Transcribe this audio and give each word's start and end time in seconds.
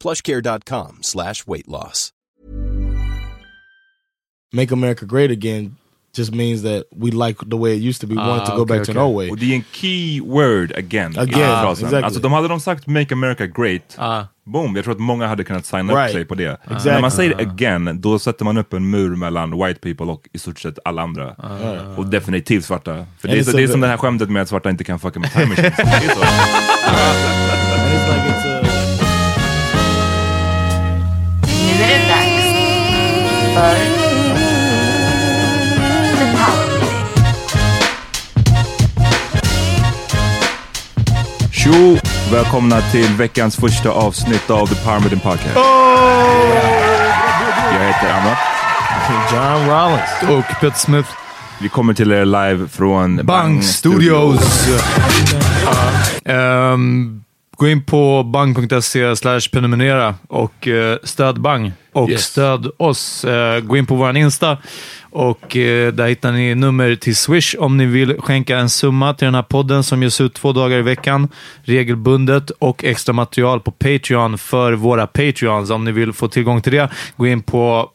plushcare.com 0.00 0.98
slash 1.02 1.46
weight 1.46 1.68
loss. 1.68 2.12
Make 4.52 4.70
America 4.72 5.04
Great 5.06 5.30
Again 5.30 5.76
just 6.16 6.32
means 6.34 6.62
that 6.62 6.84
we 6.96 7.10
like 7.10 7.38
the 7.50 7.56
way 7.56 7.74
it 7.76 7.82
used 7.82 8.00
to 8.00 8.06
be. 8.06 8.14
We 8.14 8.20
want 8.22 8.42
it 8.42 8.46
to 8.46 8.52
Ah, 8.52 8.56
go 8.56 8.62
okay, 8.62 8.78
back 8.78 8.86
to 8.86 8.92
okay. 8.92 9.00
an 9.00 9.06
old 9.06 9.16
way. 9.16 9.30
Och 9.30 9.36
det 9.38 9.52
är 9.52 9.56
en 9.56 9.64
key 9.72 10.20
word 10.20 10.72
again. 10.76 11.18
Again, 11.18 11.32
frasen. 11.62 11.84
exactly. 11.86 12.02
Alltså 12.04 12.20
de 12.20 12.32
hade 12.32 12.48
de 12.48 12.60
sagt 12.60 12.86
Make 12.86 13.14
America 13.14 13.46
Great, 13.46 13.96
Ah. 13.98 14.22
boom, 14.44 14.76
jag 14.76 14.84
tror 14.84 14.94
att 14.94 15.00
många 15.00 15.26
hade 15.26 15.44
kunnat 15.44 15.66
signa 15.66 15.92
upp 15.92 15.98
Right. 15.98 16.12
sig 16.12 16.24
på 16.24 16.34
det. 16.34 16.50
Exactly. 16.64 16.90
När 16.92 17.00
man 17.00 17.10
säger 17.10 17.40
again, 17.40 18.00
då 18.00 18.18
sätter 18.18 18.44
man 18.44 18.56
upp 18.56 18.72
en 18.72 18.90
mur 18.90 19.16
mellan 19.16 19.50
white 19.66 19.80
people 19.80 20.06
och 20.06 20.28
i 20.32 20.38
stort 20.38 20.58
sett 20.58 20.78
alla 20.84 21.02
andra. 21.02 21.34
Och 21.96 22.06
definitivt 22.06 22.64
svarta. 22.64 23.06
För 23.20 23.28
det 23.28 23.38
är, 23.38 23.42
så, 23.42 23.56
det 23.56 23.62
är 23.62 23.68
som 23.68 23.80
det 23.80 23.86
här 23.88 23.96
skämtet 23.96 24.30
med 24.30 24.42
att 24.42 24.48
svarta 24.48 24.70
inte 24.70 24.84
kan 24.84 24.98
fucka 24.98 25.20
med 25.20 25.32
time 25.32 25.46
machines. 25.46 25.74
för. 33.56 33.96
Tjo! 41.52 41.98
Välkomna 42.32 42.80
till 42.80 43.08
veckans 43.08 43.56
första 43.56 43.90
avsnitt 43.90 44.50
av 44.50 44.66
The 44.66 44.90
Meeting 45.00 45.20
Podcast. 45.20 45.56
Jag 47.72 47.86
heter 47.86 48.12
Amat. 48.12 48.38
John 49.32 49.68
Rollins. 49.68 50.38
Och 50.48 50.60
Peter 50.60 50.78
Smith. 50.78 51.08
Vi 51.60 51.68
kommer 51.68 51.94
till 51.94 52.12
er 52.12 52.24
live 52.24 52.68
från 52.68 53.26
Bang 53.26 53.64
Studios. 53.64 54.68
Ehm, 56.24 57.22
gå 57.56 57.68
in 57.68 57.82
på 57.82 58.22
bang.se 58.22 59.16
slash 59.16 59.40
prenumerera 59.52 60.14
och 60.28 60.68
eh, 60.68 60.98
stöd 61.02 61.40
Bang. 61.40 61.72
Och 61.92 62.10
Yes. 62.10 62.22
stöd 62.24 62.70
oss. 62.76 63.24
Eh, 63.24 63.60
gå 63.60 63.76
in 63.76 63.86
på 63.86 63.94
vår 63.94 64.16
Insta 64.16 64.58
och 65.10 65.56
eh, 65.56 65.92
där 65.92 66.06
hittar 66.08 66.32
ni 66.32 66.54
nummer 66.54 66.94
till 66.96 67.16
Swish 67.16 67.54
om 67.58 67.76
ni 67.76 67.86
vill 67.86 68.20
skänka 68.20 68.58
en 68.58 68.68
summa 68.70 69.14
till 69.14 69.24
den 69.24 69.34
här 69.34 69.42
podden 69.42 69.82
som 69.82 70.02
ges 70.02 70.20
ut 70.20 70.34
två 70.34 70.52
dagar 70.52 70.78
i 70.78 70.82
veckan 70.82 71.28
regelbundet 71.62 72.50
och 72.50 72.84
extra 72.84 73.12
material 73.12 73.60
på 73.60 73.70
Patreon 73.70 74.38
för 74.38 74.72
våra 74.72 75.06
Patreons. 75.06 75.70
Om 75.70 75.84
ni 75.84 75.92
vill 75.92 76.12
få 76.12 76.28
tillgång 76.28 76.60
till 76.62 76.72
det, 76.72 76.88
gå 77.16 77.26
in 77.26 77.42
på 77.42 77.90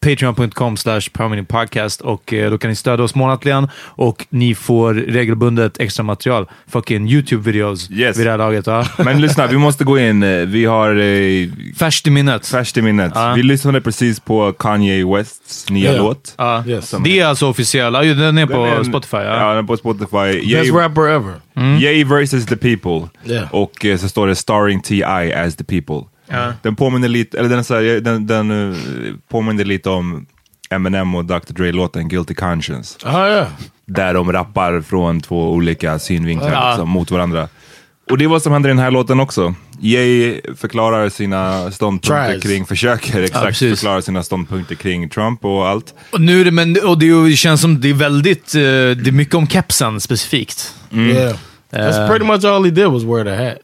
Patreon.com 0.00 0.76
slash 0.76 1.00
podcast 1.48 2.00
och 2.00 2.32
eh, 2.32 2.50
då 2.50 2.58
kan 2.58 2.70
ni 2.70 2.76
stödja 2.76 3.04
oss 3.04 3.14
månatligen 3.14 3.68
och 3.76 4.26
ni 4.30 4.54
får 4.54 4.94
regelbundet 4.94 5.80
extra 5.80 6.02
material. 6.02 6.46
Fucking 6.66 7.08
YouTube-videos 7.08 7.92
Yes. 7.92 8.18
vid 8.18 8.26
det 8.26 8.30
här 8.30 8.38
laget. 8.38 8.66
Va? 8.66 8.86
Men 9.04 9.20
lyssna, 9.20 9.46
vi 9.46 9.56
måste 9.58 9.84
gå 9.84 9.98
in. 9.98 10.22
Eh, 10.22 10.38
Vi 10.46 10.64
har 10.64 10.96
eh, 10.96 11.48
Färskt 11.78 12.06
i 12.06 12.10
minnet. 12.10 12.46
färskt 12.46 12.76
i 12.76 12.82
minnet. 12.82 13.12
Ja. 13.14 13.32
Vi 13.36 13.42
lyssnade 13.42 13.80
precis 13.80 14.20
på 14.20 14.52
Kanye 14.52 15.04
Wests 15.06 15.70
nya 15.70 15.90
Yeah. 15.92 16.04
låt. 16.04 16.34
Ja. 16.38 16.64
Yes. 16.66 16.94
Det 17.04 17.20
är 17.20 17.26
alltså 17.26 17.46
officiell. 17.46 17.94
Ja, 17.94 18.02
den 18.02 18.38
är 18.38 18.46
på 18.46 18.64
Den 18.66 18.80
är- 18.80 18.84
Spotify. 18.84 19.16
Ja, 19.16 19.22
Ja. 19.24 19.48
den 19.48 19.58
är 19.58 19.62
på 19.62 19.76
Spotify. 19.76 20.54
Best 20.54 20.72
rapper 20.72 21.08
ever. 21.08 21.34
Yay 21.80 22.04
versus 22.04 22.46
the 22.46 22.56
people. 22.56 23.08
Yeah. 23.34 23.54
Och 23.54 23.84
eh, 23.84 23.96
så 23.98 24.08
står 24.08 24.26
det 24.26 24.34
starring 24.36 24.80
T.I. 24.80 25.32
as 25.32 25.56
the 25.56 25.64
people. 25.64 26.08
Ja. 26.28 26.52
Den 26.62 26.76
påminner 26.76 27.08
lite, 27.08 27.38
eller 27.38 27.48
den, 27.48 27.64
så 27.64 27.74
här, 27.74 28.00
den, 28.00 28.26
den 28.26 28.70
eh, 28.70 28.76
påminner 29.30 29.64
lite 29.64 29.90
om 29.90 30.26
Eminem 30.70 31.14
och 31.14 31.24
Dr. 31.24 31.52
Dre-låten 31.52 32.08
Guilty 32.08 32.34
Conscience. 32.34 32.98
Oh 33.06 33.12
yeah. 33.28 33.46
Där 33.86 34.14
de 34.14 34.32
rappar 34.32 34.80
från 34.80 35.20
två 35.20 35.52
olika 35.52 35.98
synvinklar 35.98 36.52
Ja. 36.52 36.68
liksom, 36.70 36.88
mot 36.88 37.10
varandra. 37.10 37.48
Och 38.10 38.18
det 38.18 38.24
är 38.24 38.28
vad 38.28 38.42
som 38.42 38.52
händer 38.52 38.68
i 38.68 38.72
den 38.72 38.78
här 38.78 38.90
låten 38.90 39.20
också. 39.20 39.54
Jay 39.80 40.40
förklarar 40.56 41.08
sina 41.08 41.70
ståndpunkter 41.70 42.30
Tries. 42.30 42.42
kring, 42.42 42.66
försöker 42.66 43.22
exakt 43.22 43.46
precis. 43.46 43.70
förklara 43.80 44.02
sina 44.02 44.22
ståndpunkter 44.22 44.74
kring 44.74 45.08
Trump 45.08 45.44
och 45.44 45.68
allt. 45.68 45.94
Och 46.12 46.20
nu 46.20 46.44
det, 46.44 46.50
men, 46.50 46.76
och 46.84 46.98
det 46.98 47.36
känns 47.36 47.60
som 47.60 47.80
det 47.80 47.88
är 47.90 47.94
väldigt, 47.94 48.54
eh, 48.54 48.60
det 48.60 49.08
är 49.08 49.12
mycket 49.12 49.34
om 49.34 49.46
kepsen 49.48 50.00
specifikt. 50.00 50.74
Yeah. 50.92 51.36
That's 51.72 52.08
pretty 52.08 52.24
much 52.24 52.44
all 52.44 52.64
he 52.64 52.70
did 52.70 52.86
was 52.86 53.02
wear 53.02 53.24
the 53.24 53.44
hat. 53.44 53.56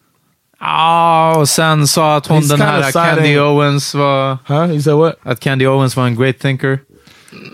Ja, 0.61 1.35
och 1.39 1.49
sen 1.49 1.87
sa 1.89 2.17
att 2.17 2.27
hon 2.27 2.43
He's 2.43 2.49
den 2.49 2.61
här 2.61 2.93
Candy 2.93 3.39
Owens 3.39 3.95
var, 3.95 4.39
Huh? 4.47 4.75
He 4.75 4.83
said 4.83 4.97
what? 4.97 5.15
att 5.23 5.41
Candy 5.41 5.67
Owens 5.67 5.97
var 5.97 6.07
en 6.07 6.17
great 6.17 6.39
thinker. 6.39 6.79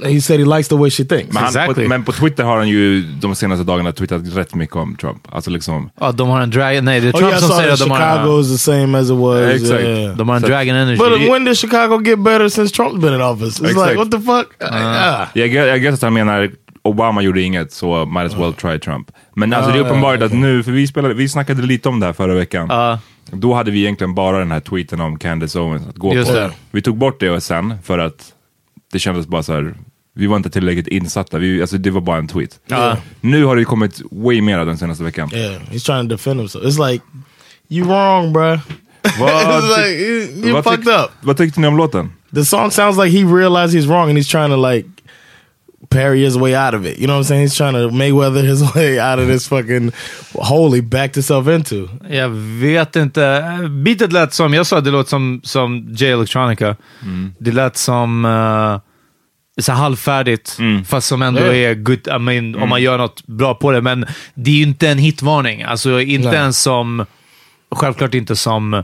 He 0.04 0.20
said 0.20 0.40
he 0.40 0.46
likes 0.56 0.68
the 0.68 0.74
way 0.76 0.90
she 0.90 1.04
thinks. 1.04 1.26
Men, 1.34 1.36
han, 1.36 1.46
Exactly. 1.46 1.84
på, 1.84 1.88
men 1.88 2.04
på 2.04 2.12
Twitter 2.12 2.44
har 2.44 2.56
han 2.56 2.68
ju 2.68 3.02
de 3.02 3.34
senaste 3.34 3.64
dagarna 3.64 3.92
twittrat 3.92 4.22
rätt 4.36 4.54
mycket 4.54 4.76
om 4.76 4.96
Trump. 4.96 5.28
Alltså 5.32 5.50
liksom, 5.50 5.90
Ja, 6.00 6.12
de 6.12 6.28
har 6.28 6.40
en 6.40 6.50
dragon, 6.50 6.84
nej 6.84 7.00
det 7.00 7.08
är 7.08 7.12
Oh 7.12 7.18
Trump 7.18 7.30
yeah, 7.32 7.38
I 7.38 7.40
som 7.40 7.48
saw 7.48 7.62
säger 7.62 7.76
that 7.76 7.80
att 7.82 7.88
de 7.88 7.90
har, 7.90 8.16
Chicago 8.18 8.40
is 8.40 8.52
the 8.52 8.58
same 8.58 8.98
as 8.98 9.10
it 9.10 9.16
was. 9.16 9.40
Exactly. 9.62 9.88
Yeah. 10.02 10.16
de 10.16 10.28
har 10.28 10.36
en 10.36 10.42
Så- 10.42 10.48
dragon 10.48 10.74
energy. 10.76 10.98
But 10.98 11.30
when 11.32 11.44
did 11.44 11.56
Chicago 11.58 11.98
get 12.04 12.18
better 12.18 12.48
since 12.48 12.74
Trump's 12.82 13.00
been 13.00 13.14
in 13.14 13.20
office? 13.22 13.62
It's 13.62 13.70
Exact. 13.70 13.88
like, 13.90 13.96
what 13.98 14.10
the 14.10 14.20
fuck? 14.20 14.70
Ah. 14.72 15.26
jag, 15.34 15.48
gu- 15.50 15.66
jag 15.66 15.82
guess 15.82 15.94
att 15.94 16.02
han 16.02 16.12
menar 16.14 16.50
Obama 16.82 17.22
gjorde 17.22 17.42
inget 17.42 17.72
så 17.72 18.06
might 18.06 18.32
as 18.32 18.38
well 18.38 18.54
try 18.54 18.78
Trump. 18.78 19.10
Men 19.36 19.52
alltså 19.52 19.70
det 19.72 19.78
är 19.78 19.82
Ah, 19.82 19.86
uppenbart 19.86 20.22
att 20.22 20.32
nu, 20.32 20.62
för 20.62 20.72
vi, 20.72 20.86
spelade, 20.86 21.14
vi 21.14 21.28
snackade 21.28 21.62
lite 21.62 21.88
om 21.88 22.00
det 22.00 22.06
här 22.06 22.12
förra 22.12 22.34
veckan. 22.34 22.66
Ja. 22.70 22.98
Då 23.32 23.54
hade 23.54 23.70
vi 23.70 23.80
egentligen 23.80 24.14
bara 24.14 24.38
den 24.38 24.50
här 24.50 24.60
tweeten 24.60 25.00
om 25.00 25.18
Candace 25.18 25.58
Owens 25.60 25.86
att 25.88 25.96
gå 25.96 26.14
Just 26.14 26.30
på. 26.30 26.36
det. 26.36 26.50
Vi 26.70 26.82
tog 26.82 26.96
bort 26.96 27.20
det 27.20 27.40
sen 27.40 27.74
för 27.82 27.98
att 27.98 28.32
det 28.92 28.98
kändes 28.98 29.26
bara 29.26 29.42
så 29.42 29.52
här. 29.52 29.74
vi 30.14 30.26
var 30.26 30.36
inte 30.36 30.50
tillräckligt 30.50 30.88
insatta. 30.88 31.38
Vi, 31.38 31.60
alltså 31.60 31.78
det 31.78 31.90
var 31.90 32.00
bara 32.00 32.18
en 32.18 32.28
tweet. 32.28 32.60
Ja. 32.66 32.96
Nu 33.20 33.44
har 33.44 33.56
det 33.56 33.64
kommit 33.64 34.00
way 34.10 34.40
mer 34.42 34.58
den 34.64 34.78
senaste 34.78 35.04
veckan. 35.04 35.30
Yeah, 35.34 35.52
he's 35.70 35.86
trying 35.86 36.08
to 36.08 36.14
defend 36.14 36.40
himself. 36.40 36.64
It's 36.64 36.90
like, 36.92 37.04
you 37.68 37.88
wrong, 37.88 38.32
bruh. 38.32 38.58
Like, 39.78 40.00
you, 40.00 40.62
tyck- 40.62 41.08
vad 41.20 41.36
tyckte 41.36 41.60
ni 41.60 41.66
om 41.66 41.76
låten? 41.76 42.12
The 42.34 42.44
song 42.44 42.70
sounds 42.70 42.98
like 42.98 43.18
he 43.18 43.24
realized 43.24 43.74
he's 43.80 43.86
wrong 43.88 44.08
and 44.08 44.18
he's 44.18 44.30
trying 44.30 44.50
to 44.50 44.56
like 44.70 44.88
parry 45.88 46.24
his 46.24 46.36
way 46.36 46.54
out 46.54 46.74
of 46.74 46.86
it. 46.86 46.98
You 46.98 47.06
know 47.06 47.14
what 47.16 47.20
I'm 47.20 47.24
saying? 47.24 47.42
He's 47.42 47.56
trying 47.56 47.72
to 47.72 47.88
Mayweather 47.90 48.42
his 48.42 48.62
way 48.74 48.98
out 49.00 49.18
of 49.18 49.26
this 49.26 49.48
fucking 49.48 49.92
hole 50.34 50.72
he 50.72 50.80
backed 50.82 51.14
himself 51.14 51.48
into. 51.48 51.88
Jag 52.10 52.28
vet 52.60 52.96
inte. 52.96 53.44
Beatet 53.70 54.12
lät 54.12 54.34
som, 54.34 54.54
jag 54.54 54.66
sa 54.66 54.80
det 54.80 54.90
låter 54.90 55.10
som, 55.10 55.40
som 55.44 55.88
J 55.90 56.10
Electronica. 56.10 56.76
Det 57.38 57.52
lät 57.52 57.76
som 57.76 58.24
uh, 58.24 58.78
så 59.60 59.72
halvfärdigt, 59.72 60.58
fast 60.86 61.08
som 61.08 61.22
ändå 61.22 61.40
Yeah. 61.40 61.70
är 61.70 61.74
good, 61.74 62.08
I 62.08 62.18
mean, 62.18 62.54
om 62.62 62.68
man 62.68 62.82
gör 62.82 62.98
något 62.98 63.26
bra 63.26 63.54
på 63.54 63.70
det. 63.72 63.80
Men 63.80 64.06
det 64.34 64.50
är 64.50 64.54
ju 64.54 64.62
inte 64.62 64.88
en 64.88 64.98
hitvarning. 64.98 65.62
Alltså 65.62 66.00
inte 66.00 66.28
Nej. 66.28 66.38
ens 66.38 66.62
som, 66.62 67.06
självklart 67.74 68.14
inte 68.14 68.36
som 68.36 68.82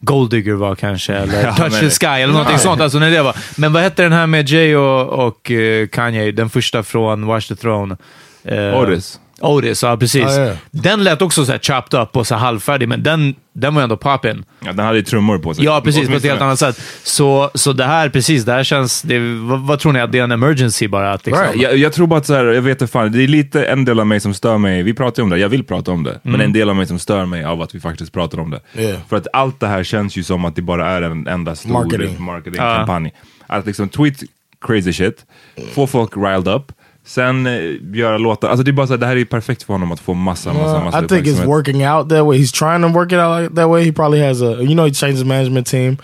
Golddigger 0.00 0.54
var 0.54 0.74
kanske, 0.74 1.14
eller 1.14 1.42
Ja, 1.44 1.54
Touch 1.54 1.80
the 1.80 1.90
Sky, 1.90 2.06
eller 2.06 2.32
någonting 2.32 2.58
sånt. 2.58 2.80
Alltså 2.80 2.98
när 2.98 3.10
det 3.10 3.22
var. 3.22 3.36
Men 3.56 3.72
vad 3.72 3.82
hette 3.82 4.02
den 4.02 4.12
här 4.12 4.26
med 4.26 4.48
Jay 4.48 4.76
och, 4.76 5.26
och 5.26 5.50
eh, 5.50 5.86
Kanye? 5.88 6.32
Den 6.32 6.50
första 6.50 6.82
från 6.82 7.26
Watch 7.26 7.48
the 7.48 7.54
Throne. 7.54 7.96
Eh, 8.44 8.80
Otis. 8.80 9.20
Otis, 9.40 9.82
ja 9.82 9.96
precis. 9.96 10.22
Ja, 10.22 10.40
ja. 10.40 10.54
Den 10.70 11.04
lät 11.04 11.22
också 11.22 11.44
så 11.44 11.52
här 11.52 11.58
chopped 11.58 12.00
up 12.00 12.16
och 12.16 12.26
så 12.26 12.34
halvfärdig, 12.34 12.88
men 12.88 13.02
den, 13.02 13.34
den 13.52 13.74
var 13.74 13.82
ändå 13.82 13.96
poppin'. 13.96 14.44
Ja, 14.60 14.72
den 14.72 14.86
hade 14.86 14.98
ju 14.98 15.04
trummor 15.04 15.38
på 15.38 15.54
sig. 15.54 15.64
Ja, 15.64 15.80
precis. 15.84 16.08
På 16.08 16.14
ett 16.14 16.24
helt 16.24 16.40
annat 16.40 16.58
sätt. 16.58 16.80
Så, 17.02 17.50
så 17.54 17.72
det 17.72 17.84
här, 17.84 18.08
precis, 18.08 18.44
det 18.44 18.52
här 18.52 18.64
känns... 18.64 19.02
Det, 19.02 19.18
vad, 19.18 19.60
vad 19.60 19.78
tror 19.80 19.92
ni? 19.92 20.00
Att 20.00 20.12
det 20.12 20.18
är 20.18 20.22
en 20.22 20.32
emergency 20.32 20.88
bara? 20.88 21.12
Att 21.12 21.26
liksom, 21.26 21.46
Jag, 21.54 21.76
jag 21.76 21.92
tror 21.92 22.06
bara 22.06 22.18
att 22.18 22.26
så 22.26 22.34
här, 22.34 22.44
jag 22.44 22.62
vet 22.62 22.82
inte 22.82 22.92
fan, 22.92 23.12
det 23.12 23.22
är 23.22 23.28
lite 23.28 23.64
en 23.64 23.84
del 23.84 24.00
av 24.00 24.06
mig 24.06 24.20
som 24.20 24.34
stör 24.34 24.58
mig, 24.58 24.82
vi 24.82 24.94
pratar 24.94 25.22
ju 25.22 25.24
om 25.24 25.30
det, 25.30 25.38
jag 25.38 25.48
vill 25.48 25.64
prata 25.64 25.92
om 25.92 26.04
det, 26.04 26.20
men 26.22 26.40
en 26.40 26.52
del 26.52 26.70
av 26.70 26.76
mig 26.76 26.86
som 26.86 26.98
stör 26.98 27.26
mig 27.26 27.44
av 27.44 27.62
att 27.62 27.74
vi 27.74 27.80
faktiskt 27.80 28.12
pratar 28.12 28.40
om 28.40 28.50
det. 28.50 28.60
Yeah. 28.82 28.98
För 29.08 29.16
att 29.16 29.26
allt 29.32 29.60
det 29.60 29.66
här 29.66 29.84
känns 29.84 30.16
ju 30.16 30.22
som 30.22 30.44
att 30.44 30.56
det 30.56 30.62
bara 30.62 30.90
är 30.90 31.02
en 31.02 31.26
enda 31.26 31.56
stor 31.56 31.70
Marketing. 31.70 32.22
marketingkampanj. 32.22 33.12
Att 33.46 33.66
liksom 33.66 33.88
tweet 33.88 34.22
crazy 34.60 34.92
shit, 34.92 35.26
få 35.74 35.86
folk 35.86 36.16
riled 36.16 36.48
up, 36.48 36.72
sen 37.08 37.46
eh, 37.46 37.52
göra 37.98 38.18
låtar, 38.18 38.48
alltså 38.48 38.62
det 38.64 38.70
är 38.70 38.72
bara 38.72 38.86
så 38.86 38.92
här, 38.92 38.98
det 39.00 39.06
här 39.06 39.16
är 39.16 39.24
perfekt 39.24 39.62
för 39.62 39.72
honom 39.74 39.92
att 39.92 40.00
få 40.00 40.14
massa, 40.14 40.52
massa, 40.52 40.84
massa 40.84 40.98
I 41.04 41.08
think 41.08 41.10
it's 41.10 41.14
uppmärksamhet. 41.14 41.48
working 41.48 41.88
out 41.88 42.08
that 42.08 42.26
way. 42.26 42.38
He's 42.38 42.52
trying 42.58 42.82
to 42.82 42.98
work 42.98 43.12
it 43.12 43.18
out 43.18 43.42
like 43.42 43.54
that 43.56 43.68
way. 43.70 43.84
He 43.84 43.92
probably 43.92 44.20
has 44.20 44.42
a, 44.42 44.44
you 44.60 44.74
know, 44.74 44.86
he 44.86 44.92
changed 44.94 45.16
his 45.18 45.24
management 45.24 45.66
team, 45.66 45.96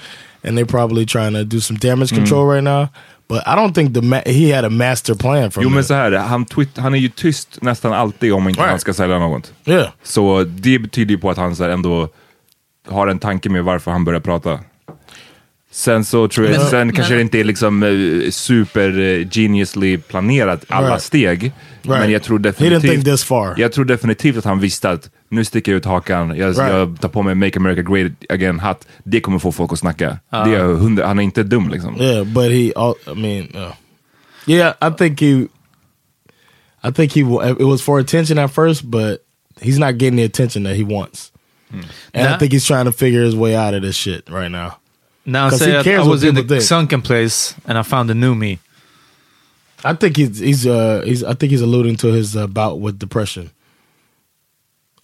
and 0.49 0.59
they're 0.59 0.71
probably 0.71 1.07
trying 1.07 1.35
to 1.35 1.45
do 1.45 1.61
some 1.61 1.79
damage 1.79 2.13
Mm. 2.13 2.19
control 2.19 2.47
right 2.55 2.65
now. 2.65 2.87
But 3.29 3.39
I 3.47 3.51
don't 3.57 3.73
think 3.75 3.95
the 3.95 4.03
ma- 4.03 4.23
he 4.27 4.55
had 4.57 4.65
a 4.65 4.71
master 4.71 5.15
plan 5.15 5.51
from 5.51 5.63
Jo 5.63 5.69
men 5.71 5.81
it. 5.81 5.87
så 5.87 5.95
här, 5.95 6.13
han, 6.13 6.45
tweet, 6.45 6.79
han 6.79 6.95
är 6.95 6.99
ju 6.99 7.09
tyst 7.09 7.59
nästan 7.63 7.93
alltid 7.93 8.33
om 8.33 8.49
inte 8.49 8.61
Right. 8.61 8.71
han 8.71 8.81
ska 8.81 8.93
sälja 8.95 9.19
något. 9.19 9.53
Yeah, 9.67 9.89
Så 10.03 10.45
det 10.45 10.79
betyder 10.79 11.15
ju 11.15 11.19
på 11.21 11.31
att 11.31 11.37
han 11.39 11.57
så 11.57 11.63
här 11.63 11.71
ändå 11.71 12.09
har 12.89 13.07
en 13.07 13.19
tanke 13.19 13.49
med 13.51 13.65
varför 13.65 13.91
han 13.91 14.05
börjar 14.05 14.21
prata. 14.21 14.59
Sen 15.77 16.05
så 16.05 16.29
tror 16.29 16.47
jag, 16.47 16.57
Men- 16.59 16.67
sen 16.71 16.93
kanske 16.93 17.13
men- 17.13 17.19
det 17.19 17.23
inte 17.23 17.39
är 17.41 17.45
liksom 17.45 17.83
eh, 17.83 18.31
super 18.31 19.25
geniusly 19.31 19.99
planerat 19.99 20.65
alla 20.69 20.89
Right. 20.91 21.03
steg. 21.03 21.53
Men 21.83 22.11
jag 22.11 22.23
tror 22.23 22.39
definitivt, 22.39 23.07
jag 23.57 23.73
tror 23.73 23.85
definitivt 23.85 24.37
att 24.37 24.45
han 24.45 24.61
visste 24.61 24.91
att 24.91 25.11
nu 25.29 25.45
sticker 25.45 25.73
jag 25.73 25.77
ut 25.77 25.85
hakan, 25.85 26.29
jag, 26.37 26.49
Right. 26.49 26.59
jag 26.73 27.01
tar 27.01 27.09
på 27.09 27.23
mig 27.23 27.35
Make 27.35 27.59
America 27.59 27.83
Great 27.83 28.13
Again-hatt. 28.29 28.87
Det 29.05 29.21
kommer 29.21 29.39
få 29.39 29.53
folk 29.53 29.73
att 29.73 29.79
snacka. 29.79 30.19
Det 30.31 30.37
är 30.37 30.65
hundra, 30.65 31.07
han 31.07 31.19
är 31.19 31.23
inte 31.23 31.43
dum 31.43 31.69
liksom. 31.69 32.01
Yeah, 32.01 32.25
but 32.27 32.45
he, 32.45 32.59
I 32.59 33.15
mean, 33.17 33.49
uh, 33.55 33.73
yeah, 34.47 34.75
I 34.81 34.95
think 34.99 35.21
he, 35.21 35.47
I 36.89 36.93
think 36.95 37.13
he, 37.13 37.21
it 37.51 37.61
was 37.67 37.83
for 37.83 38.01
attention 38.01 38.39
at 38.39 38.55
first, 38.55 38.83
but 38.83 39.19
he's 39.61 39.79
not 39.79 40.03
getting 40.03 40.17
the 40.17 40.25
attention 40.25 40.65
that 40.65 40.77
he 40.77 40.85
wants. 40.85 41.33
And 41.73 41.83
Nah. 42.15 42.35
I 42.37 42.39
think 42.39 42.53
he's 42.53 42.67
trying 42.67 42.85
to 42.85 42.93
figure 42.93 43.25
his 43.25 43.35
way 43.35 43.57
out 43.57 43.75
of 43.75 43.83
this 43.83 43.97
shit 43.97 44.25
right 44.31 44.51
now. 44.51 44.71
När 45.25 45.41
han 45.41 45.51
'Cause 45.51 45.65
he 45.71 45.81
I 45.81 45.85
cares 45.85 45.99
what 45.99 46.09
was 46.09 46.25
in 46.25 46.35
the 46.35 46.43
think. 46.43 46.63
sunken 46.63 47.03
place 47.03 47.55
and 47.65 47.79
I 47.79 47.83
found 47.83 48.11
a 48.11 48.15
new 48.15 48.35
me. 48.35 48.59
I 49.85 49.95
think 50.01 50.17
he's 50.17 50.41
he's 50.41 50.67
uh 50.67 51.03
he's 51.07 51.23
I 51.33 51.35
think 51.35 51.53
he's 51.53 51.63
alluding 51.63 51.97
to 51.97 52.09
his 52.13 52.37
uh, 52.37 52.47
bout 52.47 52.81
with 52.81 52.99
depression. 52.99 53.51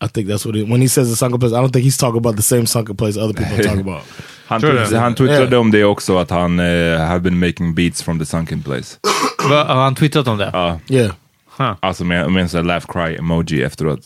I 0.03 0.09
think 0.09 0.29
that's 0.29 0.47
what 0.47 0.55
he, 0.57 0.63
when 0.65 0.81
he 0.81 0.89
says 0.89 1.09
the 1.11 1.17
sunken 1.17 1.39
place. 1.41 1.53
I 1.53 1.61
don't 1.61 1.73
think 1.73 1.85
he's 1.85 1.99
talking 1.99 2.19
about 2.19 2.37
the 2.37 2.43
same 2.43 2.67
sunken 2.67 2.97
place 2.97 3.19
other 3.21 3.35
people 3.35 3.63
talk 3.65 3.79
about. 3.81 4.03
Han, 4.47 4.61
Tror 4.61 4.71
du 4.73 4.77
tweet, 4.79 4.91
det? 4.91 4.99
han 4.99 5.15
twittrade 5.15 5.47
Yeah. 5.51 5.61
om 5.61 5.71
det 5.71 5.85
också, 5.85 6.19
att 6.19 6.31
han 6.31 6.61
uh, 6.61 6.99
have 6.99 7.21
been 7.21 7.39
making 7.39 7.75
beats 7.75 8.03
from 8.03 8.19
the 8.19 8.27
sunken 8.27 8.63
place. 8.63 8.97
Va, 9.51 9.65
har 9.65 9.83
han 9.83 9.95
twittrat 9.95 10.27
om 10.29 10.39
det? 10.39 10.51
Ja, 10.53 10.81
Yeah, 10.89 11.13
Huh. 11.59 11.75
alltså 11.81 12.05
med, 12.05 12.31
med 12.33 12.43
en 12.43 12.49
sån 12.49 12.67
laugh 12.67 12.87
cry 12.89 13.17
emoji 13.17 13.63
efteråt. 13.63 14.01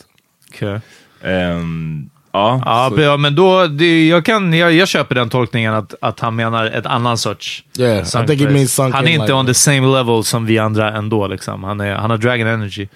Okej. 0.49 0.79
Ehm, 1.21 2.09
ja, 2.35 2.61
Ja, 2.65 2.91
så- 2.95 3.01
ja, 3.01 3.17
men 3.17 3.35
då, 3.35 3.67
det, 3.67 4.07
jag, 4.07 4.25
kan, 4.25 4.53
jag, 4.53 4.73
jag 4.73 4.87
köper 4.87 5.15
den 5.15 5.29
tolkningen 5.29 5.73
att, 5.73 5.93
att 6.01 6.19
han 6.19 6.35
menar 6.35 6.65
ett 6.65 6.85
annan 6.85 7.17
sorts 7.17 7.63
Yeah, 7.79 8.05
Han 8.13 8.23
är 8.29 9.07
inte 9.07 9.25
like- 9.25 9.31
on 9.33 9.45
the 9.45 9.53
same 9.53 9.87
level 9.97 10.23
som 10.23 10.45
vi 10.45 10.59
andra 10.59 10.93
ändå. 10.97 11.27
Liksom. 11.27 11.63
Han, 11.63 11.79
är, 11.81 11.95
han 11.95 12.09
har 12.09 12.17
dragon 12.17 12.47
energy. 12.47 12.87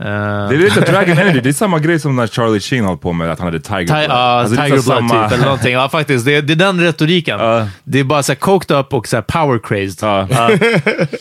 Eh, 0.00 0.06
Det 0.06 0.54
är 0.54 0.58
lite 0.58 0.80
Dragon 0.80 1.18
Energy, 1.18 1.40
det 1.40 1.48
är 1.48 1.52
samma 1.52 1.78
grej 1.78 2.00
som 2.00 2.16
när 2.16 2.26
Charlie 2.26 2.60
Sheen 2.60 2.84
höll 2.84 2.96
på 2.96 3.12
med 3.12 3.30
att 3.32 3.38
han 3.38 3.46
hade 3.46 3.60
Tiger 3.60 3.80
Ti- 3.80 3.86
Blood. 3.86 4.04
ja, 4.08 4.12
Alltså, 4.14 4.54
det 4.56 4.62
är 4.62 4.64
Tiger 4.66 4.82
Blood 4.82 4.84
samma- 4.98 5.24
typ, 5.28 5.32
eller 5.32 5.44
någonting. 5.44 5.72
Ja, 5.72 5.88
faktiskt. 5.88 6.24
Det, 6.26 6.34
är- 6.36 6.42
det 6.42 6.52
är 6.52 6.56
den 6.56 6.80
retoriken. 6.80 7.40
Ja. 7.40 7.68
Det 7.84 8.00
är 8.00 8.04
bara 8.04 8.22
så 8.22 8.32
här 8.32 8.36
coked 8.36 8.76
up 8.76 8.94
och 8.94 9.08
så 9.08 9.16
här 9.16 9.22
power 9.22 9.58
crazed. 9.58 10.02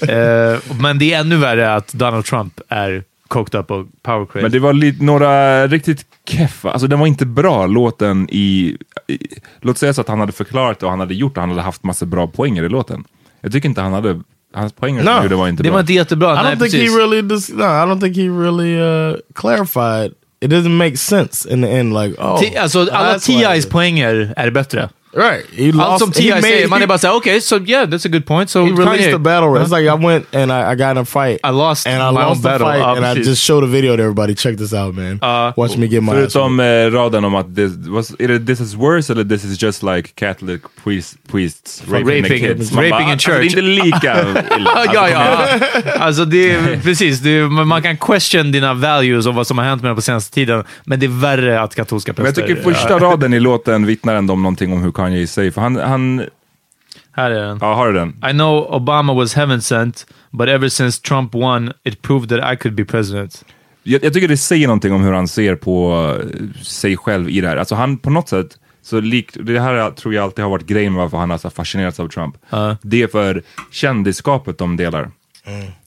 Eh, 0.09 0.59
men 0.81 0.99
det 0.99 1.13
är 1.13 1.19
ännu 1.19 1.35
värre 1.37 1.75
att 1.75 1.93
Donald 1.93 2.25
Trump 2.25 2.53
är 2.69 3.03
coked 3.35 3.59
up 3.59 3.71
och 3.71 3.85
power 4.03 4.25
crazed. 4.25 4.41
Men 4.41 4.51
det 4.51 4.59
var 4.59 4.73
lite, 4.73 5.03
några 5.03 5.67
riktigt 5.67 6.05
keffa, 6.29 6.71
alltså 6.71 6.87
den 6.87 6.99
var 6.99 7.07
inte 7.07 7.25
bra 7.25 7.65
låten 7.67 8.27
i, 8.31 8.77
i... 9.07 9.17
Låt 9.61 9.77
säga 9.77 9.93
så 9.93 10.01
att 10.01 10.07
han 10.07 10.19
hade 10.19 10.31
förklarat 10.31 10.79
det 10.79 10.85
och 10.85 10.89
han 10.89 10.99
hade 10.99 11.13
gjort 11.13 11.35
det, 11.35 11.41
han 11.41 11.49
hade 11.49 11.61
haft 11.61 11.83
massa 11.83 12.05
bra 12.05 12.27
poänger 12.27 12.63
i 12.63 12.69
låten. 12.69 13.03
Jag 13.41 13.51
tycker 13.51 13.69
inte 13.69 13.81
han 13.81 13.93
hade, 13.93 14.21
hans 14.53 14.73
poänger 14.73 15.03
No. 15.03 15.23
gjorde 15.23 15.35
var 15.35 15.47
inte 15.47 15.63
det 15.63 15.69
bra. 15.69 15.73
var 15.73 15.79
inte 15.79 15.93
jättebra. 15.93 16.31
I 16.31 16.35
Nej, 16.35 16.43
don't 16.43 16.49
think 16.49 16.59
precis. 16.61 16.91
he 16.91 16.97
really. 16.99 17.21
Dis- 17.21 17.53
no, 17.55 17.63
I 17.63 17.93
don't 17.93 18.01
think 18.01 18.17
he 18.17 18.29
really 18.43 18.79
uh 18.79 19.15
clarified. 19.35 20.11
It 20.41 20.51
doesn't 20.51 20.77
make 20.77 20.97
sense 20.97 21.53
in 21.53 21.61
the 21.61 21.69
end. 21.69 21.93
Like, 21.93 22.21
oh, 22.21 22.41
alltså, 22.61 22.87
alla 22.91 23.19
T.I.s 23.19 23.69
poänger 23.69 24.33
är 24.37 24.51
bättre. 24.51 24.89
Right, 25.15 25.45
he 25.57 25.71
lost. 25.71 25.99
som 25.99 26.11
he 26.15 26.31
T.I. 26.31 26.41
säger, 26.41 26.67
man 26.67 26.87
bara 26.87 26.97
såhär, 26.97 27.15
okay, 27.15 27.41
so 27.41 27.55
yeah, 27.65 27.85
that's 27.89 28.05
a 28.05 28.09
good 28.09 28.25
point. 28.25 28.49
So 28.49 28.59
He 28.65 28.71
released 28.71 28.87
Kanye, 28.99 29.11
the 29.11 29.17
battle 29.19 29.49
rap. 29.49 29.67
It's 29.67 29.71
like 29.79 29.89
I 29.89 30.05
went 30.05 30.35
and 30.35 30.51
I, 30.51 30.71
I 30.71 30.75
got 30.75 30.91
in 30.91 30.97
a 30.97 31.05
fight. 31.05 31.39
I 31.43 31.51
lost 31.51 31.87
and 31.87 31.95
I 31.95 31.99
my 31.99 32.05
own 32.07 32.13
lost 32.29 32.41
the 32.43 32.49
battle. 32.49 32.67
fight, 32.67 32.79
Ja, 32.79 32.95
and 32.95 33.05
I 33.05 33.13
precis. 33.13 33.27
just 33.27 33.43
showed 33.43 33.63
a 33.63 33.67
video 33.67 33.95
to 33.97 34.01
everybody. 34.03 34.35
Check 34.35 34.57
this 34.57 34.73
out, 34.73 34.95
man. 34.95 35.19
Uh, 35.23 35.53
Watch 35.55 35.77
me 35.77 35.87
get 35.87 36.03
my 36.03 36.11
ass. 36.11 36.17
Förutom 36.17 36.59
eh, 36.59 36.91
raden 36.91 37.25
om 37.25 37.35
att 37.35 37.55
this, 37.55 37.71
was, 37.87 38.11
är 38.19 38.27
det 38.27 38.39
this 38.45 38.59
is 38.59 38.73
worse 38.73 39.13
eller 39.13 39.23
this 39.23 39.43
is 39.45 39.63
just 39.63 39.83
like 39.83 40.09
Catholic 40.15 40.61
priest, 40.83 41.15
priests 41.31 41.83
raping, 41.91 42.07
raping- 42.07 42.27
the 42.27 42.39
kids? 42.39 42.71
Man 42.71 42.83
raping 42.83 43.07
in 43.07 43.11
alltså, 43.11 43.29
Det 43.31 43.35
är 43.37 43.41
church. 43.41 43.49
inte 43.49 43.61
lika 43.61 44.21
illa. 44.57 44.69
Ja, 44.93 45.09
ja, 45.09 45.09
ja. 45.09 45.93
Alltså 45.99 46.25
det 46.25 46.51
är, 46.51 46.79
precis, 46.83 47.19
det 47.19 47.29
är, 47.29 47.43
man 47.65 47.81
kan 47.81 47.97
question 47.97 48.51
dina 48.51 48.73
values 48.73 49.25
och 49.27 49.35
vad 49.35 49.47
som 49.47 49.57
har 49.57 49.65
hänt 49.65 49.81
med 49.81 49.89
dem 49.89 49.95
på 49.95 50.01
senaste 50.01 50.33
tiden, 50.33 50.63
men 50.85 50.99
det 50.99 51.05
är 51.05 51.21
värre 51.21 51.61
att 51.61 51.75
katolska 51.75 52.13
Men 52.17 52.25
jag 52.25 52.35
präster... 52.35 52.55
tycker 52.55 52.63
första 52.73 52.99
raden 52.99 53.33
i 53.33 53.39
låten 53.39 53.85
vittnar 53.85 54.15
ändå 54.15 54.33
om 54.33 54.43
någonting 54.43 54.73
om 54.73 54.81
hur 54.83 54.91
Kanye 55.05 55.27
säger, 55.27 55.51
för 55.51 55.61
han, 55.61 55.75
han 55.75 56.25
Här 57.11 57.31
är 57.31 57.47
den. 57.47 57.57
ja 57.61 57.73
har 57.73 57.87
du 57.87 57.93
den? 57.93 58.09
I 58.29 58.31
know 58.31 58.73
Obama 58.73 59.13
was 59.13 59.33
heaven 59.33 59.61
sent, 59.61 60.07
but 60.31 60.47
ever 60.47 60.69
since 60.69 61.01
Trump 61.01 61.33
won, 61.33 61.73
it 61.83 62.01
proved 62.01 62.29
that 62.29 62.53
I 62.53 62.57
could 62.57 62.75
be 62.75 62.85
president. 62.85 63.45
Jag, 63.83 64.03
jag 64.03 64.13
tycker 64.13 64.27
det 64.27 64.37
säger 64.37 64.67
någonting 64.67 64.93
om 64.93 65.01
hur 65.03 65.11
han 65.13 65.27
ser 65.27 65.55
på 65.55 66.05
eh, 66.19 66.61
sig 66.61 66.97
själv 66.97 67.29
i 67.29 67.41
det 67.41 67.47
här. 67.47 67.57
Alltså 67.57 67.75
han 67.75 67.97
på 67.97 68.09
något 68.09 68.29
sätt, 68.29 68.47
så 68.81 68.99
likt, 68.99 69.37
det 69.39 69.59
här 69.59 69.91
tror 69.91 70.13
jag 70.13 70.23
alltid 70.23 70.43
har 70.43 70.49
varit 70.51 70.65
grejen 70.67 70.93
med 70.93 71.01
varför 71.01 71.17
han 71.17 71.29
har 71.29 71.37
så 71.37 71.49
fascinerats 71.49 71.99
av 71.99 72.07
Trump. 72.07 72.35
Det 72.81 73.01
är 73.01 73.07
för 73.07 73.43
kändisskapet 73.71 74.57
de 74.57 74.77
delar. 74.77 75.09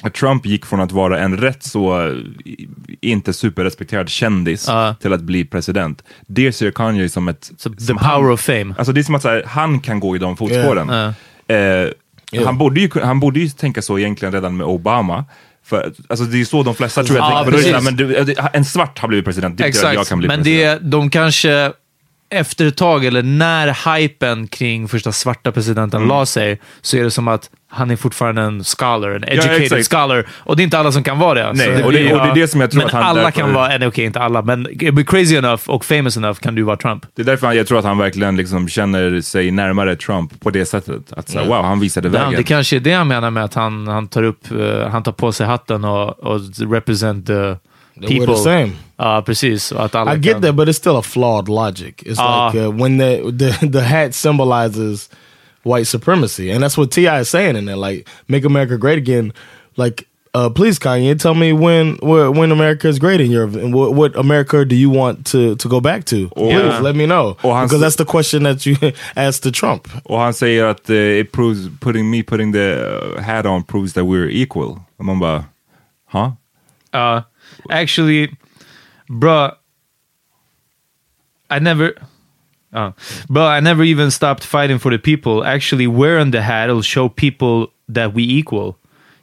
Att 0.02 0.14
Trump 0.14 0.46
gick 0.46 0.66
från 0.66 0.80
att 0.80 0.92
vara 0.92 1.18
en 1.18 1.36
rätt 1.36 1.62
så 1.62 2.06
eh, 2.08 2.14
inte 3.00 3.32
superrespekterad 3.32 4.08
kändis 4.08 4.64
Ja. 4.68 4.94
till 5.00 5.12
att 5.12 5.20
bli 5.20 5.44
president. 5.44 6.02
Det 6.26 6.52
ser 6.52 6.70
Kanye 6.70 7.08
som 7.08 7.28
ett... 7.28 7.50
So 7.56 7.70
the 7.70 7.80
som 7.84 7.96
power 7.98 8.10
han, 8.22 8.30
of 8.32 8.40
fame. 8.40 8.74
Alltså 8.78 8.92
det 8.92 9.00
är 9.00 9.02
som 9.04 9.14
att 9.14 9.22
så 9.22 9.28
här, 9.28 9.42
han 9.46 9.80
kan 9.80 10.00
gå 10.00 10.16
i 10.16 10.18
de 10.18 10.36
fotspåren. 10.36 11.14
Ja. 11.48 11.54
Eh, 11.54 12.44
han, 12.44 12.58
borde 12.58 12.80
ju, 12.80 12.90
han 13.02 13.20
borde 13.20 13.40
ju 13.40 13.48
tänka 13.48 13.82
så 13.82 13.98
egentligen 13.98 14.34
redan 14.34 14.56
med 14.56 14.66
Obama. 14.66 15.24
För, 15.64 15.92
alltså 16.08 16.24
det 16.24 16.40
är 16.40 16.44
så 16.44 16.62
de 16.62 16.74
flesta 16.74 17.04
tror 17.04 17.18
jag 17.18 17.30
Ja, 17.30 17.44
tänker. 17.50 17.80
Men 17.80 17.96
du, 17.96 18.34
en 18.52 18.64
svart 18.64 18.98
har 18.98 19.08
blivit 19.08 19.24
president, 19.24 19.58
det 19.58 19.64
att 19.84 19.94
jag 19.94 20.06
kan 20.06 20.18
bli 20.18 20.28
men 20.28 20.42
president. 20.42 20.80
det, 20.82 20.88
de 20.88 21.10
kanske 21.10 21.72
efter 22.30 22.66
ett 22.66 22.76
tag, 22.76 23.04
eller 23.04 23.23
när 23.23 23.97
hypen 23.99 24.47
kring 24.49 24.88
första 24.88 25.12
svarta 25.12 25.52
presidenten 25.52 25.99
Mm. 25.99 26.08
la 26.08 26.26
sig, 26.26 26.61
så 26.82 26.97
är 26.97 27.04
det 27.04 27.11
som 27.11 27.28
att 27.28 27.50
han 27.70 27.90
är 27.90 27.97
fortfarande 27.97 28.42
en 28.42 28.64
scholar, 28.64 29.11
en 29.11 29.25
educated 29.25 29.62
exakt. 29.62 29.88
scholar. 29.92 30.26
Och 30.30 30.56
det 30.56 30.62
är 30.62 30.64
inte 30.64 30.78
alla 30.78 30.92
som 30.92 31.02
kan 31.02 31.18
vara 31.18 31.35
det. 31.35 31.52
Nej, 31.52 31.66
Så 31.80 31.85
och 31.87 31.92
det- 31.92 32.12
och 32.12 32.18
det 32.26 32.30
är 32.30 32.35
det 32.35 32.49
som 32.49 32.61
jag 32.61 32.70
tror 32.70 32.85
att 32.85 32.92
han 32.92 33.02
alla 33.02 33.20
därför- 33.23 33.40
kan 33.40 33.54
vara, 33.54 33.73
eller 33.73 33.87
okej, 33.88 34.04
inte 34.04 34.20
alla, 34.20 34.42
men 34.42 34.66
crazy 35.06 35.37
enough 35.37 35.62
och 35.70 35.85
famous 35.85 36.16
enough 36.16 36.38
kan 36.40 36.54
du 36.54 36.62
vara 36.62 36.76
Trump. 36.76 37.06
Det 37.16 37.23
är 37.23 37.26
därför 37.26 37.52
jag 37.52 37.66
tror 37.66 37.78
att 37.78 37.85
han 37.85 37.99
verkligen 37.99 38.37
liksom 38.37 38.68
känner 38.68 39.20
sig 39.20 39.50
närmare 39.50 39.97
Trump 39.97 40.40
på 40.40 40.50
det 40.50 40.66
sättet. 40.66 41.12
Att 41.12 41.28
så, 41.28 41.38
här, 41.38 41.47
wow, 41.47 41.64
han 41.64 41.80
visade 41.80 42.08
Ja, 42.08 42.12
vägen. 42.12 42.35
det 42.37 42.42
kanske 42.42 42.76
är 42.76 42.80
det 42.80 42.92
han 42.92 43.08
menar 43.08 43.30
med 43.30 43.44
att 43.44 43.54
han, 43.54 43.88
han 43.88 44.08
tar 44.08 44.23
upp, 44.23 44.50
eh, 44.50 44.88
han 44.88 45.02
tar 45.02 45.12
på 45.12 45.32
sig 45.32 45.47
hatten 45.47 45.85
och, 45.85 46.18
och 46.20 46.40
represent 46.70 47.26
the 47.26 47.56
We're 48.00 48.08
people. 48.08 48.34
the 48.34 48.42
same. 48.42 48.72
Ja, 48.98 49.22
precis. 49.22 49.72
Att 49.72 49.94
alla 49.94 50.14
I 50.14 50.18
get 50.18 50.32
kan, 50.32 50.40
that, 50.42 50.56
but 50.56 50.68
it's 50.68 50.78
still 50.78 50.96
a 50.96 51.02
flawed 51.02 51.48
logic. 51.48 52.02
It's 52.06 52.18
Ah. 52.20 52.46
like 52.52 52.64
uh, 52.66 52.70
when 52.80 52.98
the, 52.98 53.32
the 53.32 53.66
the 53.68 53.80
hat 53.82 54.14
symbolizes 54.14 55.08
white 55.64 55.86
supremacy, 55.86 56.50
and 56.50 56.62
that's 56.62 56.76
what 56.78 56.90
Ti 56.90 57.06
is 57.20 57.28
saying 57.28 57.56
in 57.56 57.64
there. 57.66 57.76
Like, 57.76 58.08
make 58.28 58.44
America 58.46 58.76
great 58.78 58.98
again. 58.98 59.32
Like, 59.76 60.06
uh, 60.34 60.50
please, 60.50 60.78
Kanye, 60.80 61.14
tell 61.18 61.34
me 61.34 61.52
when 61.52 61.96
when 62.00 62.52
America 62.52 62.88
is 62.88 62.98
great 62.98 63.20
in 63.20 63.30
your 63.30 63.44
and 63.44 63.72
what, 63.74 63.94
what 63.94 64.16
America 64.16 64.64
do 64.64 64.74
you 64.76 64.90
want 64.90 65.24
to 65.32 65.54
to 65.56 65.68
go 65.68 65.80
back 65.80 66.04
to? 66.06 66.28
Please 66.28 66.52
Yeah. 66.52 66.80
let 66.82 66.96
me 66.96 67.06
know 67.06 67.36
Or 67.42 67.54
has- 67.56 67.68
because 67.70 67.80
that's 67.80 67.96
the 67.96 68.04
question 68.04 68.42
that 68.44 68.66
you 68.66 68.76
asked 69.16 69.42
to 69.44 69.50
Trump. 69.52 69.88
Och 70.04 70.18
han 70.18 70.34
säger 70.34 70.64
att 70.64 70.90
uh, 70.90 70.96
it 70.96 71.32
proves, 71.32 71.68
putting 71.80 72.10
me 72.10 72.22
putting 72.22 72.52
the 72.52 72.74
uh, 73.16 73.22
hat 73.22 73.46
on 73.46 73.62
proves 73.62 73.92
that 73.92 74.04
we're 74.04 74.28
equal. 74.30 74.80
Och 74.98 75.04
man 75.04 75.18
bara, 75.20 75.44
huh? 76.12 76.30
Uh, 76.94 77.20
actually, 77.70 78.28
bruh, 79.10 79.54
I 81.50 81.58
never... 81.58 81.94
Uh, 82.72 82.92
but 83.30 83.46
I 83.46 83.60
never 83.60 83.82
even 83.82 84.10
stopped 84.10 84.44
fighting 84.44 84.78
for 84.78 84.90
the 84.92 84.98
people. 84.98 85.42
Actually, 85.42 85.86
wearing 85.86 86.32
the 86.32 86.42
hat 86.42 86.68
will 86.68 86.82
show 86.82 87.08
people 87.08 87.68
that 87.88 88.12
we 88.12 88.22
equal. 88.24 88.76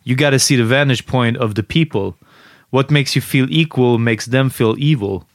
You 0.04 0.16
got 0.16 0.32
to 0.32 0.40
see 0.40 0.56
the 0.56 0.64
vantage 0.64 1.06
point 1.06 1.38
of 1.38 1.54
the 1.54 1.62
people. 1.62 2.16
What 2.72 2.90
makes 2.90 3.16
you 3.16 3.22
feel 3.22 3.46
equal 3.52 4.00
makes 4.00 4.26
them 4.26 4.50
feel 4.50 4.76
evil. 4.80 5.26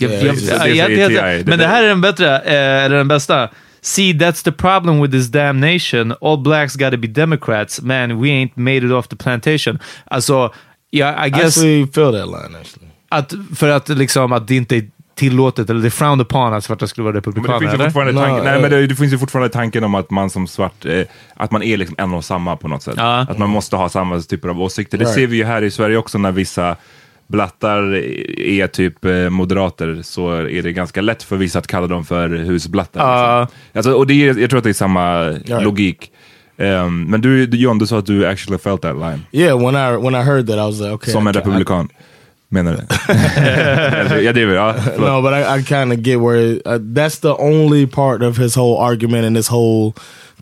Yeah, 0.00 0.12
jag- 0.12 0.20
det- 0.36 0.40
det 0.46 0.52
ja, 0.52 0.58
säger 0.58 0.74
jag- 0.74 0.90
jag- 0.92 1.08
TI. 1.10 1.14
Det 1.42 1.46
men 1.50 1.58
det 1.58 1.66
här 1.66 1.82
är 1.84 1.88
den 1.88 2.00
bättre, 2.00 2.38
eh, 2.84 2.88
den 2.90 3.08
bästa. 3.08 3.50
See, 3.80 4.12
that's 4.12 4.44
the 4.44 4.52
problem 4.52 5.00
with 5.02 5.12
this 5.12 5.28
damn 5.28 5.60
nation. 5.60 6.14
All 6.20 6.38
blacks 6.38 6.76
gotta 6.76 6.96
be 6.96 7.08
Democrats. 7.08 7.82
Man, 7.82 8.20
we 8.22 8.28
ain't 8.28 8.52
made 8.54 8.86
it 8.86 8.92
off 8.92 9.08
the 9.08 9.16
plantation. 9.16 9.78
Alltså, 10.04 10.52
yeah, 10.98 11.24
I 11.24 11.26
I 11.26 11.30
guess 11.30 11.56
actually 11.58 11.86
feel 11.86 12.12
that 12.12 12.26
line 12.26 12.60
actually. 12.60 12.88
att, 13.08 13.32
för 13.56 13.68
att, 13.68 13.88
liksom, 13.88 14.32
att 14.32 14.48
det 14.48 14.56
inte 14.56 14.76
är 14.76 14.84
tillåtet, 15.14 15.70
eller 15.70 15.80
det 15.80 15.88
är 15.88 15.90
frowned 15.90 16.20
upon 16.26 16.54
att 16.54 16.64
svarta 16.64 16.86
skulle 16.86 17.02
vara 17.04 17.12
Men 17.12 17.22
det 17.22 17.28
republikaner, 17.28 17.58
finns 17.60 17.72
ju 17.72 17.74
eller? 17.74 17.84
fortfarande 17.84 18.12
No, 18.12 18.18
tanken, 18.20 18.44
nej, 18.44 18.60
men 18.60 18.70
det, 18.70 18.86
det 18.86 18.94
finns 18.94 19.12
ju 19.12 19.18
fortfarande 19.18 19.48
tanken 19.48 19.84
om 19.84 19.94
att 19.94 20.10
man 20.10 20.30
som 20.30 20.46
svart, 20.46 20.84
eh, 20.84 21.02
att 21.34 21.50
man 21.50 21.62
är 21.62 21.76
liksom 21.76 21.96
en 21.98 22.14
och 22.14 22.24
samma 22.24 22.56
på 22.56 22.68
något 22.68 22.82
sätt. 22.82 22.94
Ja. 22.96 23.18
Att 23.30 23.38
man 23.38 23.50
måste 23.50 23.76
ha 23.76 23.88
samma 23.88 24.20
typer 24.20 24.48
av 24.48 24.62
åsikter. 24.62 24.98
Det 24.98 25.04
Right. 25.04 25.14
ser 25.14 25.26
vi 25.26 25.36
ju 25.36 25.44
här 25.44 25.62
i 25.62 25.70
Sverige 25.70 25.96
också 25.96 26.18
när 26.18 26.32
vissa 26.32 26.76
blattar 27.26 27.94
är 28.40 28.66
typ 28.66 29.04
eh, 29.04 29.30
moderater 29.30 30.00
så 30.02 30.30
är 30.32 30.62
det 30.62 30.72
ganska 30.72 31.00
lätt 31.00 31.22
för 31.22 31.36
vissa 31.36 31.58
att 31.58 31.66
kalla 31.66 31.86
dem 31.86 32.04
för 32.04 32.28
husblattar. 32.28 33.00
Ja. 33.00 33.40
Liksom. 33.40 33.58
Alltså, 33.78 33.92
och 33.92 34.06
det 34.06 34.14
är, 34.28 34.38
jag 34.40 34.50
tror 34.50 34.58
att 34.58 34.64
det 34.64 34.70
är 34.70 34.74
samma 34.74 35.34
logik. 35.62 36.10
Ehm, 36.58 37.04
men 37.10 37.20
du, 37.20 37.46
John, 37.46 37.78
du 37.78 37.86
sa 37.86 37.98
att 37.98 38.06
du 38.06 38.24
actually 38.26 38.58
felt 38.58 38.82
that 38.82 38.96
line. 38.96 39.26
Yeah, 39.32 39.54
when 39.54 39.74
I 39.74 39.96
when 39.96 40.14
I 40.14 40.22
heard 40.22 40.46
that, 40.46 40.58
I 40.58 40.66
was 40.66 40.80
like, 40.80 40.92
okay. 40.92 41.12
Som 41.12 41.26
I 41.26 41.30
en 41.30 41.34
republikan. 41.34 41.88
Menar 42.50 42.76
du? 42.76 42.82
Alltså, 44.00 44.20
ja, 44.20 44.32
det 44.32 44.42
är 44.42 44.54
ja. 44.54 44.74
No, 44.98 45.22
but 45.22 45.32
I, 45.34 45.58
I 45.58 45.62
kind 45.62 45.92
of 45.92 46.02
get 46.02 46.20
where 46.20 46.60
uh, 46.64 46.78
that's 46.94 47.18
the 47.20 47.34
only 47.38 47.86
part 47.86 48.22
of 48.22 48.36
his 48.36 48.54
whole 48.54 48.76
argument 48.78 49.24
and 49.26 49.34
this 49.36 49.48
whole 49.48 49.94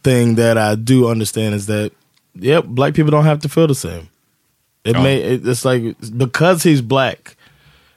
thing 0.02 0.34
that 0.36 0.58
I 0.58 0.74
do 0.74 1.08
understand 1.08 1.54
is 1.54 1.66
that, 1.66 1.92
yep, 2.34 2.64
black 2.66 2.94
people 2.94 3.10
don't 3.10 3.24
have 3.24 3.40
to 3.40 3.48
feel 3.48 3.66
the 3.66 3.74
same. 3.74 4.08
It 4.84 4.96
Oh. 4.96 5.02
may 5.02 5.16
it, 5.22 5.46
it's 5.48 5.64
like 5.64 5.94
because 6.18 6.62
he's 6.64 6.82
black. 6.82 7.36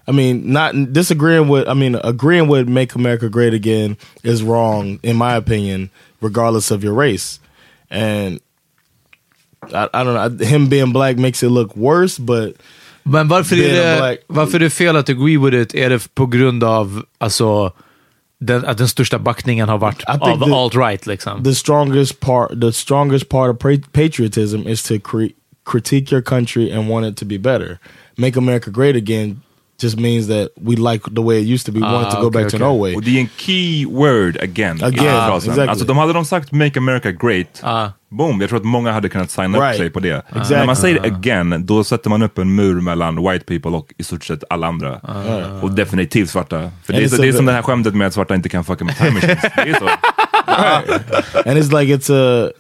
I 0.08 0.12
mean, 0.12 0.52
not 0.54 0.94
disagreeing 0.94 1.50
with. 1.50 1.68
I 1.68 1.74
mean, 1.74 1.96
agreeing 2.04 2.48
with 2.48 2.70
"Make 2.70 2.94
America 2.96 3.28
Great 3.28 3.54
Again" 3.56 3.98
is 4.24 4.44
wrong 4.44 5.00
in 5.02 5.18
my 5.18 5.36
opinion, 5.36 5.90
regardless 6.22 6.70
of 6.72 6.84
your 6.84 6.94
race. 6.94 7.40
And 7.90 8.40
I, 9.72 9.88
I 9.94 10.04
don't 10.04 10.38
know. 10.38 10.46
Him 10.46 10.70
being 10.70 10.94
black 10.94 11.18
makes 11.18 11.44
it 11.44 11.50
look 11.52 11.76
worse, 11.76 12.22
but 12.22 12.56
Men 13.04 13.28
varför 13.28 13.56
är, 13.56 13.74
det, 13.74 13.98
black- 14.00 14.24
varför 14.28 14.56
är 14.56 14.60
det 14.60 14.70
fel 14.70 14.96
att 14.96 15.10
agree 15.10 15.38
with 15.38 15.56
it? 15.58 15.76
Är 15.76 15.90
det 15.90 16.16
på 16.16 16.26
grund 16.26 16.64
av 16.64 17.04
alltså, 17.18 17.72
den, 18.40 18.66
att 18.66 18.78
den 18.78 18.88
största 18.88 19.20
backningen 19.20 19.70
har 19.70 19.78
varit 19.78 20.04
av 20.04 20.44
alt-right? 20.54 21.06
Liksom? 21.08 21.44
the 21.44 21.56
strongest 21.56 22.20
part 22.20 22.62
the 22.62 22.72
strongest 22.72 23.30
part 23.30 23.50
of 23.52 23.60
patriotism 23.92 24.68
is 24.68 24.84
to 24.84 24.94
cre- 24.94 25.32
critique 25.66 26.12
your 26.16 26.22
country 26.22 26.72
and 26.72 26.90
want 26.90 27.06
it 27.06 27.18
to 27.18 27.26
be 27.26 27.38
better 27.38 27.80
make 28.18 28.38
america 28.40 28.72
great 28.72 28.96
again 28.96 29.42
just 29.84 30.00
means 30.00 30.28
that 30.28 30.48
we 30.62 30.76
like 30.76 31.04
the 31.16 31.22
way 31.22 31.40
it 31.42 31.48
used 31.48 31.66
to 31.66 31.72
be 31.72 31.80
we 31.80 31.86
want 31.94 32.08
it 32.08 32.12
to 32.12 32.18
Ah, 32.18 32.22
go 32.22 32.28
okay, 32.28 32.44
back 32.44 32.52
to 32.52 32.58
okay. 32.58 32.66
an 32.66 32.72
old 32.72 32.82
way 32.82 32.96
Och 32.96 33.02
det 33.04 33.18
är 33.18 33.20
en 33.22 33.30
key 33.38 33.86
word 33.86 34.38
again. 34.42 34.84
Again, 34.84 35.04
frasen. 35.28 35.50
exactly. 35.52 35.68
Alltså 35.68 35.86
de 35.86 35.98
hade 35.98 36.14
de 36.14 36.26
sagt 36.26 36.52
make 36.52 36.80
America 36.80 37.12
great, 37.12 37.60
Ah. 37.64 37.88
boom, 38.10 38.42
jag 38.42 38.50
tror 38.50 38.60
att 38.60 38.66
många 38.66 38.92
hade 38.92 39.10
kunnat 39.10 39.32
signa 39.32 39.58
upp 39.58 39.64
Right. 39.64 39.78
sig 39.78 39.90
på 39.90 40.00
det. 40.00 40.24
Exactly. 40.30 40.58
När 40.58 40.66
man 40.66 40.76
säger 40.76 41.06
again, 41.06 41.66
då 41.66 41.84
sätter 41.84 42.10
man 42.10 42.22
upp 42.22 42.38
en 42.38 42.56
mur 42.56 42.82
mellan 42.82 43.16
white 43.32 43.46
people 43.46 43.72
och 43.72 43.94
i 43.98 44.04
stort 44.04 44.24
sett 44.24 44.44
alla 44.50 44.68
andra. 44.68 45.00
Och 45.62 45.72
definitivt 45.72 46.30
svarta. 46.30 46.72
För 46.84 46.94
det 46.94 47.00
är, 47.00 47.02
And 47.02 47.12
så, 47.12 47.22
det 47.22 47.28
är 47.28 47.34
som 47.34 47.46
det 47.46 47.52
här 47.52 47.62
skämtet 47.62 47.96
med 47.96 48.08
att 48.08 48.14
svarta 48.14 48.36
inte 48.36 48.50
kan 48.50 48.64
fucka 48.64 48.86
med 48.86 48.98
time 48.98 49.12
machines. 49.12 49.42
Det 49.42 49.62
är 49.70 49.80
så. 49.80 49.90
and 51.50 51.58
it's 51.60 51.80
like 51.82 51.94
it's 51.98 52.10
a 52.14 52.52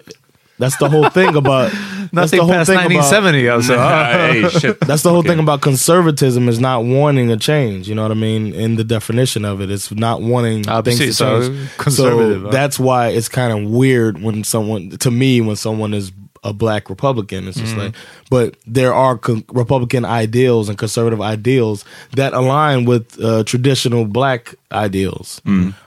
that's 0.60 0.78
the 0.78 0.88
whole 0.90 1.10
thing 1.10 1.36
about 1.36 1.72
that's 2.14 2.32
the 2.32 2.38
whole 2.38 2.50
past 2.50 2.68
thing 2.70 2.78
about 2.78 2.92
1970 2.92 3.50
alltså. 3.50 3.76
hey, 3.78 4.50
shit. 4.60 4.80
that's 4.82 5.02
the 5.04 5.10
whole 5.10 5.20
Okay. 5.20 5.30
thing 5.30 5.40
about 5.40 5.62
conservatism 5.62 6.48
is 6.48 6.60
not 6.60 6.84
wanting 6.86 7.30
a 7.32 7.38
change. 7.38 7.88
You 7.90 7.96
know 7.96 8.04
what 8.04 8.12
I 8.12 8.16
mean? 8.16 8.54
In 8.54 8.76
the 8.76 8.84
definition 8.84 9.44
of 9.46 9.60
it, 9.62 9.70
it's 9.70 9.92
not 9.92 10.22
wanting 10.22 10.64
Ah, 10.68 10.82
things 10.82 10.98
precis, 11.00 11.18
to 11.18 11.24
så 11.24 11.42
change. 11.48 11.70
conservative, 11.78 12.42
so 12.44 12.50
that's 12.52 12.80
why 12.80 13.10
it's 13.10 13.28
kind 13.30 13.52
of 13.52 13.70
weird 13.70 14.22
when 14.22 14.44
someone, 14.44 14.90
to 15.00 15.12
me, 15.12 15.42
when 15.42 15.56
someone 15.56 15.94
is 15.94 16.12
a 16.46 16.54
black 16.54 16.90
Republican. 16.90 17.48
It's 17.48 17.60
just 17.60 17.76
like, 17.76 17.96
but 18.30 18.56
there 18.68 18.94
are 18.94 19.18
co- 19.18 19.44
Republican 19.52 20.06
ideals 20.06 20.70
and 20.70 20.78
conservative 20.78 21.20
ideals 21.20 21.84
that 22.16 22.34
align 22.34 22.86
with 22.86 23.20
uh, 23.22 23.44
traditional 23.44 24.06
black 24.06 24.56
ideals, 24.72 25.42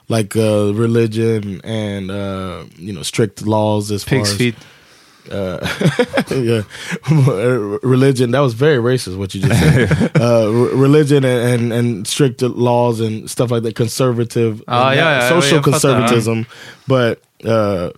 like 0.09 0.37
uh, 0.37 0.75
religion 0.75 1.61
and 1.63 2.11
uh, 2.11 2.65
you 2.77 2.93
know 2.93 3.03
strict 3.03 3.47
laws 3.47 3.91
as 3.91 4.05
far 4.05 4.19
Pigs 4.19 4.33
as 4.33 4.37
feet. 4.37 4.55
yeah, 6.31 6.63
religion. 7.83 8.31
That 8.31 8.41
was 8.41 8.55
very 8.55 8.79
racist. 8.79 9.19
What 9.19 9.35
you 9.35 9.43
just 9.43 9.61
said. 9.61 10.17
uh, 10.21 10.51
religion 10.51 11.25
and, 11.25 11.63
and 11.63 11.73
and 11.73 12.07
strict 12.07 12.41
laws 12.43 13.01
and 13.01 13.31
stuff 13.31 13.51
like 13.51 13.63
that. 13.63 13.75
Conservative, 13.75 14.63
and 14.67 14.97
yeah, 14.97 15.21
yeah, 15.21 15.29
social 15.29 15.59
fattar. 15.59 15.65
conservatism. 15.65 16.47
But 16.87 17.23
uh, 17.45 17.91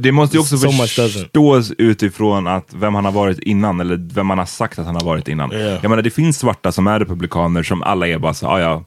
Det 0.00 0.12
måste 0.12 0.36
ju 0.36 0.40
också 0.40 0.56
so 0.58 0.70
förstås 0.70 1.72
utifrån 1.78 2.46
att 2.46 2.66
vem 2.74 2.94
han 2.94 3.04
har 3.04 3.12
varit 3.12 3.38
innan, 3.38 3.80
eller 3.80 4.14
vem 4.14 4.30
han 4.30 4.38
har 4.38 4.46
sagt 4.46 4.78
att 4.78 4.86
han 4.86 4.94
har 4.94 5.04
varit 5.04 5.28
innan. 5.28 5.52
Yeah. 5.52 5.78
Jag 5.82 5.90
menar, 5.90 6.02
det 6.02 6.10
finns 6.10 6.38
svarta 6.38 6.72
som 6.72 6.86
är 6.86 6.98
republikaner 6.98 7.62
som 7.62 7.82
alla 7.82 8.06
är 8.08 8.18
bara 8.18 8.34
så, 8.34 8.46
ah, 8.46 8.60
ja, 8.60 8.84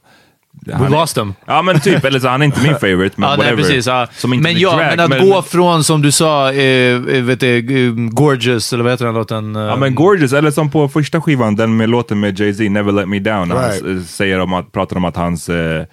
We 0.66 0.74
han 0.74 0.86
är- 0.86 0.90
lost 0.90 1.14
them. 1.14 1.34
Ja 1.46 1.62
men 1.62 1.80
typ, 1.80 2.04
eller 2.04 2.20
så 2.20 2.28
han 2.28 2.40
är 2.42 2.46
inte 2.46 2.60
min 2.62 2.74
favorite, 2.80 3.14
men 3.20 3.28
Ja, 3.30 3.36
nej, 3.36 3.46
whatever. 3.46 3.62
precis. 3.62 3.86
Ja. 3.86 4.06
Som 4.12 4.32
inte 4.32 4.42
Men 4.42 4.60
ja, 4.60 4.70
drag, 4.76 5.08
men 5.08 5.12
att 5.12 5.20
gå 5.28 5.42
från, 5.42 5.84
som 5.84 6.02
du 6.02 6.12
sa, 6.12 6.52
eh, 6.52 6.94
eh, 6.94 7.22
vet 7.22 7.40
du, 7.40 7.86
eh, 7.86 7.92
Gorgeous, 8.10 8.72
eller 8.72 8.84
vad 8.84 8.92
heter 8.92 9.04
den 9.04 9.14
låten? 9.14 9.56
Eh, 9.56 9.62
Ja 9.62 9.76
men 9.76 9.94
Gorgeous, 9.94 10.32
eller 10.32 10.50
som 10.50 10.70
på 10.70 10.88
första 10.88 11.20
skivan, 11.20 11.56
den 11.56 11.76
med 11.76 11.88
låten 11.88 12.20
med 12.20 12.40
Jay-Z, 12.40 12.70
Never 12.70 12.92
Let 12.92 13.08
Me 13.08 13.18
Down, 13.18 13.52
Right. 13.52 13.82
han 13.82 13.98
s- 14.00 14.10
säger 14.16 14.40
om 14.40 14.52
att, 14.52 14.72
pratar 14.72 14.96
om 14.96 15.04
att 15.04 15.16
hans, 15.16 15.48
eh, 15.48 15.84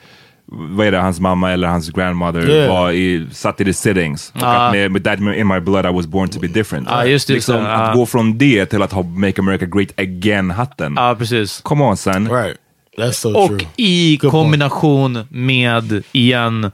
vad 0.54 0.88
är 0.88 0.92
det, 0.92 0.98
hans 1.00 1.20
mamma 1.20 1.52
eller 1.52 1.68
hans 1.68 1.90
grandmother 1.90 2.50
Yeah. 2.50 2.70
var 2.74 2.92
i, 2.92 3.28
satt 3.32 3.62
i 3.62 3.66
the 3.66 3.74
sittings. 3.74 4.32
Att 4.36 4.72
med, 4.74 4.94
with 4.94 5.06
that 5.06 5.20
in 5.20 5.48
my 5.48 5.60
blood 5.60 5.86
I 5.86 5.90
was 5.94 6.06
born 6.08 6.30
to 6.30 6.40
be 6.40 6.48
different. 6.48 6.88
Ah, 6.92 7.06
just 7.06 7.28
det, 7.28 7.34
liksom, 7.34 7.56
det. 7.56 7.74
Att 7.76 7.90
Ah. 7.90 7.94
gå 7.94 8.06
från 8.06 8.38
det 8.38 8.66
till 8.66 8.82
att 8.82 8.92
ha 8.92 9.04
Make 9.04 9.42
America 9.42 9.66
Great 9.66 9.90
Again-hatten. 10.00 10.94
Ja, 10.98 11.16
precis. 11.20 11.62
Come 11.64 11.84
on 11.84 11.98
son. 11.98 12.30
right, 12.30 12.58
that's 12.98 13.12
so 13.12 13.38
Och 13.38 13.48
true. 13.48 13.60
i 13.76 14.18
Good 14.18 14.32
point. 14.32 14.44
kombination 14.44 15.26
med, 15.30 16.04
igen, 16.12 16.72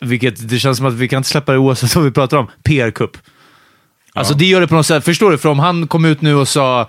vilket 0.00 0.48
det 0.48 0.58
känns 0.58 0.76
som 0.76 0.86
att 0.86 0.94
vi 0.94 1.08
kan 1.08 1.16
inte 1.16 1.28
släppa 1.28 1.52
det 1.52 1.58
oavsett 1.58 1.94
vad 1.96 2.04
vi 2.04 2.10
pratar 2.10 2.36
om, 2.36 2.46
PR-kupp. 2.62 3.16
Alltså 4.14 4.34
det 4.34 4.44
gör 4.46 4.60
det 4.60 4.66
på 4.68 4.74
något 4.74 4.86
sätt, 4.86 5.04
förstår 5.04 5.30
du? 5.30 5.38
För 5.38 5.48
om 5.48 5.58
han 5.58 5.86
kom 5.86 6.04
ut 6.04 6.20
nu 6.22 6.34
och 6.34 6.48
sa, 6.48 6.88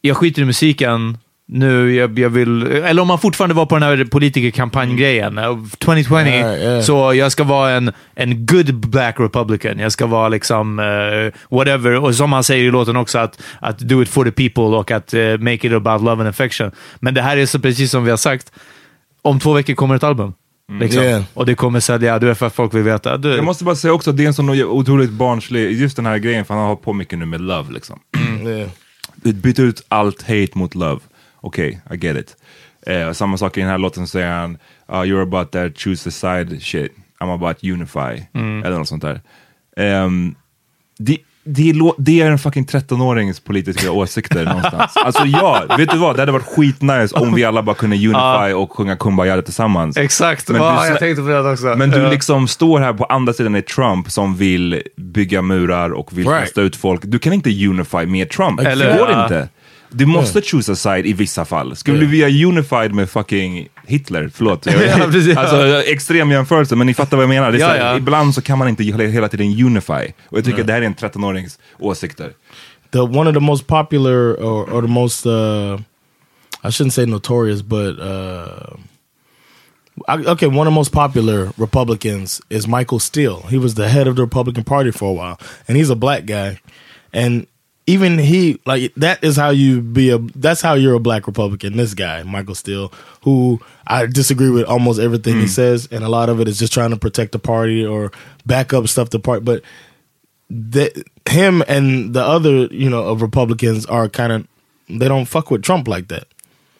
jag 0.00 0.16
skiter 0.16 0.42
i 0.42 0.44
musiken, 0.44 1.18
nu, 1.50 1.94
jag, 1.94 2.18
jag 2.18 2.30
vill... 2.30 2.62
Eller 2.62 3.02
om 3.02 3.10
han 3.10 3.18
fortfarande 3.18 3.54
var 3.54 3.66
på 3.66 3.74
den 3.74 3.82
här 3.82 4.04
politikerkampanjgrejen, 4.04 5.38
eh, 5.38 5.58
2020, 5.78 6.14
Ja, 6.14 6.56
ja. 6.56 6.82
så 6.82 7.14
jag 7.14 7.32
ska 7.32 7.44
vara 7.44 7.70
en, 7.70 7.92
en 8.14 8.46
good 8.46 8.74
black 8.74 9.20
republican. 9.20 9.78
Jag 9.78 9.92
ska 9.92 10.06
vara 10.06 10.28
liksom 10.28 10.78
eh, 10.78 11.56
whatever. 11.56 11.98
Och 11.98 12.14
som 12.14 12.32
han 12.32 12.44
säger 12.44 12.64
i 12.64 12.70
låten 12.70 12.96
också, 12.96 13.18
att, 13.18 13.42
att 13.60 13.78
do 13.78 14.02
it 14.02 14.08
for 14.08 14.24
the 14.24 14.30
people 14.30 14.62
och 14.62 14.90
att 14.90 15.14
eh, 15.14 15.38
make 15.38 15.66
it 15.66 15.72
about 15.72 16.02
love 16.02 16.12
and 16.12 16.28
affection. 16.28 16.70
Men 17.00 17.14
det 17.14 17.22
här 17.22 17.36
är 17.36 17.46
så 17.46 17.58
precis 17.58 17.90
som 17.90 18.04
vi 18.04 18.10
har 18.10 18.16
sagt, 18.16 18.52
om 19.22 19.40
två 19.40 19.52
veckor 19.52 19.74
kommer 19.74 19.94
ett 19.94 20.04
album. 20.04 20.32
Liksom. 20.80 21.02
Yeah. 21.02 21.22
Och 21.34 21.46
det 21.46 21.54
kommer 21.54 21.80
sälja, 21.80 22.18
du 22.18 22.30
är 22.30 22.34
för 22.34 22.46
att 22.46 22.54
folk 22.54 22.74
vill 22.74 22.82
veta. 22.82 23.16
Du, 23.16 23.36
Jag 23.36 23.44
måste 23.44 23.64
bara 23.64 23.76
säga 23.76 23.92
också 23.92 24.10
att 24.10 24.16
det 24.16 24.22
är 24.22 24.26
en 24.26 24.34
sån 24.34 24.50
otroligt 24.50 25.10
barnslig, 25.10 25.72
just 25.72 25.96
den 25.96 26.06
här 26.06 26.18
grejen, 26.18 26.44
för 26.44 26.54
han 26.54 26.64
har 26.64 26.76
på 26.76 26.92
mycket 26.92 27.18
nu 27.18 27.26
med 27.26 27.40
love 27.40 27.72
liksom. 27.72 27.98
Yeah. 28.44 28.68
Byt 29.22 29.58
ut 29.58 29.82
allt 29.88 30.22
hate 30.22 30.50
mot 30.54 30.74
love. 30.74 31.00
Okej, 31.40 31.80
I 31.92 31.96
get 31.96 32.16
it. 32.16 32.36
Eh, 32.86 33.12
samma 33.12 33.36
sak 33.38 33.56
i 33.56 33.60
den 33.60 33.70
här 33.70 33.78
låten 33.78 34.06
säger 34.06 34.30
han, 34.32 34.50
uh, 34.92 34.96
you're 34.96 35.22
about 35.22 35.50
that 35.52 35.78
choose 35.78 36.08
a 36.08 36.12
side 36.12 36.62
shit. 36.62 36.92
I'm 37.20 37.34
about 37.34 37.64
unify. 37.64 38.22
Eller 38.64 38.78
något 38.78 38.88
sånt 38.88 39.02
där. 39.02 39.20
Ehm, 39.76 40.34
det, 40.98 41.18
det, 41.44 41.70
är, 41.70 41.92
det 42.02 42.20
är 42.20 42.30
en 42.30 42.38
fucking 42.38 42.64
13-årings 42.66 43.44
politiska 43.44 43.92
åsikter 43.92 44.44
någonstans. 44.44 44.96
Alltså 44.96 45.24
ja, 45.24 45.64
vet 45.78 45.90
du 45.90 45.98
vad? 45.98 46.16
Det 46.16 46.22
hade 46.22 46.32
varit 46.32 46.46
skitnice 46.56 47.14
om 47.14 47.34
vi 47.34 47.44
alla 47.44 47.62
bara 47.62 47.74
kunde 47.76 47.96
unify 47.96 48.52
och 48.54 48.72
sjunga 48.72 48.96
Kumbaya 48.96 49.42
tillsammans. 49.42 49.96
Exakt, 49.96 50.48
Men 50.48 50.60
Va, 50.60 50.82
du 50.84 50.88
jag 50.88 50.98
tänkte 50.98 51.22
på 51.22 51.28
det 51.28 51.50
också. 51.52 51.66
Men 51.76 51.90
du 51.90 51.98
Ja. 51.98 52.10
liksom 52.10 52.48
står 52.48 52.80
här 52.80 52.92
på 52.92 53.04
andra 53.04 53.32
sidan 53.32 53.54
är 53.54 53.60
Trump 53.60 54.10
som 54.10 54.36
vill 54.36 54.82
bygga 54.96 55.42
murar 55.42 55.90
och 55.90 56.18
vill 56.18 56.28
Right. 56.28 56.40
kasta 56.44 56.60
ut 56.62 56.76
folk. 56.76 57.00
Du 57.04 57.18
kan 57.18 57.32
inte 57.32 57.66
unify 57.66 58.06
med 58.06 58.30
Trump. 58.30 58.60
Eller- 58.60 58.92
det 58.92 58.98
går 58.98 59.22
inte. 59.22 59.48
Du 59.90 60.06
måste 60.06 60.42
choose 60.42 60.72
a 60.72 60.76
side 60.76 61.06
i 61.06 61.12
vissa 61.12 61.44
fall. 61.44 61.76
Skulle 61.76 62.06
vi 62.06 62.22
ha 62.22 62.48
unified 62.48 62.94
med 62.94 63.10
fucking 63.10 63.68
Hitler? 63.86 64.30
Förlåt. 64.34 64.66
Ja, 65.34 65.40
alltså 65.40 65.82
extrem 65.82 66.30
jämförelse, 66.30 66.76
men 66.76 66.86
ni 66.86 66.94
fattar 66.94 67.16
vad 67.16 67.24
jag 67.24 67.28
menar. 67.28 67.52
Det 67.52 67.58
är 67.58 67.60
Ja, 67.60 67.66
så 67.66 67.72
här. 67.84 67.96
Ibland 67.96 68.34
så 68.34 68.42
kan 68.42 68.58
man 68.58 68.68
inte 68.68 68.84
hela, 68.84 69.04
hela 69.04 69.28
tiden 69.28 69.64
unify. 69.66 70.12
Och 70.28 70.38
jag 70.38 70.44
tycker 70.44 70.64
det 70.64 70.72
här 70.72 70.82
är 70.82 70.86
en 70.86 70.94
13-årings 70.94 71.58
åsikter. 71.78 72.32
the 72.92 72.98
one 73.00 73.28
of 73.30 73.34
the 73.34 73.40
most 73.40 73.66
popular 73.66 74.32
or, 74.34 74.70
or 74.72 74.82
the 74.82 74.88
most 74.88 75.26
uh 75.26 75.78
I 76.64 76.70
shouldn't 76.70 76.90
say 76.92 77.06
notorious, 77.06 77.62
but 77.62 77.98
uh 78.00 78.76
I, 80.08 80.14
okay, 80.32 80.46
one 80.48 80.60
of 80.60 80.72
the 80.72 80.78
most 80.78 80.92
popular 80.92 81.52
Republicans 81.56 82.40
is 82.50 82.66
Michael 82.66 83.00
Steele. 83.00 83.42
He 83.50 83.58
was 83.58 83.74
the 83.74 83.88
head 83.88 84.06
of 84.08 84.16
the 84.16 84.22
Republican 84.22 84.64
Party 84.64 84.92
for 84.92 85.08
a 85.10 85.12
while, 85.12 85.36
and 85.68 85.76
he's 85.76 85.90
a 85.90 85.96
black 85.96 86.24
guy. 86.26 86.60
And 87.12 87.46
even 87.88 88.18
he, 88.18 88.60
like, 88.66 88.94
that 88.96 89.24
is 89.24 89.34
how 89.34 89.48
you 89.48 89.80
be 89.80 90.10
a. 90.10 90.18
That's 90.18 90.60
how 90.60 90.74
you're 90.74 90.94
a 90.94 91.00
black 91.00 91.26
Republican. 91.26 91.78
This 91.78 91.94
guy, 91.94 92.22
Michael 92.22 92.54
Steele, 92.54 92.92
who 93.22 93.60
I 93.86 94.04
disagree 94.04 94.50
with 94.50 94.66
almost 94.66 95.00
everything 95.00 95.36
he 95.36 95.46
mm. 95.46 95.48
says, 95.48 95.88
and 95.90 96.04
a 96.04 96.08
lot 96.10 96.28
of 96.28 96.38
it 96.38 96.48
is 96.48 96.58
just 96.58 96.74
trying 96.74 96.90
to 96.90 96.98
protect 96.98 97.32
the 97.32 97.38
party 97.38 97.86
or 97.86 98.12
back 98.44 98.74
up 98.74 98.86
stuff 98.88 99.08
the 99.08 99.18
party. 99.18 99.42
But 99.42 99.62
that 100.50 101.02
him 101.30 101.64
and 101.66 102.12
the 102.12 102.22
other, 102.22 102.66
you 102.66 102.90
know, 102.90 103.04
of 103.04 103.22
Republicans 103.22 103.86
are 103.86 104.06
kind 104.10 104.32
of 104.32 104.46
they 104.90 105.08
don't 105.08 105.24
fuck 105.24 105.50
with 105.50 105.62
Trump 105.62 105.88
like 105.88 106.08
that. 106.08 106.28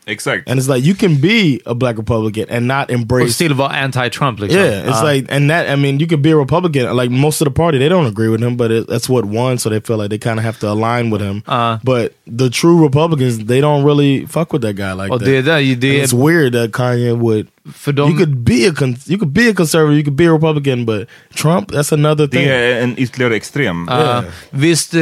Exakt. 0.08 0.48
And 0.48 0.58
it's 0.58 0.68
like 0.68 0.82
you 0.84 0.94
can 0.94 1.16
be 1.20 1.60
a 1.66 1.74
black 1.74 1.96
Republican 1.98 2.46
and 2.48 2.66
not 2.66 2.88
Och 2.90 2.94
embrace. 2.94 3.34
still 3.34 3.54
vara 3.54 3.72
anti-Trump 3.74 4.40
liksom. 4.40 4.58
yeah, 4.58 4.88
it's 4.88 5.00
Ja. 5.02 5.12
like, 5.12 5.26
and 5.30 5.50
that 5.50 5.68
I 5.68 5.76
mean, 5.76 6.00
you 6.00 6.06
could 6.06 6.22
be 6.22 6.30
a 6.30 6.36
Republican. 6.36 6.96
Like 6.96 7.10
most 7.10 7.40
of 7.42 7.44
the 7.44 7.50
party, 7.50 7.78
they 7.78 7.88
don't 7.88 8.06
agree 8.06 8.28
with 8.28 8.40
him, 8.42 8.56
but 8.56 8.70
it, 8.70 8.86
that's 8.88 9.08
what 9.08 9.24
won, 9.26 9.58
so 9.58 9.68
they 9.68 9.80
feel 9.80 9.98
like 9.98 10.08
they 10.10 10.18
kind 10.18 10.38
of 10.38 10.44
have 10.44 10.58
to 10.60 10.68
align 10.70 11.10
with 11.10 11.20
him. 11.20 11.42
Uh. 11.46 11.78
but 11.84 12.12
the 12.26 12.48
true 12.50 12.82
Republicans, 12.82 13.38
they 13.44 13.60
don't 13.60 13.84
really 13.84 14.24
fuck 14.26 14.52
with 14.52 14.62
that 14.62 14.76
guy 14.76 14.92
like 14.92 15.10
Och 15.12 15.20
that. 15.20 15.26
det 15.26 15.42
där, 15.42 15.58
And 15.72 15.80
det 15.80 16.02
it's 16.02 16.12
weird 16.14 16.52
that 16.54 16.70
Kanye 16.72 17.14
would. 17.16 17.48
För 17.74 17.92
de, 17.92 18.08
you 18.10 18.18
could 18.18 18.36
be 18.38 18.68
a 18.68 18.72
con- 18.76 18.96
you 19.10 19.18
could 19.18 19.32
be 19.32 19.50
a 19.50 19.54
conservative, 19.56 19.94
you 19.94 20.04
could 20.04 20.16
be 20.16 20.24
a 20.28 20.32
Republican, 20.34 20.86
but 20.86 21.08
Trump, 21.34 21.70
that's 21.70 21.94
another 21.94 22.26
thing. 22.26 22.44
Det 22.48 22.54
är 22.54 22.82
en 22.82 22.94
ytterligare 22.98 23.36
extrem. 23.36 23.86
Ja. 23.90 24.22
visst, 24.50 24.94
eh, 24.94 25.00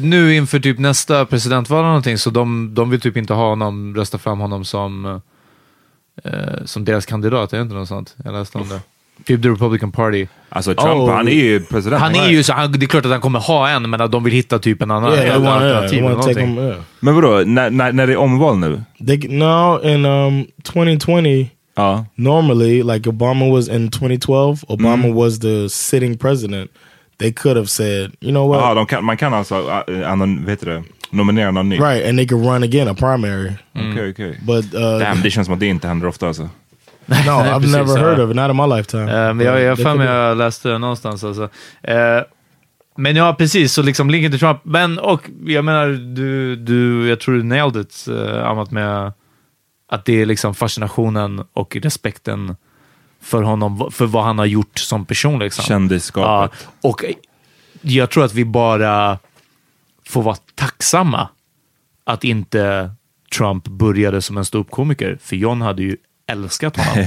nu 0.00 0.34
inför 0.36 0.60
typ 0.60 0.78
nästa 0.78 1.24
presidentval 1.26 1.78
eller 1.78 1.88
någonting, 1.88 2.18
så 2.18 2.30
de, 2.30 2.74
de 2.74 2.90
vill 2.90 3.00
typ 3.00 3.16
inte 3.16 3.34
ha 3.34 3.48
honom, 3.48 3.94
rösta 3.96 4.18
fram 4.18 4.40
honom 4.40 4.64
som, 4.64 5.20
eh, 6.24 6.32
som 6.64 6.84
deras 6.84 7.06
kandidat, 7.06 7.52
är 7.52 7.56
det 7.56 7.62
inte 7.62 7.74
något 7.74 7.88
sånt? 7.88 8.16
Jag 8.24 8.32
läste 8.32 8.58
om 8.58 8.68
det. 8.68 8.80
Typ 9.24 9.42
the 9.42 9.48
Republican 9.48 9.92
Party. 9.92 10.26
Alltså 10.48 10.74
Trump, 10.74 10.94
Oh. 10.94 11.10
han 11.12 11.28
är 11.28 11.32
ju 11.32 11.60
president. 11.60 12.02
Han 12.02 12.14
är 12.14 12.28
ju 12.28 12.42
så, 12.42 12.52
han, 12.52 12.72
det 12.72 12.84
är 12.86 12.88
klart 12.88 13.04
att 13.04 13.10
han 13.10 13.20
kommer 13.20 13.38
ha 13.40 13.68
en, 13.68 13.90
men 13.90 14.00
att 14.00 14.12
de 14.12 14.24
vill 14.24 14.32
hitta 14.32 14.58
typ 14.58 14.82
en 14.82 14.90
annan 14.90 15.12
yeah, 15.12 15.26
yeah, 15.26 15.36
alternativ 15.54 15.88
they 15.88 15.98
eller 15.98 16.08
någonting. 16.10 16.46
him. 16.48 16.58
Yeah. 16.58 16.80
Men 17.00 17.14
vadå, 17.14 17.42
när, 17.46 17.70
när, 17.70 17.92
när 17.92 18.06
det 18.06 18.12
är 18.12 18.16
omval 18.16 18.58
nu? 18.58 18.82
They 19.06 19.16
no 19.28 19.80
in 19.84 20.04
um 20.06 20.46
2020. 20.64 21.46
Ja. 21.74 22.04
normally, 22.14 22.82
like 22.82 23.10
Obama 23.10 23.50
was 23.50 23.68
in 23.68 23.90
2012, 23.90 24.64
Obama 24.68 25.12
was 25.14 25.38
the 25.38 25.68
sitting 25.68 26.18
president. 26.18 26.70
They 27.18 27.32
could 27.32 27.56
have 27.56 27.70
said, 27.70 28.12
you 28.20 28.30
know 28.30 28.46
what, 28.46 28.60
Jaha, 28.60 28.74
de 28.74 28.86
kan, 28.86 29.04
man 29.04 29.16
kan 29.16 29.34
alltså 29.34 29.54
uh, 29.54 30.48
heter 30.48 30.66
det, 30.66 30.84
nominera 31.10 31.50
någon 31.50 31.68
ny? 31.68 31.78
right, 31.78 32.04
and 32.08 32.18
they 32.18 32.26
could 32.26 32.44
run 32.44 32.62
again 32.62 32.88
a 32.88 32.94
primary. 32.94 33.52
Okej, 33.74 34.10
okej. 34.10 34.38
But 34.42 34.74
uh, 34.74 34.98
Damn, 34.98 35.22
det 35.22 35.30
känns 35.30 35.46
som 35.46 35.54
att 35.54 35.60
det 35.60 35.66
inte 35.66 35.88
händer 35.88 36.06
ofta 36.06 36.26
alltså. 36.26 36.42
no, 37.06 37.14
I've 37.16 37.60
precis, 37.60 37.72
never 37.72 37.98
ja. 37.98 38.04
heard 38.04 38.20
of 38.20 38.30
it, 38.30 38.36
not 38.36 38.50
in 38.50 38.56
my 38.56 38.66
lifetime. 38.66 39.08
Eh, 39.08 39.34
men 39.34 39.46
jag 39.46 39.68
har 39.68 39.76
för 39.76 39.94
mig 39.94 40.06
jag 40.06 40.36
läste 40.36 40.68
det 40.68 40.78
någonstans. 40.78 41.24
Alltså. 41.24 41.48
Eh, 41.82 42.22
men 42.96 43.16
ja, 43.16 43.34
precis. 43.38 43.72
Så 43.72 43.82
liksom 43.82 44.10
linken 44.10 44.30
till 44.30 44.40
Trump. 44.40 44.60
Men 44.62 44.98
och 44.98 45.22
jag 45.46 45.64
menar, 45.64 45.88
du, 45.88 46.56
du, 46.56 47.08
jag 47.08 47.20
tror 47.20 47.34
du 47.34 47.42
nailed 47.42 47.76
it, 47.76 48.06
uh, 48.08 48.48
Amat, 48.48 48.70
med 48.70 49.12
att 49.92 50.04
det 50.04 50.20
är 50.20 50.26
liksom 50.26 50.54
fascinationen 50.54 51.44
och 51.52 51.76
respekten 51.76 52.56
för 53.20 53.42
honom, 53.42 53.90
för 53.92 54.06
vad 54.06 54.24
han 54.24 54.38
har 54.38 54.46
gjort 54.46 54.78
som 54.78 55.04
person. 55.04 55.38
Liksom. 55.38 55.62
Ja, 55.62 55.68
Kändisskapet. 55.68 56.68
och 56.80 57.04
jag 57.80 58.10
tror 58.10 58.24
att 58.24 58.34
vi 58.34 58.44
bara 58.44 59.18
får 60.06 60.22
vara 60.22 60.36
tacksamma 60.54 61.28
att 62.04 62.24
inte 62.24 62.90
Trump 63.38 63.68
började 63.68 64.22
som 64.22 64.36
en 64.36 64.44
ståuppkomiker, 64.44 65.18
för 65.22 65.36
John 65.36 65.60
hade 65.60 65.82
ju 65.82 65.96
älskat 66.32 66.76
honom. 66.76 67.06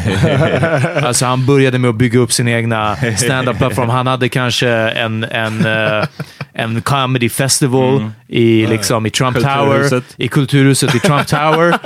alltså 1.05 1.25
han 1.25 1.45
började 1.45 1.77
med 1.77 1.89
att 1.89 1.95
bygga 1.95 2.19
upp 2.19 2.31
sin 2.31 2.47
egna 2.47 2.95
stand-up-plattform. 3.17 3.89
Han 3.89 4.07
hade 4.07 4.29
kanske 4.29 4.69
en, 4.69 5.23
en, 5.23 5.65
eh, 5.65 6.07
en 6.53 6.81
comedy 6.81 7.29
festival 7.29 8.09
i, 8.27 8.67
liksom, 8.67 9.05
i 9.05 9.09
Trump 9.09 9.35
Tower, 9.35 10.03
i 10.17 10.27
Kulturhuset 10.27 10.95
i 10.95 10.99
Trump 10.99 11.27
Tower. 11.27 11.79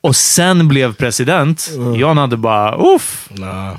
Och 0.00 0.16
sen 0.16 0.68
blev 0.68 0.94
president. 0.94 1.70
John 1.96 2.18
hade 2.18 2.36
bara, 2.36 2.94
uff. 2.94 3.28
Nah. 3.30 3.74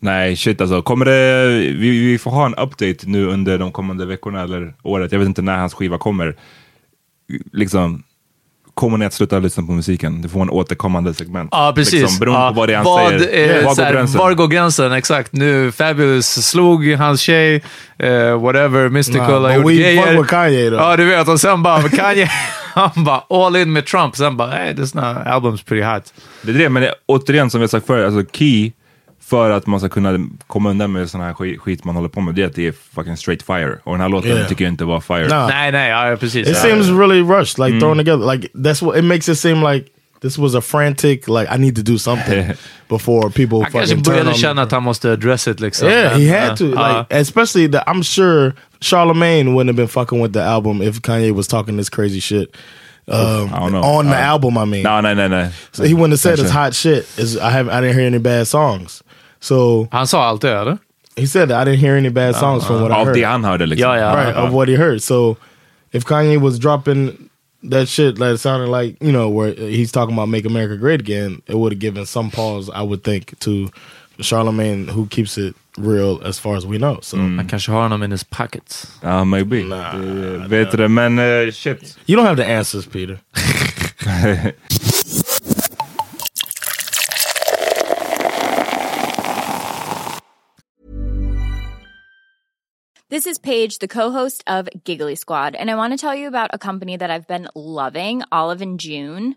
Nej, 0.00 0.36
shit 0.36 0.60
alltså. 0.60 0.82
Kommer 0.82 1.04
det, 1.04 1.46
vi, 1.58 2.06
vi 2.06 2.18
får 2.18 2.30
ha 2.30 2.46
en 2.46 2.54
update 2.54 2.96
nu 3.06 3.26
under 3.26 3.58
de 3.58 3.72
kommande 3.72 4.06
veckorna 4.06 4.42
eller 4.42 4.74
året. 4.82 5.12
Jag 5.12 5.18
vet 5.18 5.28
inte 5.28 5.42
när 5.42 5.56
hans 5.56 5.74
skiva 5.74 5.98
kommer. 5.98 6.36
Liksom, 7.52 8.02
kommer 8.74 8.98
ni 8.98 9.04
att 9.04 9.12
sluta 9.12 9.38
lyssna 9.38 9.62
på 9.62 9.72
musiken? 9.72 10.22
Det 10.22 10.28
får 10.28 10.42
en 10.42 10.50
återkommande 10.50 11.14
segment. 11.14 11.48
Ja, 11.52 11.72
precis. 11.74 12.00
Liksom, 12.00 12.18
beroende 12.18 12.42
ja. 12.42 12.48
på 12.48 12.54
vad 12.54 12.68
det 12.68 12.72
är 12.72 12.76
han 12.76 12.84
vad, 12.84 13.20
säger. 13.20 13.58
eh, 13.58 13.64
var 13.64 13.74
går 13.74 13.92
gränsen? 13.92 14.18
Var 14.18 14.34
går 14.34 14.48
gränsen? 14.48 14.92
Exakt. 14.92 15.32
Nu, 15.32 15.72
Fabulous 15.72 16.46
slog 16.46 16.92
hans 16.92 17.20
tjej, 17.20 17.62
eh, 17.98 18.40
whatever, 18.40 18.88
Mystical 18.88 19.42
Nah, 19.42 19.50
har 19.50 19.56
gjort 19.56 19.66
grejer. 19.72 20.24
Kanye. 20.24 20.70
Ja, 20.70 20.96
du 20.96 21.04
vet. 21.04 21.28
Och 21.28 21.40
sen 21.40 21.62
bara, 21.62 21.88
Kanye, 21.88 22.30
han 22.74 23.04
bara 23.04 23.24
all 23.30 23.56
in 23.56 23.72
med 23.72 23.86
Trump. 23.86 24.16
Sen 24.16 24.36
bara, 24.36 24.50
hey, 24.50 24.74
this 24.76 24.94
album's 24.94 25.64
pretty 25.64 25.82
hot. 25.82 26.14
Det 26.42 26.50
är 26.52 26.58
det, 26.58 26.68
men 26.68 26.82
det, 26.82 26.94
återigen 27.06 27.50
som 27.50 27.60
jag 27.60 27.70
sagt 27.70 27.86
förut, 27.86 28.14
alltså 28.14 28.32
key 28.32 28.72
för 29.24 29.50
att 29.50 29.66
man 29.66 29.80
ska 29.80 29.88
kunna 29.88 30.28
komma 30.46 30.70
undan 30.70 30.92
med 30.92 31.10
sån 31.10 31.20
här 31.20 31.34
skit, 31.34 31.60
skit 31.60 31.84
man 31.84 31.94
håller 31.96 32.08
på 32.08 32.20
med, 32.20 32.34
det 32.34 32.42
är 32.42 32.46
att 32.46 32.54
det 32.54 32.66
är 32.66 32.74
fucking 32.94 33.16
straight 33.16 33.42
fire. 33.42 33.78
Och 33.84 33.92
den 33.92 34.00
här 34.00 34.08
låten 34.08 34.30
Yeah. 34.30 34.48
tycker 34.48 34.64
jag 34.64 34.72
inte 34.72 34.84
var 34.84 35.00
fire. 35.00 35.28
Nah. 35.28 35.48
Nej, 35.48 35.72
nej, 35.72 35.90
ja, 35.90 36.16
precis. 36.16 36.48
It 36.48 36.56
ja. 36.56 36.62
seems 36.62 36.88
really 36.88 37.22
rushed, 37.22 37.66
like 37.66 37.80
thrown 37.80 37.98
together. 37.98 38.32
Like 38.32 38.48
that's 38.54 38.84
what 38.86 38.96
it 38.96 39.04
makes 39.04 39.28
it 39.28 39.38
seem 39.38 39.62
like 39.72 39.86
this 40.22 40.38
was 40.38 40.54
a 40.54 40.60
frantic. 40.60 41.28
Like 41.28 41.48
I 41.54 41.58
need 41.58 41.76
to 41.76 41.82
do 41.82 41.98
something 41.98 42.52
before 42.88 43.30
people 43.30 43.58
Han 43.62 43.72
kanske 43.72 43.80
fucking 43.80 44.04
turn 44.04 44.12
började 44.12 44.28
on 44.30 44.34
känna 44.34 44.54
me. 44.54 44.62
att 44.62 44.72
han 44.72 44.82
måste 44.82 45.12
address 45.12 45.48
it 45.48 45.60
liksom. 45.60 45.88
Yeah, 45.88 46.18
he 46.18 46.40
had 46.40 46.56
to. 46.56 46.64
Like, 46.64 47.06
especially 47.20 47.72
the. 47.72 47.78
I'm 47.78 48.02
sure 48.02 48.52
Charlemagne 48.84 49.54
wouldn't 49.54 49.68
have 49.68 49.76
been 49.76 49.88
fucking 49.88 50.20
with 50.20 50.32
the 50.32 50.42
album 50.42 50.82
if 50.82 51.00
Kanye 51.02 51.32
was 51.32 51.46
talking 51.46 51.76
this 51.76 51.88
crazy 51.88 52.20
shit. 52.20 52.54
Um, 53.08 53.52
I 53.52 53.58
don't 53.58 53.72
know. 53.72 53.82
On 53.82 54.06
the 54.06 54.16
Uh, 54.16 54.32
album, 54.32 54.56
I 54.56 54.64
mean. 54.64 54.84
Nej, 54.84 55.02
nej, 55.02 55.14
nej. 55.14 55.28
nej. 55.28 55.52
So 55.72 55.84
he 55.84 55.92
wouldn't 55.94 56.12
have 56.12 56.20
said 56.20 56.38
it's 56.38 56.50
hot 56.50 56.74
shit. 56.74 57.06
Is 57.18 57.36
I 57.36 57.50
have 57.50 57.68
I 57.68 57.80
didn't 57.80 57.96
hear 57.96 58.06
any 58.06 58.18
bad 58.18 58.46
songs. 58.46 59.02
So 59.40 59.88
Han 59.92 60.06
sa 60.06 60.22
allt 60.28 60.40
det, 60.42 60.50
eller? 60.52 60.78
he 61.16 61.26
said 61.26 61.48
that 61.48 61.60
I 61.60 61.64
didn't 61.70 61.80
hear 61.80 61.96
any 61.96 62.08
bad 62.10 62.34
songs 62.34 62.64
from 62.66 62.80
what 62.82 62.90
I 62.92 62.94
Av 63.00 63.06
heard. 63.06 63.14
det 63.16 63.22
han 63.24 63.44
hörde 63.44 63.66
liksom. 63.66 63.88
Ja, 63.88 63.96
ja. 63.96 64.14
right 64.14 64.34
of 64.36 64.52
what 64.52 64.68
he 64.68 64.74
heard. 64.76 65.02
So 65.02 65.36
if 65.92 66.04
Kanye 66.04 66.40
was 66.40 66.58
dropping 66.58 67.28
that 67.70 67.88
shit 67.88 68.16
that 68.16 68.38
sounded 68.40 68.68
like 68.68 68.96
you 69.02 69.12
know 69.12 69.28
where 69.28 69.52
he's 69.52 69.92
talking 69.92 70.14
about 70.14 70.28
make 70.28 70.46
America 70.46 70.76
great 70.76 71.00
again, 71.00 71.42
it 71.46 71.54
would 71.56 71.72
have 71.72 71.78
given 71.80 72.06
some 72.06 72.30
pause, 72.30 72.70
I 72.74 72.82
would 72.82 73.02
think, 73.04 73.38
to 73.40 73.68
Charlemagne, 74.20 74.88
who 74.88 75.06
keeps 75.06 75.36
it 75.38 75.54
real 75.78 76.20
as 76.24 76.40
far 76.40 76.56
as 76.56 76.66
we 76.66 76.78
know. 76.78 77.00
So 77.02 77.16
Han 77.16 77.48
kanske 77.48 77.72
har 77.72 77.82
honom 77.82 78.02
in 78.02 78.10
his 78.10 78.24
pockets. 78.24 78.92
Ja, 79.02 79.24
maybe. 79.24 79.64
Nah, 79.64 80.00
Det- 80.00 80.50
vet 80.50 80.72
du 80.72 80.76
det, 80.76 80.90
men 80.90 81.18
eh, 81.18 81.52
shit. 81.52 81.98
you 82.08 82.16
don't 82.16 82.26
have 82.26 82.36
the 82.36 82.46
answers, 82.46 82.86
Peter. 82.86 83.16
This 93.10 93.26
is 93.26 93.38
Paige, 93.38 93.78
the 93.78 93.88
co-host 93.88 94.42
of 94.46 94.68
Giggly 94.84 95.14
Squad, 95.14 95.54
and 95.54 95.70
I 95.70 95.74
want 95.76 95.92
to 95.92 95.98
tell 95.98 96.14
you 96.14 96.26
about 96.26 96.50
a 96.52 96.58
company 96.58 96.96
that 96.96 97.10
I've 97.10 97.28
been 97.28 97.48
loving, 97.54 98.22
Olive 98.32 98.62
and 98.62 98.80
June. 98.80 99.36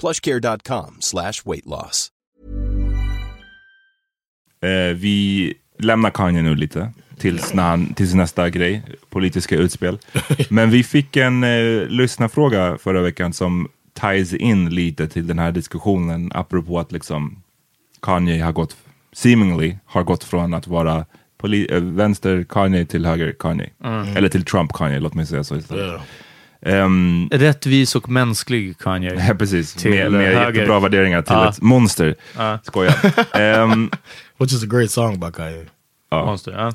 plushcare.com 0.00 0.96
slash 1.00 1.32
weight 1.44 1.66
loss. 1.66 2.10
Eh, 4.62 4.94
vi 4.96 5.54
lämnar 5.78 6.10
Kanye 6.10 6.42
nu 6.42 6.54
lite 6.54 6.92
tills, 7.18 7.54
när 7.54 7.62
han, 7.62 7.94
tills 7.94 8.14
nästa 8.14 8.50
grej, 8.50 8.82
politiska 9.10 9.56
utspel. 9.56 9.98
Men 10.50 10.70
vi 10.70 10.84
fick 10.84 11.16
en 11.16 11.44
eh, 11.44 11.86
lyssnarfråga 11.88 12.78
förra 12.78 13.00
veckan 13.02 13.32
som 13.32 13.68
ties 14.00 14.34
in 14.34 14.70
lite 14.70 15.08
till 15.08 15.26
den 15.26 15.38
här 15.38 15.52
diskussionen 15.52 16.30
apropå 16.34 16.78
att 16.78 16.92
liksom 16.92 17.42
Kanye 18.02 18.44
har 18.44 18.52
gått, 18.52 18.76
seemingly 19.12 19.76
har 19.84 20.02
gått 20.02 20.24
från 20.24 20.54
att 20.54 20.66
vara 20.66 21.04
poli- 21.40 21.74
eh, 21.74 21.80
vänster 21.80 22.44
Kanye 22.48 22.86
till 22.86 23.06
höger 23.06 23.32
Kanye. 23.38 23.70
Eller 24.16 24.28
till 24.28 24.44
Trump 24.44 24.72
Kanye, 24.72 25.00
låt 25.00 25.14
mig 25.14 25.26
säga 25.26 25.44
så 25.44 25.56
istället. 25.56 25.84
Yeah. 25.84 26.00
Ehm, 26.66 27.28
Rättvis 27.32 27.94
och 27.96 28.08
mänsklig 28.08 28.78
Kanye. 28.78 29.24
Ja, 29.28 29.34
precis. 29.34 29.74
Till 29.74 29.90
med 29.90 30.12
med 30.12 30.20
höger. 30.34 30.52
jättebra 30.52 30.80
värderingar 30.80 31.22
till 31.22 31.32
Ja. 31.34 31.48
ett 31.48 31.60
monster. 31.62 32.14
Skojar. 32.62 32.94
Ehm, 33.32 33.90
Which 34.38 34.52
is 34.52 34.62
a 34.62 34.66
great 34.66 34.90
song 34.90 35.20
by 35.20 35.26
Kanye. 35.32 35.64
Monster, 36.10 36.52
ja. 36.52 36.72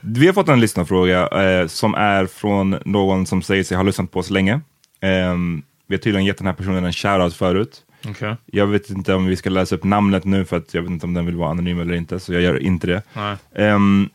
vi 0.00 0.26
har 0.26 0.32
fått 0.34 0.48
en 0.48 0.60
lyssnarfråga 0.60 1.28
eh, 1.28 1.66
som 1.66 1.94
är 1.94 2.26
från 2.26 2.76
någon 2.84 3.26
som 3.26 3.42
säger 3.42 3.64
sig 3.64 3.76
ha 3.76 3.84
lyssnat 3.84 4.10
på 4.10 4.18
oss 4.18 4.30
länge. 4.30 4.60
Ehm, 5.00 5.62
vi 5.86 5.94
har 5.94 6.00
tydligen 6.00 6.24
gett 6.26 6.38
den 6.38 6.46
här 6.46 6.54
personen 6.54 6.84
en 6.84 6.92
shoutout 6.92 7.34
förut. 7.34 7.82
Okej. 8.08 8.36
Jag 8.46 8.66
vet 8.66 8.90
inte 8.90 9.14
om 9.14 9.26
vi 9.26 9.36
ska 9.36 9.50
läsa 9.50 9.74
upp 9.74 9.84
namnet 9.84 10.24
nu 10.24 10.44
för 10.44 10.56
att 10.56 10.74
jag 10.74 10.82
vet 10.82 10.90
inte 10.90 11.06
om 11.06 11.14
den 11.14 11.26
vill 11.26 11.36
vara 11.36 11.50
anonym 11.50 11.80
eller 11.80 11.94
inte, 11.94 12.20
så 12.20 12.32
jag 12.32 12.42
gör 12.42 12.62
inte 12.62 12.86
det. 12.86 13.02
Nej. 13.12 13.36
Ehm, 13.54 14.08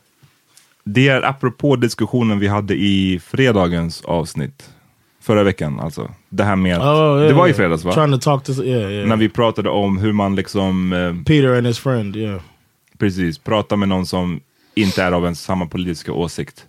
det 0.83 1.07
är 1.07 1.21
apropå 1.21 1.75
diskussionen 1.75 2.39
vi 2.39 2.47
hade 2.47 2.75
i 2.75 3.19
fredagens 3.25 4.01
avsnitt. 4.01 4.69
Förra 5.23 5.43
veckan 5.43 5.79
alltså. 5.79 6.11
Det 6.29 6.43
här 6.43 6.55
med 6.55 6.75
att, 6.77 6.83
Oh, 6.83 7.17
yeah, 7.17 7.27
det 7.27 7.33
var 7.33 7.47
i 7.47 7.53
fredags 7.53 7.83
va? 7.85 7.93
Trying 7.93 8.11
to 8.11 8.17
talk 8.19 8.43
to, 8.43 8.51
yeah, 8.63 8.91
yeah. 8.91 9.07
När 9.07 9.15
vi 9.15 9.29
pratade 9.29 9.69
om 9.69 9.97
hur 9.97 10.13
man 10.13 10.35
liksom 10.35 10.93
eh, 10.93 11.13
Peter 11.25 11.57
and 11.57 11.67
his 11.67 11.79
friend, 11.79 12.15
yeah. 12.15 12.41
Precis, 12.99 13.37
prata 13.37 13.75
med 13.75 13.89
någon 13.89 14.05
som 14.05 14.39
inte 14.75 15.03
är 15.03 15.11
av 15.11 15.27
en 15.27 15.35
samma 15.35 15.65
politiska 15.65 16.11
åsikt. 16.13 16.65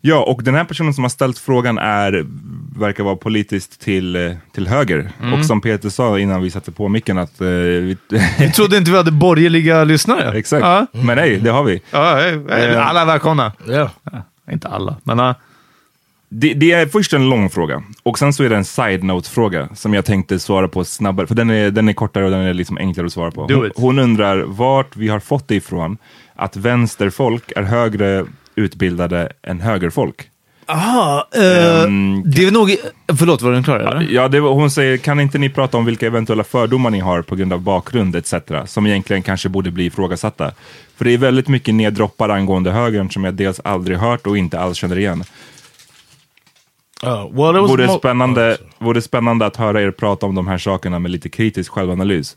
Ja, 0.00 0.22
och 0.22 0.42
den 0.42 0.54
här 0.54 0.64
personen 0.64 0.94
som 0.94 1.04
har 1.04 1.08
ställt 1.08 1.38
frågan 1.38 1.78
är, 1.78 2.26
verkar 2.78 3.04
vara 3.04 3.16
politiskt 3.16 3.80
till, 3.80 4.16
eh, 4.16 4.32
till 4.54 4.68
höger. 4.68 5.10
Och 5.38 5.44
som 5.44 5.60
Peter 5.60 5.88
sa 5.88 6.18
innan 6.18 6.42
vi 6.42 6.50
satte 6.50 6.72
på 6.72 6.88
micken 6.88 7.18
att... 7.18 7.40
Eh, 7.40 7.46
vi, 7.48 7.96
Jag 8.38 8.54
trodde 8.54 8.76
inte 8.76 8.90
vi 8.90 8.96
hade 8.96 9.10
borgerliga 9.12 9.84
lyssnare. 9.84 10.38
exakt, 10.38 10.62
Ja. 10.64 10.86
men 10.92 11.16
nej, 11.16 11.36
det 11.36 11.50
har 11.50 11.64
vi. 11.64 11.82
Ja, 11.90 12.14
hej, 12.14 12.44
hej. 12.50 12.76
alla 12.76 13.00
är 13.00 13.06
välkomna. 13.06 13.52
Yeah. 13.68 13.90
Ja, 14.12 14.22
inte 14.52 14.68
alla, 14.68 14.96
men 15.04 15.18
ja. 15.18 15.34
Det, 16.28 16.54
det 16.54 16.72
är 16.72 16.86
först 16.86 17.12
en 17.12 17.28
lång 17.28 17.50
fråga 17.50 17.82
och 18.02 18.18
sen 18.18 18.32
så 18.32 18.44
är 18.44 18.48
det 18.48 18.56
en 18.56 18.64
side-note-fråga 18.64 19.68
som 19.74 19.94
jag 19.94 20.04
tänkte 20.04 20.38
svara 20.38 20.68
på 20.68 20.84
snabbare, 20.84 21.26
för 21.26 21.34
den 21.34 21.50
är, 21.50 21.70
den 21.70 21.88
är 21.88 21.92
kortare 21.92 22.24
och 22.24 22.30
den 22.30 22.40
är 22.40 22.54
liksom 22.54 22.78
enklare 22.78 23.06
att 23.06 23.12
svara 23.12 23.30
på. 23.30 23.42
Hon, 23.42 23.70
hon 23.76 23.98
undrar 23.98 24.42
vart 24.42 24.96
vi 24.96 25.08
har 25.08 25.20
fått 25.20 25.48
det 25.48 25.54
ifrån 25.54 25.98
att 26.34 26.56
vänsterfolk 26.56 27.52
är 27.56 27.62
högre 27.62 28.26
utbildade 28.54 29.32
än 29.42 29.60
högerfolk. 29.60 30.30
Aha, 30.66 31.28
eh, 31.34 31.84
Ehm, 31.84 32.22
det 32.24 32.44
är 32.44 32.50
nog... 32.50 32.76
Förlåt, 33.18 33.42
var 33.42 33.52
den 33.52 33.64
klar 33.64 33.78
eller? 33.78 34.06
Ja, 34.10 34.28
var, 34.28 34.54
hon 34.54 34.70
säger, 34.70 34.96
kan 34.96 35.20
inte 35.20 35.38
ni 35.38 35.50
prata 35.50 35.76
om 35.76 35.84
vilka 35.84 36.06
eventuella 36.06 36.44
fördomar 36.44 36.90
ni 36.90 36.98
har 36.98 37.22
på 37.22 37.36
grund 37.36 37.52
av 37.52 37.60
bakgrund 37.60 38.16
etc. 38.16 38.34
Som 38.66 38.86
egentligen 38.86 39.22
kanske 39.22 39.48
borde 39.48 39.70
bli 39.70 39.84
ifrågasatta. 39.84 40.52
För 40.96 41.04
det 41.04 41.14
är 41.14 41.18
väldigt 41.18 41.48
mycket 41.48 41.74
neddroppar 41.74 42.28
angående 42.28 42.70
högern 42.70 43.10
som 43.10 43.24
jag 43.24 43.34
dels 43.34 43.60
aldrig 43.64 43.98
hört 43.98 44.26
och 44.26 44.38
inte 44.38 44.60
alls 44.60 44.78
känner 44.78 44.98
igen. 44.98 45.24
Uh, 47.04 47.10
well, 47.32 47.56
it 47.56 47.62
was 47.62 47.70
Vore 47.70 47.88
spännande, 47.98 48.56
Oh, 48.80 48.86
vore 48.86 49.02
spännande 49.02 49.46
att 49.46 49.56
höra 49.56 49.82
er 49.82 49.90
prata 49.90 50.26
om 50.26 50.34
de 50.34 50.46
här 50.48 50.58
sakerna 50.58 50.98
med 50.98 51.10
lite 51.10 51.28
kritisk 51.28 51.72
självanalys. 51.72 52.36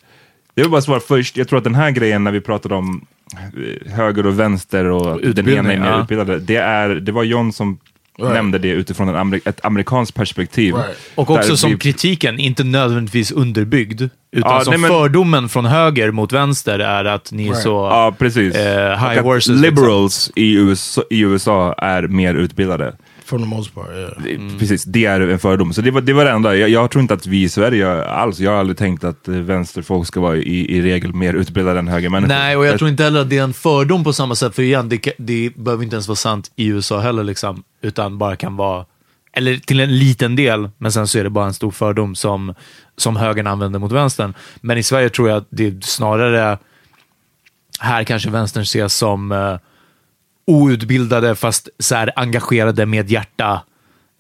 Jag 0.56 0.64
vill 0.64 0.72
bara 0.72 0.82
svara 0.82 1.00
först, 1.00 1.38
jag 1.38 1.48
tror 1.48 1.58
att 1.58 1.64
den 1.64 1.76
här 1.76 1.92
grejen 1.92 2.24
när 2.24 2.32
vi 2.32 2.42
pratade 2.42 2.76
om 2.76 3.06
eh, 3.34 3.92
höger 3.94 4.26
och 4.26 4.40
vänster 4.40 4.86
och 4.86 5.06
den 5.06 5.20
Utbildning, 5.30 5.58
ena 5.58 5.74
är 5.74 5.80
mer 5.80 6.02
utbildade. 6.02 6.40
Det, 6.40 6.56
är, 6.56 6.90
det 6.90 7.12
var 7.12 7.24
John 7.24 7.54
som 7.54 7.78
Right. 8.20 8.34
nämnde 8.34 8.58
det 8.60 8.68
utifrån 8.68 9.10
en 9.10 9.16
amer 9.16 9.42
ett 9.46 9.66
amerikanskt 9.66 10.16
perspektiv. 10.16 10.76
Right. 10.76 10.98
Och 11.16 11.30
också 11.30 11.58
som 11.58 11.70
vi- 11.72 11.78
kritiken, 11.78 12.40
inte 12.40 12.64
nödvändigtvis 12.64 13.32
underbyggd. 13.32 14.02
Utan 14.32 14.52
Ja, 14.52 14.62
som 14.64 14.72
nej, 14.72 14.80
men- 14.80 14.90
fördomen 14.90 15.50
från 15.50 15.66
höger 15.66 16.12
mot 16.12 16.32
vänster 16.32 16.80
är 16.80 17.06
att 17.06 17.32
ni 17.32 17.44
är 17.44 17.48
Right. 17.52 17.64
så... 17.64 17.70
Ja, 17.70 18.16
precis. 18.20 18.56
eh, 18.56 18.90
high 19.10 19.22
horses, 19.24 19.48
liksom. 19.48 19.62
liberals 19.62 20.32
i, 20.36 20.54
USA, 20.56 21.04
i 21.10 21.20
USA 21.20 21.74
är 21.74 22.08
mer 22.08 22.36
utbildade. 22.36 22.94
For 23.32 23.40
the 23.40 23.46
most 23.46 23.76
part, 23.76 23.90
yeah. 23.96 24.36
Mm. 24.36 24.60
Precis, 24.60 24.84
det 24.84 25.06
är 25.06 25.22
en 25.22 25.40
fördom. 25.40 25.74
Så 25.74 25.82
det 25.82 25.92
var 25.92 26.02
det, 26.02 26.14
var 26.14 26.26
det 26.26 26.32
enda. 26.32 26.56
Jag, 26.56 26.70
jag 26.70 26.92
tror 26.92 27.02
inte 27.02 27.14
att 27.14 27.26
vi 27.26 27.44
i 27.44 27.50
Sverige 27.50 28.04
alls, 28.04 28.40
jag 28.40 28.52
har 28.52 28.58
aldrig 28.58 28.78
tänkt 28.78 29.04
att 29.04 29.28
eh, 29.28 29.34
vänsterfolk 29.34 30.08
ska 30.08 30.20
vara 30.20 30.38
i, 30.38 30.78
i 30.78 30.82
regel 30.82 31.14
mer 31.14 31.34
utbildade 31.34 31.80
än 31.80 31.88
högermänniskor. 31.88 32.36
Nej, 32.36 32.58
och 32.58 32.66
jag 32.66 32.78
tror 32.78 32.90
inte 32.90 33.04
heller 33.04 33.22
att 33.22 33.30
det 33.30 33.38
är 33.38 33.44
en 33.44 33.54
fördom 33.54 34.04
på 34.04 34.14
samma 34.14 34.36
sätt. 34.36 34.56
För 34.56 34.64
igen, 34.64 34.90
det, 34.90 35.14
det 35.18 35.56
behöver 35.56 35.84
inte 35.84 35.96
ens 35.96 36.08
vara 36.08 36.16
sant 36.16 36.52
i 36.56 36.68
USA 36.68 37.00
heller, 37.00 37.24
liksom, 37.24 37.64
utan 37.82 38.18
bara 38.18 38.36
kan 38.36 38.56
vara, 38.56 38.86
eller 39.34 39.58
till 39.58 39.80
en 39.80 40.00
liten 40.00 40.36
del, 40.36 40.70
men 40.78 40.92
sen 40.92 41.08
så 41.08 41.20
är 41.20 41.24
det 41.24 41.30
bara 41.30 41.46
en 41.46 41.54
stor 41.54 41.72
fördom 41.72 42.16
som, 42.16 42.54
som 42.98 43.16
högern 43.16 43.48
använder 43.48 43.80
mot 43.80 43.92
vänstern. 43.92 44.34
Men 44.62 44.78
i 44.78 44.84
Sverige 44.84 45.10
tror 45.10 45.30
jag 45.30 45.38
att 45.38 45.48
det 45.50 45.68
är 45.68 45.78
snarare, 45.82 46.58
här 47.80 48.04
kanske 48.04 48.30
vänstern 48.30 48.64
ses 48.64 48.96
som 48.96 49.32
eh, 49.32 49.56
outbildade, 50.48 51.36
fast 51.36 51.70
så 51.80 51.96
här 51.96 52.12
engagerade 52.16 52.86
med 52.86 53.12
hjärta. 53.12 53.62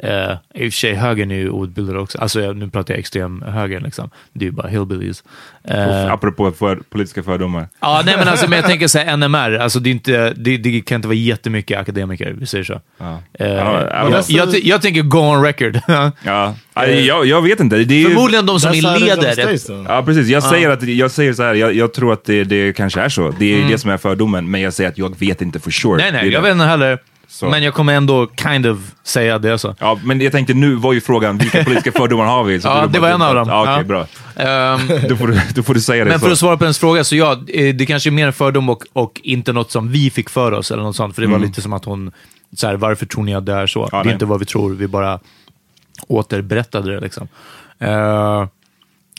Eh, 0.04 0.32
I 0.54 0.68
och 0.70 0.74
för 0.74 0.80
sig, 0.80 0.94
högern 0.96 1.32
är 1.32 1.36
ju 1.36 1.50
outbildade 1.50 2.00
också. 2.00 2.18
Alltså, 2.18 2.42
jag, 2.42 2.58
nu 2.58 2.70
pratar 2.70 2.94
jag 2.94 3.00
extrem 3.00 3.42
höger 3.42 3.80
liksom. 3.80 4.10
Det 4.34 4.46
är 4.46 4.48
ju 4.48 4.52
bara 4.52 4.68
hillbillies. 4.68 5.24
Eh, 5.64 6.12
Apropå 6.14 6.52
för, 6.52 6.76
politiska 6.90 7.24
fördomar. 7.24 7.68
Ja, 7.80 8.02
nej 8.06 8.16
men 8.18 8.28
alltså, 8.28 8.50
men 8.50 8.58
jag 8.60 8.66
tänker 8.68 8.88
så 8.88 9.00
här, 9.00 9.18
NMR, 9.18 9.58
alltså 9.58 9.80
det, 9.80 9.90
är 9.90 9.92
inte, 9.92 10.34
det, 10.38 10.58
det 10.58 10.82
kan 10.82 10.96
inte 10.96 11.08
vara 11.08 11.16
jättemycket 11.18 11.80
akademiker, 11.80 12.36
vi 12.38 12.46
säger 12.46 12.64
så. 12.64 12.82
Ja. 12.98 13.20
Eh, 13.40 13.48
Ja, 13.48 13.82
ja, 13.92 14.10
jag, 14.10 14.48
jag, 14.48 14.60
jag 14.64 14.82
tänker 14.82 15.02
go 15.02 15.18
on 15.20 15.44
record. 15.44 15.80
Ja, 16.24 16.56
Nej, 16.76 17.06
jag, 17.06 17.26
jag 17.26 17.42
vet 17.42 17.60
inte. 17.60 17.76
Det 17.78 17.94
är 17.94 18.00
ju, 18.00 18.06
Förmodligen 18.06 18.46
de 18.46 18.60
som 18.60 18.72
leder. 18.72 19.32
States, 19.32 19.66
though. 19.66 19.86
Ja, 19.88 20.04
precis. 20.06 20.28
Jag 20.28 20.44
säger, 20.44 20.70
att, 20.70 20.84
jag 20.84 21.12
säger 21.12 21.34
så 21.34 21.44
här, 21.44 21.54
jag, 21.54 21.74
jag 21.76 21.94
tror 21.94 22.14
att 22.14 22.26
det, 22.26 22.44
det 22.44 22.74
kanske 22.74 23.02
är 23.02 23.10
så. 23.10 23.34
Det 23.40 23.62
är 23.62 23.68
det 23.70 23.78
som 23.78 23.90
är 23.92 23.98
fördomen, 23.98 24.52
men 24.52 24.62
jag 24.62 24.74
säger 24.74 24.90
att 24.90 24.98
jag 24.98 25.20
vet 25.20 25.42
inte 25.42 25.60
for 25.60 25.72
sure. 25.72 25.98
Nej, 25.98 26.08
är 26.08 26.12
nej, 26.12 26.28
jag 26.30 26.44
det. 26.44 26.48
vet 26.48 26.52
inte 26.54 26.66
heller. 26.66 27.00
Så. 27.32 27.50
Men 27.50 27.64
jag 27.64 27.74
kommer 27.74 27.94
ändå 27.94 28.28
kind 28.44 28.66
of 28.66 28.78
säga 29.04 29.40
det. 29.40 29.58
Så. 29.58 29.76
Ja, 29.80 30.00
men 30.04 30.22
jag 30.22 30.32
tänkte 30.32 30.54
nu 30.54 30.76
var 30.76 30.94
ju 30.94 31.02
frågan, 31.02 31.38
vilka 31.38 31.64
politiska 31.64 31.92
fördomar 31.92 32.26
har 32.26 32.44
vi? 32.44 32.62
Så 32.62 32.68
Ja, 32.68 32.88
det 32.88 33.00
var 33.00 33.10
en 33.10 33.22
av 33.22 33.36
dem. 33.36 33.48
Ja, 33.50 33.78
Ja. 33.78 33.84
bra. 33.84 34.06
Ehm, 34.36 34.80
Då 35.10 35.16
får, 35.16 35.28
du, 35.28 35.42
då 35.56 35.64
får 35.64 35.74
du 35.74 35.82
säga 35.82 36.04
det 36.06 36.10
men 36.10 36.20
så. 36.20 36.26
för 36.26 36.32
att 36.32 36.40
svara 36.40 36.58
på 36.58 36.64
ens 36.64 36.80
fråga, 36.80 37.04
så 37.04 37.16
ja, 37.16 37.32
eh, 37.48 37.76
det 37.76 37.86
kanske 37.86 38.10
är 38.10 38.12
mer 38.12 38.28
en 38.28 38.34
fördom 38.34 38.70
och, 38.70 38.84
och 38.94 39.22
inte 39.24 39.54
något 39.54 39.72
som 39.72 39.92
vi 39.92 40.10
fick 40.10 40.30
för 40.30 40.52
oss, 40.52 40.72
eller 40.72 40.84
något 40.84 40.96
sånt. 40.96 41.16
För 41.16 41.22
det 41.22 41.28
var 41.28 41.40
lite 41.40 41.62
som 41.62 41.74
att 41.74 41.86
hon, 41.86 42.12
så 42.56 42.68
här, 42.68 42.76
varför 42.76 43.06
tror 43.06 43.24
ni 43.24 43.36
att 43.36 43.46
det 43.46 43.54
är 43.54 43.68
så? 43.68 43.80
Mm. 43.80 43.90
Ja, 43.92 43.98
det 43.98 44.02
är 44.02 44.06
nej. 44.06 44.14
inte 44.14 44.26
vad 44.26 44.40
vi 44.40 44.46
tror, 44.46 44.70
vi 44.74 44.88
bara 44.88 45.20
återberättade 46.08 46.94
det. 46.94 47.00
Liksom. 47.00 47.28
Eh, 47.80 48.46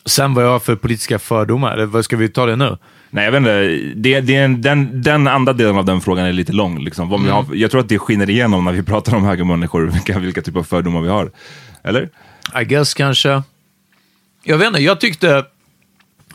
sen 0.06 0.34
vad 0.34 0.44
jag 0.44 0.50
har 0.50 0.58
för 0.58 0.76
politiska 0.76 1.18
fördomar, 1.18 1.72
eller 1.72 1.86
vad 1.86 2.04
ska 2.04 2.16
vi 2.16 2.28
ta 2.28 2.46
det 2.46 2.56
nu? 2.56 2.76
Nej, 3.14 3.24
jag 3.24 3.32
vet 3.32 3.38
inte. 3.38 3.92
Det, 3.94 4.20
det 4.20 4.46
den, 4.46 5.02
den 5.02 5.26
andra 5.26 5.52
delen 5.52 5.76
av 5.76 5.84
den 5.84 6.00
frågan 6.00 6.26
är 6.26 6.32
lite 6.32 6.52
lång. 6.52 6.84
Liksom. 6.84 7.12
Mm. 7.12 7.32
har, 7.32 7.46
jag 7.54 7.70
tror 7.70 7.80
att 7.80 7.88
det 7.88 7.98
skiner 7.98 8.30
igenom 8.30 8.64
när 8.64 8.72
vi 8.72 8.82
pratar 8.82 9.14
om 9.14 9.24
högermänniskor, 9.24 9.86
vilka, 9.92 10.18
vilka 10.18 10.42
typer 10.42 10.60
av 10.60 10.64
fördomar 10.64 11.00
vi 11.00 11.08
har. 11.08 11.30
Eller? 11.82 12.08
I 12.60 12.64
guess 12.64 12.94
kanske. 12.94 13.42
Jag 14.42 14.58
vet 14.58 14.66
inte, 14.66 14.80
jag 14.80 15.00
tyckte, 15.00 15.44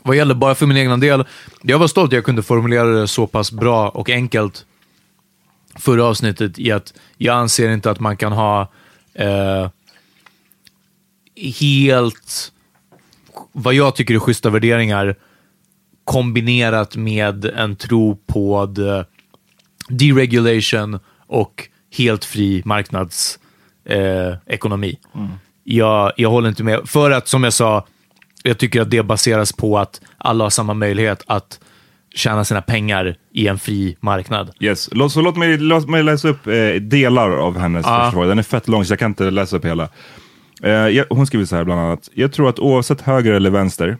vad 0.02 0.16
gäller 0.16 0.34
bara 0.34 0.54
för 0.54 0.66
min 0.66 0.76
egna 0.76 0.96
del, 0.96 1.24
jag 1.62 1.78
var 1.78 1.86
stolt 1.86 2.08
att 2.08 2.12
jag 2.12 2.24
kunde 2.24 2.42
formulera 2.42 2.86
det 2.86 3.08
så 3.08 3.26
pass 3.26 3.52
bra 3.52 3.88
och 3.88 4.10
enkelt 4.10 4.64
förra 5.76 6.04
avsnittet 6.04 6.58
i 6.58 6.72
att 6.72 6.94
jag 7.16 7.36
anser 7.36 7.70
inte 7.70 7.90
att 7.90 8.00
man 8.00 8.16
kan 8.16 8.32
ha 8.32 8.72
eh, 9.14 9.68
helt, 11.60 12.52
vad 13.52 13.74
jag 13.74 13.94
tycker 13.94 14.14
är 14.14 14.18
schyssta 14.18 14.50
värderingar 14.50 15.16
kombinerat 16.08 16.96
med 16.96 17.44
en 17.44 17.76
tro 17.76 18.16
på 18.26 18.74
the 18.76 19.04
deregulation 19.88 20.98
och 21.26 21.68
helt 21.96 22.24
fri 22.24 22.62
marknadsekonomi. 22.64 24.30
Eh, 24.34 24.54
ekonomi. 24.54 24.98
jag, 25.64 26.12
jag 26.16 26.30
håller 26.30 26.48
inte 26.48 26.64
med. 26.64 26.80
För 26.84 27.10
att, 27.10 27.28
som 27.28 27.44
jag 27.44 27.52
sa, 27.52 27.86
jag 28.42 28.58
tycker 28.58 28.80
att 28.80 28.90
det 28.90 29.02
baseras 29.02 29.52
på 29.52 29.78
att 29.78 30.00
alla 30.18 30.44
har 30.44 30.50
samma 30.50 30.74
möjlighet 30.74 31.22
att 31.26 31.60
tjäna 32.14 32.44
sina 32.44 32.62
pengar 32.62 33.16
i 33.32 33.48
en 33.48 33.58
fri 33.58 33.96
marknad. 34.00 34.50
Yes. 34.60 34.88
Låt, 34.92 35.12
så 35.12 35.20
låt 35.20 35.36
mig, 35.36 35.58
låt 35.58 35.88
mig 35.88 36.02
läsa 36.02 36.28
upp 36.28 36.46
eh, 36.46 36.74
delar 36.80 37.30
av 37.30 37.58
hennes 37.58 37.86
första 37.86 38.12
fråga. 38.12 38.28
Den 38.28 38.38
är 38.38 38.42
fett 38.42 38.68
lång 38.68 38.84
så 38.84 38.92
jag 38.92 38.98
kan 38.98 39.10
inte 39.10 39.30
läsa 39.30 39.56
upp 39.56 39.64
hela. 39.64 39.88
Eh, 40.62 40.70
jag, 40.72 41.06
hon 41.10 41.26
skriver 41.26 41.46
så 41.46 41.56
här 41.56 41.64
bland 41.64 41.80
annat. 41.80 42.10
Jag 42.14 42.32
tror 42.32 42.48
att 42.48 42.58
oavsett 42.58 43.00
höger 43.00 43.32
eller 43.32 43.50
vänster 43.50 43.96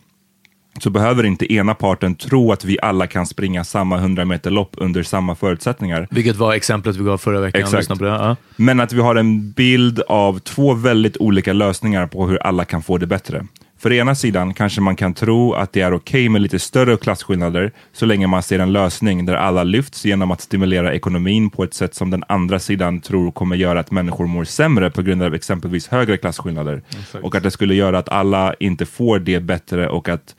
så 0.80 0.90
behöver 0.90 1.24
inte 1.24 1.52
ena 1.52 1.74
parten 1.74 2.14
tro 2.14 2.52
att 2.52 2.64
vi 2.64 2.78
alla 2.82 3.06
kan 3.06 3.26
springa 3.26 3.64
samma 3.64 3.98
100 3.98 4.24
meter 4.24 4.50
lopp 4.50 4.74
under 4.76 5.02
samma 5.02 5.34
förutsättningar. 5.34 6.08
Vilket 6.10 6.36
var 6.36 6.54
exemplet 6.54 6.96
vi 6.96 7.04
gav 7.04 7.18
förra 7.18 7.40
veckan. 7.40 7.60
Exakt. 7.60 8.00
Ja. 8.00 8.36
Men 8.56 8.80
att 8.80 8.92
vi 8.92 9.00
har 9.00 9.16
en 9.16 9.50
bild 9.50 10.00
av 10.08 10.38
två 10.38 10.74
väldigt 10.74 11.16
olika 11.16 11.52
lösningar 11.52 12.06
på 12.06 12.26
hur 12.26 12.38
alla 12.46 12.64
kan 12.64 12.82
få 12.82 12.98
det 12.98 13.06
bättre. 13.06 13.46
För 13.80 13.92
ena 13.92 14.14
sidan 14.14 14.54
kanske 14.54 14.80
man 14.80 14.96
kan 14.96 15.14
tro 15.14 15.52
att 15.52 15.72
det 15.72 15.80
är 15.80 15.94
okej 15.94 16.28
med 16.28 16.42
lite 16.42 16.58
större 16.58 16.96
klasskillnader 16.96 17.72
så 17.92 18.06
länge 18.06 18.26
man 18.26 18.42
ser 18.42 18.58
en 18.58 18.72
lösning 18.72 19.26
där 19.26 19.34
alla 19.34 19.64
lyfts 19.64 20.04
genom 20.04 20.30
att 20.30 20.40
stimulera 20.40 20.94
ekonomin 20.94 21.50
på 21.50 21.64
ett 21.64 21.74
sätt 21.74 21.94
som 21.94 22.10
den 22.10 22.24
andra 22.28 22.58
sidan 22.58 23.00
tror 23.00 23.30
kommer 23.30 23.56
göra 23.56 23.80
att 23.80 23.90
människor 23.90 24.26
mår 24.26 24.44
sämre 24.44 24.90
på 24.90 25.02
grund 25.02 25.22
av 25.22 25.34
exempelvis 25.34 25.88
högre 25.88 26.16
klasskillnader. 26.16 26.82
Och 27.22 27.34
att 27.34 27.42
det 27.42 27.50
skulle 27.50 27.74
göra 27.74 27.98
att 27.98 28.08
alla 28.08 28.54
inte 28.60 28.86
får 28.86 29.18
det 29.18 29.40
bättre 29.40 29.88
och 29.88 30.08
att 30.08 30.34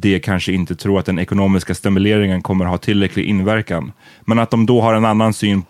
de 0.00 0.20
kanske 0.20 0.52
inte 0.52 0.74
tror 0.74 0.98
att 0.98 1.06
den 1.06 1.18
ekonomiska 1.18 1.74
stimuleringen 1.74 2.42
kommer 2.42 2.64
ha 2.64 2.78
tillräcklig 2.78 3.24
inverkan. 3.24 3.92
Men 4.20 4.38
att 4.38 4.50
de 4.50 4.66
då 4.66 4.80
har 4.80 4.94
en 4.94 5.04
annan 5.04 5.32
syn 5.32 5.62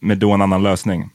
med 0.00 0.18
då 0.18 0.32
en 0.32 0.42
annan 0.42 0.62
lösning. 0.62 1.10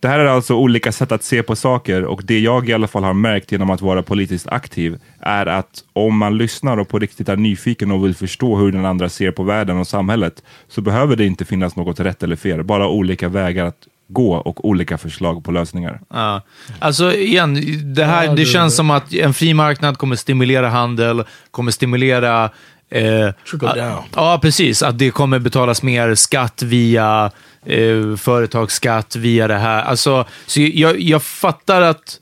Det 0.00 0.08
här 0.08 0.18
är 0.18 0.26
alltså 0.26 0.54
olika 0.54 0.92
sätt 0.92 1.12
att 1.12 1.22
se 1.22 1.42
på 1.42 1.56
saker 1.56 2.04
och 2.04 2.22
det 2.24 2.38
jag 2.38 2.68
i 2.68 2.72
alla 2.72 2.88
fall 2.88 3.04
har 3.04 3.14
märkt 3.14 3.52
genom 3.52 3.70
att 3.70 3.80
vara 3.80 4.02
politiskt 4.02 4.48
aktiv 4.48 4.98
är 5.20 5.46
att 5.46 5.84
om 5.92 6.18
man 6.18 6.38
lyssnar 6.38 6.76
och 6.76 6.88
på 6.88 6.98
riktigt 6.98 7.28
är 7.28 7.36
nyfiken 7.36 7.90
och 7.90 8.04
vill 8.04 8.14
förstå 8.14 8.56
hur 8.56 8.72
den 8.72 8.84
andra 8.84 9.08
ser 9.08 9.30
på 9.30 9.42
världen 9.42 9.78
och 9.78 9.86
samhället 9.86 10.42
så 10.68 10.80
behöver 10.80 11.16
det 11.16 11.26
inte 11.26 11.44
finnas 11.44 11.76
något 11.76 12.00
rätt 12.00 12.22
eller 12.22 12.36
fel, 12.36 12.64
bara 12.64 12.88
olika 12.88 13.28
vägar 13.28 13.64
att 13.64 13.88
gå 14.12 14.34
och 14.34 14.68
olika 14.68 14.98
förslag 14.98 15.44
på 15.44 15.52
lösningar. 15.52 16.00
Ja. 16.10 16.42
Alltså 16.78 17.14
igen, 17.14 17.62
det, 17.94 18.04
här, 18.04 18.36
det 18.36 18.44
känns 18.44 18.76
som 18.76 18.90
att 18.90 19.14
en 19.14 19.34
fri 19.34 19.54
marknad 19.54 19.98
kommer 19.98 20.16
stimulera 20.16 20.68
handel, 20.68 21.24
kommer 21.50 21.72
stimulera... 21.72 22.50
Eh, 22.90 23.30
Trickle 23.50 23.68
att-. 23.68 24.04
Ja, 24.16 24.38
precis. 24.42 24.82
Att 24.82 24.98
det 24.98 25.10
kommer 25.10 25.38
betalas 25.38 25.82
mer 25.82 26.14
skatt 26.14 26.62
via 26.62 27.30
eh, 27.66 28.16
företagsskatt, 28.16 29.16
via 29.16 29.48
det 29.48 29.58
här. 29.58 29.82
Alltså, 29.82 30.24
så 30.46 30.60
jag, 30.60 31.00
jag 31.00 31.22
fattar 31.22 31.82
att... 31.82 32.18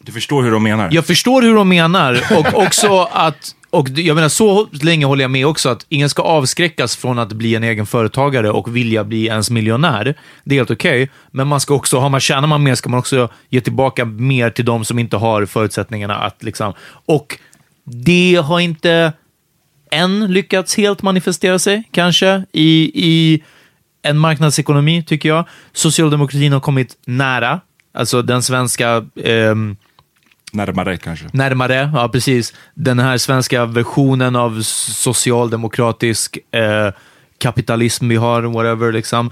Du 0.00 0.12
förstår 0.12 0.42
hur 0.42 0.50
de 0.50 0.62
menar? 0.62 0.88
Jag 0.92 1.06
förstår 1.06 1.42
hur 1.42 1.54
de 1.54 1.68
menar 1.68 2.20
och 2.36 2.62
också 2.62 3.08
att 3.12 3.54
och 3.74 3.88
jag 3.88 4.14
menar, 4.14 4.28
så 4.28 4.68
länge 4.82 5.06
håller 5.06 5.24
jag 5.24 5.30
med 5.30 5.46
också 5.46 5.68
att 5.68 5.86
ingen 5.88 6.08
ska 6.08 6.22
avskräckas 6.22 6.96
från 6.96 7.18
att 7.18 7.32
bli 7.32 7.54
en 7.54 7.64
egen 7.64 7.86
företagare 7.86 8.50
och 8.50 8.76
vilja 8.76 9.04
bli 9.04 9.26
ens 9.26 9.50
miljonär. 9.50 10.14
Det 10.44 10.54
är 10.54 10.58
helt 10.58 10.70
okej, 10.70 11.10
men 11.30 11.46
man 11.48 11.60
ska 11.60 11.74
också, 11.74 11.98
har 11.98 12.08
man, 12.08 12.20
tjänar 12.20 12.48
man 12.48 12.62
mer 12.62 12.74
ska 12.74 12.88
man 12.88 13.00
också 13.00 13.28
ge 13.48 13.60
tillbaka 13.60 14.04
mer 14.04 14.50
till 14.50 14.64
de 14.64 14.84
som 14.84 14.98
inte 14.98 15.16
har 15.16 15.46
förutsättningarna 15.46 16.16
att 16.16 16.42
liksom... 16.42 16.72
Och 17.06 17.38
det 17.84 18.34
har 18.44 18.60
inte 18.60 19.12
än 19.90 20.32
lyckats 20.32 20.76
helt 20.76 21.02
manifestera 21.02 21.58
sig, 21.58 21.88
kanske, 21.90 22.44
i, 22.52 22.90
i 22.94 23.42
en 24.02 24.18
marknadsekonomi, 24.18 25.04
tycker 25.06 25.28
jag. 25.28 25.44
Socialdemokratin 25.72 26.52
har 26.52 26.60
kommit 26.60 26.96
nära, 27.06 27.60
alltså 27.94 28.22
den 28.22 28.42
svenska 28.42 29.04
Eh, 29.16 29.54
Närmare 30.54 30.96
kanske. 30.96 31.26
närmare, 31.32 31.90
ja 31.94 32.08
precis. 32.08 32.54
Den 32.74 32.98
här 32.98 33.18
svenska 33.18 33.66
versionen 33.66 34.36
av 34.36 34.62
socialdemokratisk 34.62 36.38
eh, 36.50 36.92
kapitalism 37.38 38.08
vi 38.08 38.16
har, 38.16 38.42
whatever 38.42 38.92
liksom. 38.92 39.30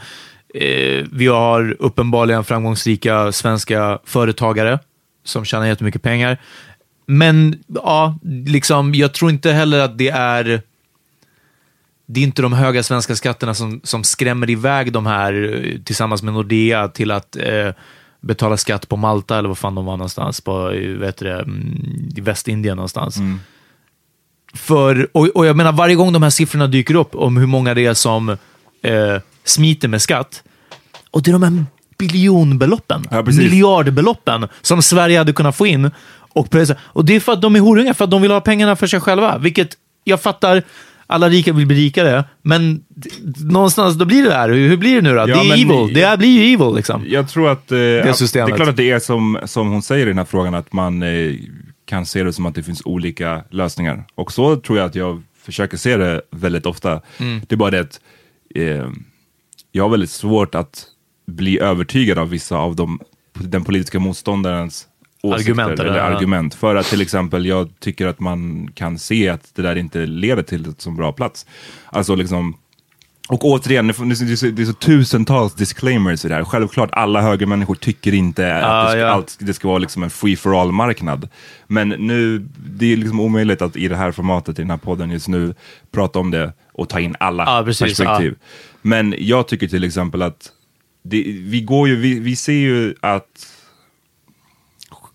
Eh, 0.54 1.04
vi 1.12 1.26
har 1.26 1.76
uppenbarligen 1.78 2.44
framgångsrika 2.44 3.32
svenska 3.32 3.98
företagare 4.04 4.78
som 5.24 5.44
tjänar 5.44 5.66
jättemycket 5.66 6.02
pengar. 6.02 6.38
Men 7.06 7.62
ja, 7.66 8.18
liksom, 8.46 8.94
jag 8.94 9.14
tror 9.14 9.30
inte 9.30 9.52
heller 9.52 9.80
att 9.80 9.98
det 9.98 10.08
är 10.08 10.62
det 12.06 12.20
är 12.20 12.24
inte 12.24 12.42
de 12.42 12.52
höga 12.52 12.82
svenska 12.82 13.16
skatterna 13.16 13.54
som, 13.54 13.80
som 13.84 14.04
skrämmer 14.04 14.50
iväg 14.50 14.92
de 14.92 15.06
här 15.06 15.64
eh, 15.64 15.78
tillsammans 15.84 16.22
med 16.22 16.34
Nordea 16.34 16.88
till 16.88 17.10
att 17.10 17.36
eh, 17.36 17.70
betala 18.22 18.56
skatt 18.56 18.88
på 18.88 18.96
Malta 18.96 19.38
eller 19.38 19.48
vad 19.48 19.58
fan 19.58 19.74
de 19.74 19.84
var 19.84 19.96
någonstans, 19.96 20.40
på, 20.40 20.68
vet 20.98 21.16
du 21.16 21.24
det, 21.24 21.40
mm, 21.40 22.08
i 22.16 22.20
Västindien 22.20 22.76
någonstans. 22.76 23.16
För, 24.54 25.08
och, 25.12 25.28
och 25.28 25.46
jag 25.46 25.56
menar, 25.56 25.72
varje 25.72 25.94
gång 25.94 26.12
de 26.12 26.22
här 26.22 26.30
siffrorna 26.30 26.66
dyker 26.66 26.94
upp 26.94 27.14
om 27.14 27.36
hur 27.36 27.46
många 27.46 27.74
det 27.74 27.86
är 27.86 27.94
som 27.94 28.28
eh, 28.82 29.16
smiter 29.44 29.88
med 29.88 30.02
skatt, 30.02 30.42
och 31.10 31.22
det 31.22 31.30
är 31.30 31.32
de 31.32 31.42
här 31.42 31.64
biljonbeloppen, 31.98 33.04
Ja, 33.10 33.22
precis. 33.22 33.40
miljardbeloppen 33.42 34.48
som 34.62 34.82
Sverige 34.82 35.18
hade 35.18 35.32
kunnat 35.32 35.56
få 35.56 35.66
in. 35.66 35.90
Och, 36.34 36.48
och 36.78 37.04
det 37.04 37.16
är 37.16 37.20
för 37.20 37.32
att 37.32 37.42
de 37.42 37.56
är 37.56 37.60
horungar, 37.60 37.92
för 37.92 38.04
att 38.04 38.10
de 38.10 38.22
vill 38.22 38.30
ha 38.30 38.40
pengarna 38.40 38.76
för 38.76 38.86
sig 38.86 39.00
själva. 39.00 39.38
Vilket 39.38 39.76
jag 40.04 40.20
fattar, 40.20 40.62
alla 41.06 41.28
rika 41.28 41.52
vill 41.52 41.66
bli 41.66 41.76
rikare, 41.76 42.24
men 42.42 42.84
någonstans 43.44 43.94
då 43.94 44.04
blir 44.04 44.22
det 44.22 44.28
där. 44.28 44.48
Hur, 44.48 44.68
hur 44.68 44.76
blir 44.76 44.94
det 44.94 45.02
nu 45.02 45.10
då? 45.10 45.16
Ja, 45.16 45.26
det 45.26 45.32
är 45.32 45.52
evil. 45.52 45.94
Det 45.94 46.06
här 46.06 46.16
blir 46.16 46.28
ju 46.28 46.54
evil 46.54 46.74
liksom. 46.76 47.04
Jag 47.06 47.28
tror 47.28 47.50
att, 47.50 47.72
eh, 47.72 48.10
att 48.10 48.16
systemet. 48.16 48.48
det 48.48 48.52
är 48.52 48.56
klart 48.56 48.68
att 48.68 48.76
det 48.76 48.90
är 48.90 48.98
som, 48.98 49.38
som 49.44 49.70
hon 49.70 49.82
säger 49.82 50.06
i 50.06 50.08
den 50.08 50.18
här 50.18 50.24
frågan, 50.24 50.54
att 50.54 50.72
man 50.72 51.02
eh, 51.02 51.34
kan 51.84 52.06
se 52.06 52.22
det 52.22 52.32
som 52.32 52.46
att 52.46 52.54
det 52.54 52.62
finns 52.62 52.82
olika 52.84 53.44
lösningar. 53.50 54.04
Och 54.14 54.32
så 54.32 54.56
tror 54.56 54.78
jag 54.78 54.86
att 54.86 54.94
jag 54.94 55.22
försöker 55.44 55.76
se 55.76 55.96
det 55.96 56.22
väldigt 56.30 56.66
ofta. 56.66 57.00
Mm. 57.18 57.40
Det 57.48 57.54
är 57.54 57.56
bara 57.56 57.70
det 57.70 57.80
att 57.80 58.00
eh, 58.54 58.88
jag 59.72 59.84
har 59.84 59.88
väldigt 59.88 60.10
svårt 60.10 60.54
att 60.54 60.84
bli 61.26 61.60
övertygad 61.60 62.18
av 62.18 62.28
vissa 62.28 62.56
av 62.56 62.76
de, 62.76 63.00
den 63.32 63.64
politiska 63.64 63.98
motståndarens 63.98 64.86
Argument, 65.22 65.80
eller 65.80 65.90
eller? 65.90 66.00
Argument. 66.00 66.54
För 66.54 66.76
att 66.76 66.86
till 66.86 67.00
exempel 67.00 67.46
jag 67.46 67.68
tycker 67.80 68.06
att 68.06 68.20
man 68.20 68.70
kan 68.74 68.98
se 68.98 69.28
att 69.28 69.54
det 69.54 69.62
där 69.62 69.76
inte 69.76 70.06
leder 70.06 70.42
till 70.42 70.68
ett 70.68 70.80
så 70.80 70.90
bra 70.90 71.12
plats. 71.12 71.46
Alltså 71.90 72.14
liksom 72.14 72.56
och 73.28 73.44
återigen, 73.44 73.86
det 73.86 73.92
är 73.92 74.36
så, 74.36 74.46
det 74.46 74.62
är 74.62 74.66
så 74.66 74.72
tusentals 74.72 75.54
disclaimers 75.54 76.24
i 76.24 76.28
det 76.28 76.34
här. 76.34 76.44
Självklart, 76.44 76.90
alla 76.92 77.22
högermänniskor 77.22 77.74
tycker 77.74 78.14
inte 78.14 78.54
att 78.54 78.86
det 78.86 78.90
ska, 78.90 78.98
ja. 78.98 79.08
allt, 79.08 79.36
det 79.40 79.54
ska 79.54 79.68
vara 79.68 79.78
liksom 79.78 80.02
en 80.02 80.10
free 80.10 80.36
for 80.36 80.60
all-marknad. 80.62 81.28
Men 81.66 81.88
nu, 81.88 82.38
det 82.66 82.92
är 82.92 82.96
liksom 82.96 83.20
omöjligt 83.20 83.62
att 83.62 83.76
i 83.76 83.88
det 83.88 83.96
här 83.96 84.12
formatet, 84.12 84.58
i 84.58 84.62
den 84.62 84.70
här 84.70 84.76
podden 84.76 85.10
just 85.10 85.28
nu, 85.28 85.54
prata 85.92 86.18
om 86.18 86.30
det 86.30 86.52
och 86.72 86.88
ta 86.88 87.00
in 87.00 87.16
alla 87.20 87.44
Ja, 87.44 87.64
precis, 87.64 87.98
perspektiv. 87.98 88.34
Men 88.82 89.14
jag 89.18 89.48
tycker 89.48 89.68
till 89.68 89.84
exempel 89.84 90.22
att 90.22 90.50
det, 91.02 91.22
vi, 91.40 91.60
går 91.60 91.88
ju, 91.88 91.96
vi, 91.96 92.20
vi 92.20 92.36
ser 92.36 92.52
ju 92.52 92.94
att 93.00 93.51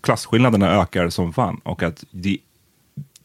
klasskillnaderna 0.08 0.70
ökar 0.82 1.08
som 1.10 1.32
fan 1.32 1.60
och 1.64 1.82
att 1.82 2.04
det, 2.10 2.38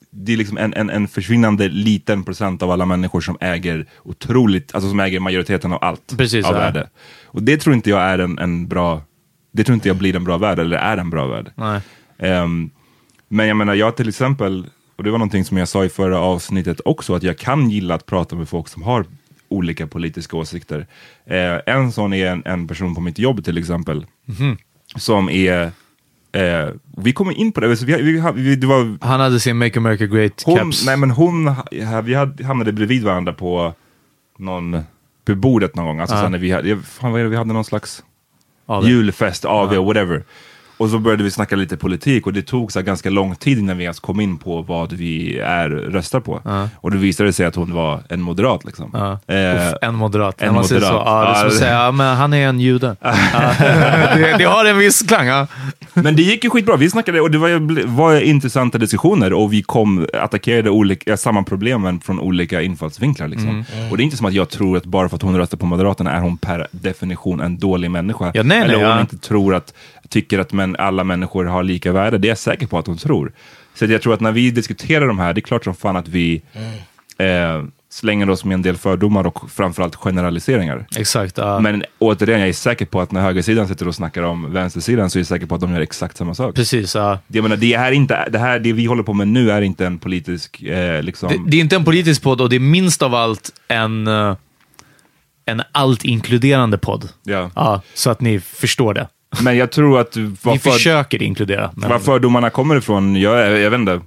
det 0.10 0.34
är 0.34 0.38
liksom 0.38 0.58
en, 0.58 0.74
en, 0.74 0.89
en 0.89 1.08
försvinnande 1.08 1.67
liten 1.69 2.24
procent 2.24 2.62
av 2.63 2.72
alla 2.72 2.86
människor 2.86 3.22
som 3.22 3.38
äger 3.41 3.86
otroligt, 4.04 4.76
alltså 4.76 4.89
som 4.89 5.00
äger 5.00 5.19
majoriteten 5.19 5.74
av 5.74 5.80
allt 5.84 6.17
Precis, 6.17 6.46
av 6.46 6.54
ja. 6.54 6.60
värde. 6.60 6.89
Och 7.26 7.43
det 7.43 7.58
tror 7.58 7.76
inte 7.76 7.89
jag 7.89 8.02
är 8.02 8.19
en, 8.19 8.39
en 8.39 8.67
bra, 8.67 9.02
det 9.52 9.63
tror 9.63 9.74
inte 9.74 9.88
jag 9.88 9.98
blir 9.98 10.15
en 10.15 10.24
bra 10.24 10.38
värld, 10.38 10.60
eller 10.60 10.78
är 10.78 10.98
en 10.98 11.10
bra 11.10 11.28
värld. 11.28 11.52
Nej. 11.56 11.82
Ehm, 12.17 12.69
men 13.28 13.48
jag 13.48 13.58
menar, 13.58 13.74
jag 13.74 13.96
till 13.96 14.10
exempel, 14.10 14.67
och 14.96 15.04
det 15.04 15.12
var 15.12 15.17
någonting 15.17 15.46
som 15.46 15.58
jag 15.58 15.67
sa 15.67 15.86
i 15.86 15.89
förra 15.89 16.19
avsnittet 16.19 16.82
också, 16.86 17.15
att 17.15 17.24
jag 17.24 17.38
kan 17.38 17.69
gilla 17.69 17.96
att 17.96 18.06
prata 18.06 18.36
med 18.36 18.50
folk 18.50 18.67
som 18.67 18.84
har 18.84 19.06
olika 19.50 19.88
politiska 19.88 20.38
åsikter. 20.38 20.88
Eh, 21.26 21.74
en 21.76 21.91
sån 21.91 22.13
är 22.13 22.28
en, 22.28 22.43
en 22.46 22.67
person 22.67 22.96
på 22.96 23.02
mitt 23.02 23.19
jobb 23.19 23.43
till 23.46 23.58
exempel, 23.58 24.06
Mhm. 24.26 24.58
som 24.96 25.30
är, 25.30 25.72
eh, 26.34 26.69
vi 26.98 27.13
kommer 27.13 27.34
in 27.34 27.52
på 27.52 27.60
det, 27.62 27.78
så 27.78 27.86
vi, 27.86 28.02
vi, 28.02 28.24
vi, 28.36 28.56
det 28.56 28.67
var 28.67 28.98
Han 29.06 29.19
hade 29.19 29.39
sin 29.39 29.58
Make 29.58 29.80
America 29.80 30.06
Great 30.06 30.43
hon, 30.46 30.58
caps. 30.58 30.86
nej 30.86 30.98
men 30.98 31.12
hon, 31.12 31.56
vi 32.04 32.13
hade, 32.13 32.43
hamnade 32.46 32.72
bredvid 32.74 33.04
varandra 33.04 33.34
på 33.34 33.74
någon, 34.38 34.84
på 35.26 35.36
bordet 35.36 35.76
någon 35.76 35.86
gång. 35.86 36.00
Alltså 36.00 36.15
Ja. 36.15 36.22
sen 36.22 36.32
när 36.32 36.39
vi 36.39 36.52
hade, 36.52 36.78
fan 36.80 37.12
vad 37.12 37.19
är 37.22 37.24
det, 37.24 37.30
vi 37.30 37.36
hade 37.38 37.54
någon 37.54 37.65
slags 37.65 38.04
det- 38.67 38.88
julfest, 38.89 39.46
AV, 39.46 39.76
whatever. 39.86 40.24
Och 40.78 40.90
så 40.90 41.00
började 41.00 41.24
vi 41.24 41.32
snacka 41.32 41.56
lite 41.56 41.78
politik 41.78 42.28
och 42.28 42.34
det 42.34 42.42
tog 42.42 42.72
så 42.72 42.80
här 42.80 42.86
ganska 42.86 43.10
lång 43.10 43.36
tid 43.36 43.60
innan 43.60 43.78
vi 43.78 43.84
ens 43.84 44.00
kom 44.00 44.20
in 44.20 44.38
på 44.38 44.62
vad 44.62 44.94
vi 44.94 45.40
är 45.40 45.70
röstar 45.70 46.20
på. 46.20 46.42
Och 46.76 46.92
då 46.92 46.98
visade 46.98 47.30
det 47.30 47.34
sig 47.34 47.46
att 47.46 47.56
hon 47.56 47.74
var 47.74 48.04
en 48.10 48.22
moderat 48.22 48.66
liksom. 48.66 48.90
Ja. 48.94 49.34
Eh, 49.36 49.68
Uff, 49.68 49.74
en 49.82 49.96
moderat. 49.96 50.42
en 50.42 50.48
När 50.48 50.54
man 50.54 50.64
säger 50.64 50.82
Så, 50.82 50.88
moderat. 50.88 51.08
ja, 51.08 51.24
det 51.24 51.30
är 51.32 51.36
som 51.36 51.48
att 51.48 51.54
säga, 51.54 51.74
ja, 51.74 51.92
men 51.92 52.16
han 52.18 52.34
är 52.34 52.48
en 52.48 52.60
jude. 52.60 52.96
Det, 54.16 54.36
det 54.38 54.44
har 54.44 54.66
en 54.66 54.78
viss 54.78 55.02
klang. 55.02 55.28
Ja. 55.28 55.48
Men 55.94 56.16
det 56.16 56.22
gick 56.22 56.44
ju 56.44 56.50
skitbra. 56.50 56.78
Vi 56.78 56.90
snackade 56.90 57.22
och 57.22 57.32
det 57.32 57.38
var, 57.38 57.86
var 57.88 58.22
intressanta 58.22 58.78
diskussioner 58.78 59.34
och 59.34 59.54
vi 59.54 59.62
kom 59.62 60.08
attackerade 60.14 60.70
olika, 60.70 61.18
samma 61.18 61.44
problemen 61.44 62.00
från 62.00 62.20
olika 62.20 62.62
infallsvinklar. 62.62 63.28
Liksom. 63.28 63.50
Mm. 63.50 63.92
Och 63.92 63.98
det 63.98 64.04
är 64.04 64.06
inte 64.06 64.18
som 64.18 64.26
att 64.26 64.34
jag 64.34 64.50
tror 64.50 64.78
att 64.78 64.86
bara 64.86 65.10
för 65.10 65.16
att 65.16 65.22
hon 65.22 65.38
röstar 65.38 65.58
på 65.58 65.66
Moderaterna 65.66 66.12
är 66.12 66.20
hon 66.20 66.38
per 66.38 66.68
definition 66.72 67.42
en 67.42 67.58
dålig 67.58 67.92
människa. 67.92 68.32
Ja, 68.34 68.44
nej, 68.44 68.58
Eller 68.62 68.68
nej, 68.68 68.86
hon 68.86 68.96
ja. 68.96 69.02
inte 69.02 69.18
tror 69.18 69.56
att, 69.56 69.74
tycker 70.13 70.39
att 70.39 70.54
men, 70.54 70.76
alla 70.76 71.04
människor 71.04 71.45
har 71.45 71.63
lika 71.63 71.91
värde. 71.91 72.17
Det 72.17 72.28
är 72.28 72.30
jag 72.30 72.38
säker 72.38 72.67
på 72.67 72.78
att 72.78 72.88
hon 72.88 72.97
tror. 72.97 73.32
Så 73.76 73.86
jag 73.86 74.02
tror 74.02 74.13
att 74.13 74.19
när 74.21 74.32
vi 74.32 74.52
diskuterar 74.52 75.08
de 75.08 75.19
här, 75.19 75.34
det 75.34 75.39
är 75.39 75.41
klart 75.41 75.63
som 75.63 75.76
fan 75.76 75.95
att 75.95 76.08
vi 76.08 76.41
eh, 77.17 77.63
slänger 77.89 78.30
oss 78.30 78.45
med 78.45 78.54
en 78.54 78.62
del 78.62 78.78
fördomar 78.78 79.28
och 79.28 79.52
framförallt 79.52 79.95
generaliseringar. 79.95 80.86
Exakt. 80.97 81.38
Ja. 81.38 81.60
Men 81.60 81.84
återigen, 81.99 82.39
jag 82.39 82.49
är 82.49 82.54
säker 82.54 82.86
på 82.86 83.02
att 83.02 83.12
när 83.12 83.21
högersidan 83.21 83.67
sitter 83.67 83.88
och 83.88 83.95
snackar 83.95 84.23
om 84.23 84.54
vänstersidan 84.54 85.10
så 85.10 85.17
är 85.17 85.19
jag 85.19 85.28
säker 85.28 85.45
på 85.45 85.56
att 85.56 85.62
de 85.62 85.73
gör 85.73 85.82
exakt 85.82 86.17
samma 86.17 86.36
sak. 86.36 86.56
Precis. 86.56 86.95
Ja. 86.95 87.19
Jag 87.28 87.43
menar, 87.43 87.58
det, 87.58 87.73
är 87.73 87.91
inte, 87.91 88.30
det, 88.30 88.39
här, 88.39 88.60
det 88.60 88.73
vi 88.73 88.86
håller 88.86 89.04
på 89.04 89.13
med 89.13 89.28
nu 89.28 89.52
är 89.52 89.62
inte 89.62 89.86
en 89.86 89.99
politisk... 89.99 90.62
Eh, 90.63 91.04
liksom, 91.04 91.30
Det, 91.30 91.39
det 91.47 91.58
är 91.58 91.62
inte 91.62 91.76
en 91.76 91.86
politisk 91.86 92.21
podd 92.21 92.41
och 92.41 92.49
det 92.49 92.56
är 92.56 92.60
minst 92.60 93.02
av 93.02 93.15
allt 93.15 93.52
en, 93.67 94.08
eh, 94.08 94.36
en 95.45 95.62
allt-inkluderande 95.71 96.78
podd. 96.78 97.10
ja. 97.23 97.52
Ja, 97.56 97.82
så 97.93 98.10
att 98.10 98.21
ni 98.21 98.39
förstår 98.39 98.93
det. 98.93 99.08
Men 99.41 99.58
jag 99.58 99.72
tror 99.72 100.00
att 100.00 100.17
Vi 100.17 100.36
var, 100.41 100.58
för, 100.58 100.72
försöker 100.72 101.24
inkludera. 101.24 101.72
Men, 101.76 101.89
var 101.89 102.00
fördomarna 102.00 102.50
kommer 102.50 102.76
ifrån, 102.76 103.15
jag, 103.15 103.60
jag 103.60 103.69
vet 103.69 103.80
inte. 103.80 104.02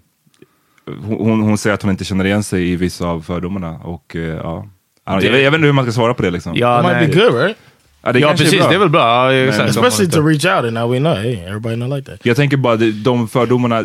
Hon, 1.02 1.40
hon 1.40 1.58
säger 1.58 1.74
att 1.74 1.82
hon 1.82 1.90
inte 1.90 2.04
känner 2.04 2.24
igen 2.24 2.42
sig 2.42 2.70
i 2.70 2.76
vissa 2.76 3.06
av 3.06 3.20
fördomarna. 3.20 3.70
Och, 3.84 4.16
eh, 4.16 4.22
ja. 4.22 4.66
Jag, 5.04 5.24
jag 5.24 5.30
vet 5.30 5.54
inte 5.54 5.66
hur 5.66 5.72
man 5.72 5.84
ska 5.84 5.92
svara 5.92 6.14
på 6.14 6.22
det. 6.22 6.30
Liksom. 6.30 6.52
ja, 6.56 6.80
It 6.80 6.86
might 6.86 6.96
nej. 6.96 7.08
be 7.08 7.14
good, 7.14 7.42
right? 7.42 7.56
Ja, 8.02 8.12
det 8.12 8.18
ja, 8.18 8.30
precis. 8.30 8.58
bra. 8.58 8.68
Det 8.68 8.74
är 8.74 8.78
väl 8.78 8.88
bra. 8.88 9.32
Ja, 9.32 9.48
exakt. 9.48 9.70
Especially 9.70 10.10
to 10.10 10.20
reach 10.20 10.44
out 10.44 10.64
and 10.64 10.72
now 10.74 10.92
we 10.92 10.98
know, 10.98 11.14
hey, 11.14 11.34
everybody 11.34 11.76
not 11.76 11.90
like 11.96 12.10
that. 12.10 12.26
Jag 12.26 12.36
tänker 12.36 12.56
bara 12.56 12.76
de, 12.76 12.90
de 12.90 13.28
fördomarna, 13.28 13.84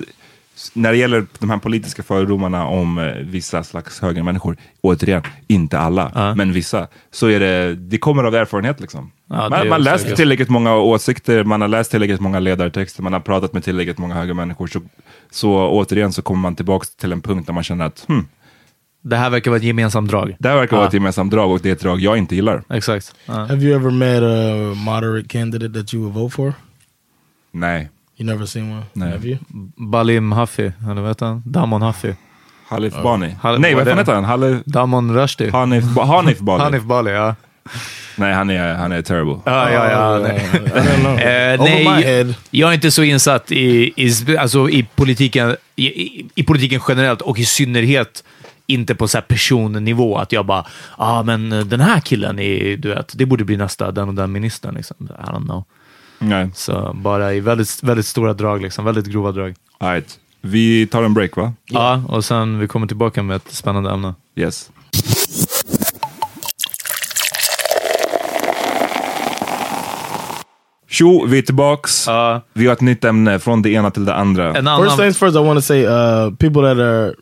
när 0.73 0.91
det 0.91 0.97
gäller 0.97 1.25
de 1.39 1.49
här 1.49 1.57
politiska 1.57 2.03
fördomarna 2.03 2.65
om 2.67 2.97
eh, 2.97 3.13
vissa 3.15 3.63
slags 3.63 3.99
högermänniskor, 4.01 4.57
återigen, 4.81 5.21
inte 5.47 5.79
alla, 5.79 6.11
Ja. 6.15 6.35
men 6.35 6.53
vissa, 6.53 6.87
så 7.11 7.27
är 7.27 7.39
det, 7.39 7.75
det 7.75 7.97
kommer 7.97 8.23
av 8.23 8.35
erfarenhet 8.35 8.79
liksom. 8.79 9.11
Ja, 9.29 9.63
man 9.69 9.83
läser 9.83 10.07
gött. 10.07 10.17
tillräckligt 10.17 10.49
många 10.49 10.75
åsikter, 10.75 11.43
man 11.43 11.61
har 11.61 11.67
läst 11.67 11.91
tillräckligt 11.91 12.19
många 12.21 12.39
ledartexter, 12.39 13.03
man 13.03 13.13
har 13.13 13.19
pratat 13.19 13.53
med 13.53 13.63
tillräckligt 13.63 13.97
många 13.97 14.15
högermänniskor, 14.15 14.67
så, 14.67 14.81
så 15.31 15.69
återigen 15.69 16.13
så 16.13 16.21
kommer 16.21 16.41
man 16.41 16.55
tillbaka 16.55 16.85
till 16.99 17.11
en 17.11 17.21
punkt 17.21 17.45
där 17.47 17.53
man 17.53 17.63
känner 17.63 17.85
att 17.85 18.05
hmm, 18.07 18.27
Det 19.01 19.15
här 19.15 19.29
verkar 19.29 19.51
vara 19.51 19.57
ett 19.57 19.63
gemensamt 19.63 20.09
drag. 20.09 20.35
det 20.39 20.49
här 20.49 20.55
verkar 20.55 20.77
vara 20.77 20.87
ett 20.87 20.93
gemensamt 20.93 21.31
drag 21.31 21.51
och 21.51 21.59
det 21.59 21.69
är 21.69 21.73
ett 21.73 21.79
drag 21.81 21.99
jag 21.99 22.17
inte 22.17 22.35
gillar. 22.35 22.63
Exakt. 22.69 23.15
Have 23.27 23.55
you 23.63 23.75
ever 23.75 23.91
met 23.91 24.23
a 24.23 24.75
moderate 24.75 25.27
candidate 25.27 25.73
that 25.79 25.93
you 25.93 26.03
would 26.03 26.13
vote 26.15 26.35
for? 26.35 26.53
Nej. 27.53 27.89
You 28.21 28.27
never 28.27 28.45
seen 28.45 28.71
one? 28.71 28.83
No. 28.93 29.05
Have 29.05 29.27
you? 29.27 29.37
Balim 29.77 30.31
Hafi, 30.31 30.71
eller 30.91 31.01
vad 31.01 31.09
heter 31.09 31.25
han? 31.25 31.41
Damon 31.45 31.81
Hafi. 31.81 32.15
Halif 32.67 32.93
Bani. 33.03 33.35
Hal- 33.41 33.59
Nej, 33.59 33.75
vad 33.75 33.87
fan 33.87 33.97
heter 33.97 34.13
han? 34.13 34.23
Halif, 34.23 34.61
Damon 34.65 35.15
Rushdie. 35.15 35.51
Hanif, 35.51 35.83
Ba- 35.83 36.03
Hanif 36.05 36.39
Bali. 36.39 36.63
Hanif 36.63 36.83
Bali, 36.83 37.11
ja. 37.11 37.35
Nej, 38.15 38.33
han 38.33 38.49
är, 38.49 38.73
han 38.73 38.91
är 38.91 39.01
terrible. 39.01 39.39
Ja, 39.45 39.71
ja, 39.71 39.91
ja. 39.91 40.17
Uh, 40.17 40.23
nej. 40.23 40.49
I 40.65 40.69
don't 40.69 40.99
know. 40.99 41.19
Eh, 41.19 41.61
Over 41.61 41.77
my 41.77 41.85
nej, 41.85 42.03
head. 42.03 42.33
jag 42.51 42.69
är 42.69 42.73
inte 42.73 42.91
så 42.91 43.03
insatt 43.03 43.51
i, 43.51 43.93
i, 43.95 44.37
alltså 44.37 44.69
i, 44.69 44.87
politiken, 44.95 45.55
i, 45.75 45.85
i, 45.85 46.29
i 46.35 46.43
politiken 46.43 46.81
generellt 46.87 47.21
och 47.21 47.39
i 47.39 47.45
synnerhet 47.45 48.23
inte 48.67 48.95
på 48.95 49.07
så 49.07 49.17
här 49.17 49.25
personnivå. 49.25 50.17
Att 50.17 50.31
jag 50.31 50.45
bara, 50.45 50.65
ja 50.97 51.19
ah, 51.19 51.23
men 51.23 51.49
den 51.49 51.79
här 51.79 51.99
killen, 51.99 52.39
är, 52.39 52.77
du 52.77 52.89
vet, 52.89 53.11
det 53.15 53.25
borde 53.25 53.43
bli 53.45 53.57
nästa 53.57 53.91
den 53.91 54.07
och 54.09 54.15
den 54.15 54.31
ministern. 54.31 54.75
Liksom. 54.75 54.97
I 55.01 55.29
don't 55.29 55.45
know. 55.45 55.63
Nej. 56.21 56.49
Så 56.53 56.91
bara 56.95 57.33
i 57.33 57.39
väldigt, 57.39 57.83
väldigt 57.83 58.05
stora 58.05 58.33
drag, 58.33 58.61
liksom. 58.61 58.85
väldigt 58.85 59.05
grova 59.05 59.31
drag. 59.31 59.55
All 59.77 59.91
right. 59.91 60.19
Vi 60.41 60.87
tar 60.87 61.03
en 61.03 61.13
break 61.13 61.37
va? 61.37 61.53
Ja, 61.65 62.03
och 62.07 62.25
sen 62.25 62.59
vi 62.59 62.67
kommer 62.67 62.87
tillbaka 62.87 63.23
med 63.23 63.35
ett 63.35 63.51
spännande 63.51 63.91
ämne. 63.91 64.13
Yes. 64.35 64.69
Tjo, 70.89 71.25
vi 71.25 71.37
är 71.37 71.41
tillbaks. 71.41 72.07
Ja. 72.07 72.41
Vi 72.53 72.65
har 72.65 72.73
ett 72.73 72.81
nytt 72.81 73.03
ämne, 73.03 73.39
från 73.39 73.61
det 73.61 73.69
ena 73.69 73.91
till 73.91 74.05
det 74.05 74.15
andra. 74.15 74.53
First 74.83 74.97
things 74.97 75.17
first, 75.17 75.35
I 75.35 75.39
want 75.39 75.57
to 75.57 75.61
say, 75.61 75.85
uh, 75.85 76.35
people 76.35 76.61
that 76.61 76.77
are 76.77 77.13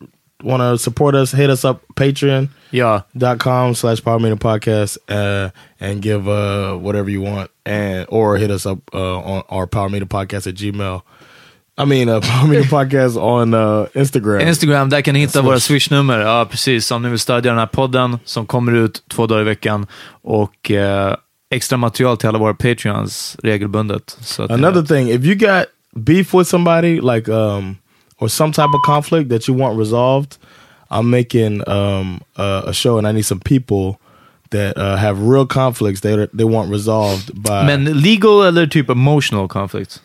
want 0.43 0.61
to 0.61 0.77
support 0.77 1.15
us, 1.15 1.33
hit 1.33 1.49
us 1.49 1.65
up 1.65 1.77
Patreon. 1.95 2.49
Ja, 2.71 3.01
dot 3.13 3.39
com 3.39 3.75
slash 3.75 4.03
power 4.03 4.19
meter 4.19 4.35
podcast 4.35 4.97
uh, 5.09 5.49
and 5.79 6.03
give 6.03 6.27
uh, 6.27 6.77
whatever 6.77 7.09
you 7.09 7.21
want 7.23 7.49
and 7.65 8.05
or 8.09 8.37
hit 8.37 8.51
us 8.51 8.65
up 8.65 8.77
uh, 8.93 9.17
on 9.17 9.43
our 9.49 9.67
power 9.67 9.89
meter 9.89 10.05
podcast 10.05 10.47
at 10.47 10.55
gmail 10.55 11.01
i 11.77 11.85
mean 11.85 12.09
uh, 12.09 12.19
power 12.31 12.47
meter 12.47 12.69
podcast 12.69 13.17
on 13.17 13.53
uh, 13.53 13.87
instagram 13.95 14.41
Instagram, 14.47 14.89
där 14.89 15.01
kan 15.01 15.13
ni 15.13 15.19
hitta 15.19 15.41
våra 15.41 15.59
swishnummer. 15.59 16.19
Ja, 16.19 16.47
precis. 16.51 16.91
Om 16.91 17.01
ni 17.01 17.09
vill 17.09 17.19
stödja 17.19 17.51
den 17.51 17.59
här 17.59 17.65
podden 17.67 18.17
som 18.25 18.45
kommer 18.45 18.71
ut 18.71 19.03
två 19.07 19.27
dagar 19.27 19.41
i 19.41 19.45
veckan 19.45 19.87
och 20.21 20.71
eh, 20.71 21.15
extra 21.51 21.77
material 21.77 22.17
till 22.17 22.29
alla 22.29 22.39
våra 22.39 22.53
patreons 22.53 23.37
regelbundet. 23.43 24.17
Så 24.21 24.43
another 24.43 24.81
thing 24.81 25.09
if 25.09 25.23
you 25.23 25.35
got 25.35 25.65
beef 25.95 26.33
with 26.33 26.49
somebody 26.49 27.01
like 27.01 27.31
um 27.31 27.77
or 28.17 28.27
some 28.27 28.53
type 28.53 28.69
of 28.75 28.81
conflict 28.85 29.29
that 29.29 29.49
you 29.49 29.57
want 29.57 29.79
resolved 29.79 30.35
i'm 30.91 31.09
making 31.09 31.67
um 31.69 32.21
uh, 32.37 32.63
a 32.65 32.73
show 32.73 32.97
and 32.97 33.07
i 33.07 33.11
need 33.11 33.23
some 33.25 33.39
people 33.39 33.99
that 34.51 34.77
uh, 34.77 34.95
have 34.97 35.21
real 35.21 35.45
conflicts 35.45 35.99
they 36.01 36.27
they 36.33 36.43
want 36.43 36.71
resolved 36.71 37.31
by 37.41 37.65
Men 37.65 37.85
legal 38.01 38.43
eller 38.43 38.65
typ 38.65 38.89
emotional 38.89 39.47
conflicts. 39.47 39.99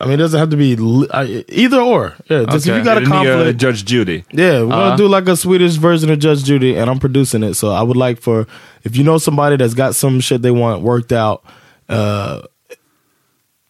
i 0.00 0.04
mean 0.04 0.14
it 0.14 0.18
doesn't 0.18 0.38
have 0.40 0.50
to 0.50 0.56
be 0.56 0.76
li- 0.76 1.08
I, 1.12 1.44
either 1.48 1.80
or 1.80 2.14
yeah 2.30 2.44
just 2.50 2.66
if 2.68 2.76
you 2.76 2.84
got 2.84 2.96
a 2.96 3.00
det 3.00 3.08
nya 3.08 3.12
conflict 3.12 3.58
Judge 3.60 3.84
Judy. 3.84 4.24
Yeah, 4.32 4.62
we're 4.62 4.72
Uh-huh. 4.72 4.90
gonna 4.90 4.96
do 4.96 5.08
like 5.08 5.28
a 5.28 5.36
Swedish 5.36 5.74
version 5.76 6.08
of 6.10 6.18
Judge 6.20 6.42
Judy, 6.44 6.76
and 6.78 6.88
I'm 6.88 6.98
producing 7.00 7.42
it. 7.42 7.54
So 7.54 7.70
I 7.70 7.82
would 7.82 7.96
like 7.96 8.20
for 8.22 8.46
if 8.84 8.96
you 8.96 9.04
know 9.04 9.18
somebody 9.18 9.56
that's 9.56 9.74
got 9.74 9.94
some 9.94 10.20
shit 10.20 10.40
they 10.42 10.50
want 10.52 10.82
worked 10.82 11.12
out, 11.12 11.42
uh, 11.88 12.42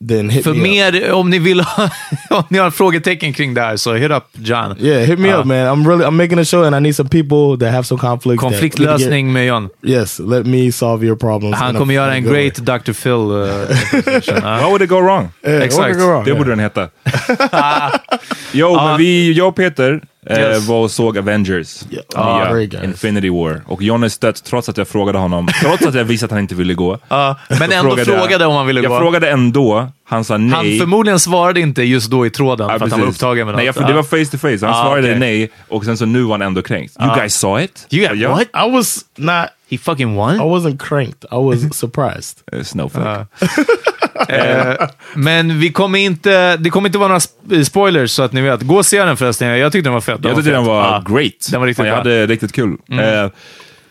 then 0.09 0.31
hit 0.31 0.45
För 0.45 0.55
me 0.55 0.59
up. 0.89 0.95
mer, 0.95 1.13
om 1.13 1.31
ni 1.31 1.39
vill 1.39 1.61
ha, 1.61 1.91
om 2.31 2.43
ni 2.49 2.59
har 2.59 2.71
frågetecken 2.71 3.33
kring 3.33 3.55
det 3.55 3.61
här, 3.61 3.77
så 3.77 3.95
hit 3.95 4.11
up 4.11 4.25
John. 4.33 4.77
Yeah, 4.81 5.01
hit 5.07 5.19
me 5.19 5.29
Uh, 5.35 5.41
up, 5.41 5.47
man. 5.47 5.67
I'm 5.67 5.89
really 5.89 6.05
I'm 6.05 6.17
making 6.17 6.39
a 6.39 6.45
show, 6.45 6.65
and 6.65 6.77
I 6.77 6.81
need 6.81 6.97
some 6.97 7.09
people 7.09 7.67
that 7.67 7.75
have 7.75 7.85
some 7.87 7.99
conflict. 8.01 8.41
Konfliktlösning 8.41 9.33
med 9.33 9.47
John. 9.47 9.69
Yes, 9.83 10.19
let 10.19 10.47
me 10.47 10.73
solve 10.73 11.07
your 11.07 11.17
problems. 11.17 11.57
Han 11.57 11.75
kommer 11.75 11.95
göra 11.95 12.15
en 12.15 12.23
good 12.23 12.33
way. 12.33 12.43
great 12.51 12.57
Dr. 12.85 12.93
Phil. 12.93 13.13
Uh. 13.13 14.21
Ja. 14.27 14.41
How 14.61 14.69
would 14.71 14.83
it 14.83 14.89
go 14.89 15.01
wrong? 15.01 15.29
Yeah, 15.47 15.63
Exakt. 15.63 15.99
go 15.99 16.05
wrong? 16.07 16.25
Det 16.25 16.31
Yeah. 16.31 16.39
borde 16.39 16.51
den 16.51 16.61
heta. 16.61 16.89
jo, 18.53 18.77
men 18.77 18.99
vi, 18.99 19.33
jag 19.33 19.49
och 19.49 19.57
Peter 19.57 20.01
Yes. 20.31 20.67
var 20.69 20.77
och 20.77 20.91
såg 20.91 21.19
Avengers. 21.19 21.83
Yeah. 21.91 22.05
Ah, 22.15 22.55
good. 22.55 22.75
Infinity 22.85 23.31
War. 23.31 23.63
Och 23.67 23.83
John 23.83 24.03
är 24.05 24.09
stött 24.09 24.45
trots 24.45 24.69
att 24.69 24.77
jag 24.77 24.89
frågade 24.89 25.19
honom, 25.19 25.49
trots 25.63 25.87
att 25.87 25.95
jag 25.95 26.05
visste 26.05 26.25
att 26.27 26.33
han 26.33 26.41
inte 26.41 26.55
ville 26.55 26.75
gå. 26.75 26.99
Ja, 27.09 27.37
men 27.49 27.73
ändå 27.73 27.97
frågade, 27.97 28.33
jag- 28.45 28.51
om 28.51 28.57
han 28.57 28.67
ville 28.67 28.81
Jag 28.81 28.91
gå. 28.93 28.99
frågade 28.99 29.31
ändå, 29.31 29.89
han 30.05 30.25
sa 30.25 30.37
nej. 30.37 30.51
Han 30.71 30.79
förmodligen 30.79 31.19
svarade 31.19 31.61
inte 31.61 31.83
just 31.83 32.11
då 32.11 32.27
i 32.27 32.31
tråden, 32.31 32.69
Ja, 32.71 32.79
för 32.79 32.85
att 32.87 32.91
han 32.93 33.01
var 33.01 33.07
precis. 33.07 33.23
upptagen 33.23 33.47
med 33.47 33.57
nej, 33.57 33.67
något. 33.67 33.77
jag, 33.77 33.87
Det 33.87 33.93
var 33.93 34.03
face 34.03 34.31
to 34.31 34.39
face. 34.39 34.67
Han 34.67 34.75
Ah, 34.75 34.83
svarade 34.85 35.09
okej. 35.09 35.19
nej 35.19 35.51
och 35.69 35.85
sen 35.85 35.97
så 35.97 36.05
nu 36.07 36.23
var 36.23 36.31
han 36.33 36.43
ändå 36.43 36.63
kränkt. 36.63 36.97
You 37.01 37.15
guys 37.17 37.35
saw 37.35 37.65
it? 37.65 37.87
You 37.91 38.09
got 38.09 38.19
ja. 38.19 38.31
what? 38.31 38.67
I 38.67 38.71
was 38.71 38.99
not. 39.17 39.47
He 39.71 39.79
fucking 39.79 40.15
won? 40.15 40.35
I 40.35 40.39
wasn't 40.39 40.79
cranked. 40.79 41.25
I 41.33 41.35
was 41.37 41.77
surprised. 41.79 42.39
Eh, 42.53 42.63
Snowflake. 42.63 43.27
Eh, 44.35 44.89
men 45.15 45.59
vi 45.61 45.73
kommer 45.73 45.99
inte, 45.99 46.57
det 46.57 46.71
kommer 46.71 46.89
inte 46.89 46.99
vara 46.99 47.09
några 47.09 47.19
sp- 47.19 47.65
spoilers, 47.65 48.11
så 48.11 48.23
att 48.23 48.33
ni 48.33 48.41
vet. 48.41 48.63
Gå 48.63 48.77
och 48.77 48.87
se 48.87 49.05
den 49.05 49.17
förresten. 49.17 49.49
Jag 49.59 49.73
tyckte 49.73 49.87
den 49.87 49.95
var 49.95 50.01
fet. 50.01 50.19
Jag 50.23 50.37
tyckte 50.37 50.51
den 50.51 50.65
var 50.65 51.01
great. 51.17 51.33
Den 51.51 51.61
var 51.61 51.67
riktigt 51.67 51.87
jag 51.87 51.93
bra. 51.95 51.97
hade 52.13 52.27
riktigt 52.27 52.53
kul. 52.53 52.77
Eh, 52.91 53.31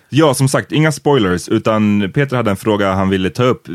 ja, 0.10 0.34
som 0.34 0.50
sagt, 0.50 0.72
inga 0.72 0.92
spoilers, 0.92 1.50
utan 1.50 2.12
Peter 2.14 2.36
hade 2.36 2.52
en 2.52 2.58
fråga 2.58 2.94
han 2.94 3.10
ville 3.10 3.30
ta 3.30 3.44
upp. 3.44 3.68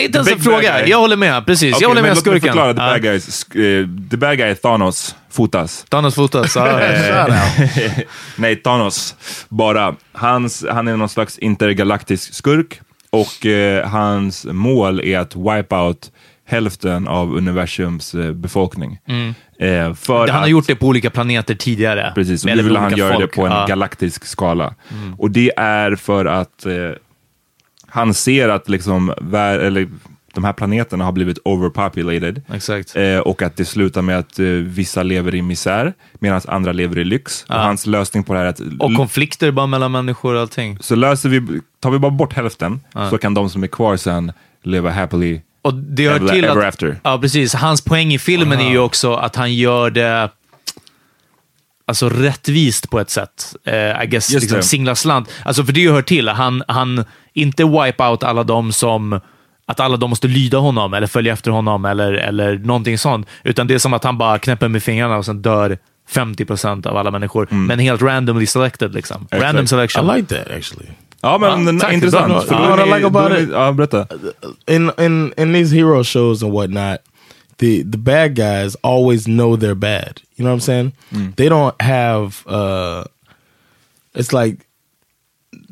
Inte 0.00 0.18
ens 0.18 0.30
en 0.32 0.38
fråga. 0.40 0.86
Jag 0.86 0.98
håller 0.98 1.16
med. 1.16 1.46
Precis. 1.46 1.74
Okej, 1.74 1.82
jag 1.82 1.88
håller 1.88 2.02
med 2.02 2.08
låt 2.16 2.26
mig 2.26 2.32
skurken. 2.40 2.48
förklara 2.54 2.72
the 2.72 2.78
bad 2.78 3.02
guys. 3.02 3.28
Sk- 3.48 3.80
eh, 3.80 4.08
the 4.10 4.16
bad 4.16 4.38
guy 4.38 4.54
Thanos, 4.54 5.16
fotas. 5.30 5.84
Thanos 5.88 6.14
fotas. 6.14 6.56
Ja. 6.56 6.80
Nej, 8.36 8.56
Thanos. 8.56 9.14
Bara. 9.48 9.94
Hans, 10.12 10.64
han 10.70 10.88
är 10.88 10.96
någon 10.96 11.08
slags 11.08 11.38
intergalaktisk 11.38 12.34
skurk 12.34 12.80
och 13.12 13.46
eh, 13.46 13.88
hans 13.88 14.44
mål 14.44 15.00
är 15.00 15.18
att 15.18 15.36
wipe 15.36 15.76
out 15.76 16.12
hälften 16.44 17.08
av 17.08 17.34
universums 17.36 18.14
eh, 18.14 18.32
befolkning. 18.32 18.98
Eh, 19.58 19.94
för 19.94 20.28
Han 20.28 20.36
har 20.36 20.42
att, 20.42 20.50
gjort 20.50 20.66
det 20.66 20.74
på 20.74 20.86
olika 20.86 21.10
planeter 21.10 21.54
tidigare. 21.54 22.12
Precis, 22.14 22.44
och 22.44 22.56
nu 22.56 22.62
vill 22.62 22.76
han 22.76 22.96
göra 22.96 23.14
folk. 23.14 23.30
det 23.30 23.36
på 23.36 23.46
en 23.46 23.52
Ja. 23.52 23.66
galaktisk 23.66 24.24
skala. 24.24 24.74
Och 25.18 25.30
det 25.30 25.52
är 25.56 25.94
för 25.96 26.24
att 26.24 26.66
eh, 26.66 26.72
han 27.86 28.14
ser 28.14 28.48
att 28.48 28.68
liksom, 28.68 29.14
vär, 29.20 29.58
eller, 29.58 29.88
de 30.34 30.44
här 30.44 30.52
planeterna 30.52 31.04
har 31.04 31.12
blivit 31.12 31.38
overpopulated. 31.44 32.42
Exakt. 32.52 32.96
Eh, 32.96 33.18
och 33.18 33.42
att 33.42 33.56
det 33.56 33.64
slutar 33.64 34.02
med 34.02 34.18
att 34.18 34.38
eh, 34.38 34.46
vissa 34.46 35.02
lever 35.02 35.34
i 35.34 35.42
misär 35.42 35.92
medan 36.14 36.40
andra 36.48 36.72
lever 36.72 36.98
i 36.98 37.04
lyx. 37.04 37.44
Och 37.48 37.54
hans 37.54 37.86
lösning 37.86 38.24
på 38.24 38.32
det 38.32 38.38
här 38.38 38.46
är 38.46 38.50
att 38.50 38.60
Och 38.60 38.94
konflikter 38.96 39.50
bara 39.50 39.66
mellan 39.66 39.92
människor 39.92 40.34
och 40.34 40.40
allting. 40.40 40.78
så 40.80 40.94
löser 40.94 41.28
vi, 41.28 41.60
tar 41.80 41.90
vi 41.90 41.98
bara 41.98 42.10
bort 42.10 42.32
hälften 42.32 42.80
så 43.10 43.18
kan 43.18 43.34
de 43.34 43.50
som 43.50 43.62
är 43.62 43.66
kvar 43.66 43.96
sen 43.96 44.32
leva 44.62 44.90
happily 44.90 45.40
Och 45.62 45.74
det 45.74 46.08
hör 46.08 46.16
ever, 46.16 46.28
till 46.28 46.48
att, 46.48 46.64
after. 46.64 47.00
Ja, 47.02 47.18
precis. 47.18 47.54
Hans 47.54 47.80
poäng 47.80 48.12
i 48.12 48.18
filmen 48.18 48.60
är 48.60 48.70
ju 48.70 48.78
också 48.78 49.14
att 49.14 49.36
han 49.36 49.54
gör 49.54 49.90
det 49.90 50.30
alltså 51.86 52.08
rättvist 52.08 52.90
på 52.90 53.00
ett 53.00 53.10
sätt. 53.10 53.56
Eh, 53.64 54.02
I 54.02 54.06
guess 54.06 54.30
Just 54.30 54.42
liksom 54.44 54.62
singla 54.62 54.94
slant. 54.94 55.30
Alltså 55.44 55.64
för 55.64 55.72
det 55.72 55.90
hör 55.90 56.02
till. 56.02 56.28
Han, 56.28 56.62
han 56.68 57.04
inte 57.32 57.64
wipe 57.64 58.04
out 58.04 58.22
alla 58.22 58.44
de 58.44 58.72
som 58.72 59.20
att 59.72 59.80
alla 59.80 59.96
de 59.96 60.10
måste 60.10 60.28
lyda 60.28 60.58
honom 60.58 60.94
eller 60.94 61.06
följa 61.06 61.32
efter 61.32 61.50
honom 61.50 61.84
eller, 61.84 62.12
eller 62.12 62.58
någonting 62.58 62.98
sånt. 62.98 63.26
Utan 63.44 63.66
det 63.66 63.74
är 63.74 63.78
som 63.78 63.92
att 63.94 64.04
han 64.04 64.18
bara 64.18 64.38
knäpper 64.38 64.68
med 64.68 64.82
fingrarna 64.82 65.16
och 65.16 65.24
sen 65.24 65.42
dör 65.42 65.78
50% 66.10 66.86
av 66.86 66.96
alla 66.96 67.10
människor. 67.10 67.46
Men 67.50 67.78
helt 67.78 68.02
randomly 68.02 68.46
selected. 68.46 68.94
Liksom. 68.94 69.16
Mm. 69.16 69.26
Exakt. 69.30 69.42
Random 69.42 69.66
selection. 69.66 70.10
I 70.10 70.16
like 70.16 70.34
that 70.36 70.56
actually. 70.56 70.86
Ja 71.20 71.38
men 71.38 71.66
Ja, 71.74 71.80
tack. 71.80 71.92
intressant. 71.92 72.44
För 72.44 72.54
what 72.68 72.86
I 72.86 72.90
like 72.94 73.06
about 73.06 73.32
it- 73.38 73.48
Ja, 73.52 73.72
berätta. 73.72 74.06
in 74.66 74.90
in 74.98 75.32
in 75.36 75.52
these 75.52 75.76
hero 75.76 76.04
shows 76.04 76.42
and 76.42 76.52
whatnot, 76.52 76.98
the 77.60 77.82
the 77.92 77.98
bad 77.98 78.34
guys 78.34 78.76
always 78.82 79.24
know 79.24 79.56
they're 79.56 79.74
bad. 79.74 80.20
You 80.36 80.44
know 80.46 80.52
what 80.52 80.62
I'm 80.62 80.66
saying? 80.66 80.92
They 81.36 81.48
don't 81.48 81.82
have. 81.82 82.24
uh 82.46 83.04
It's 84.14 84.44
like 84.44 84.56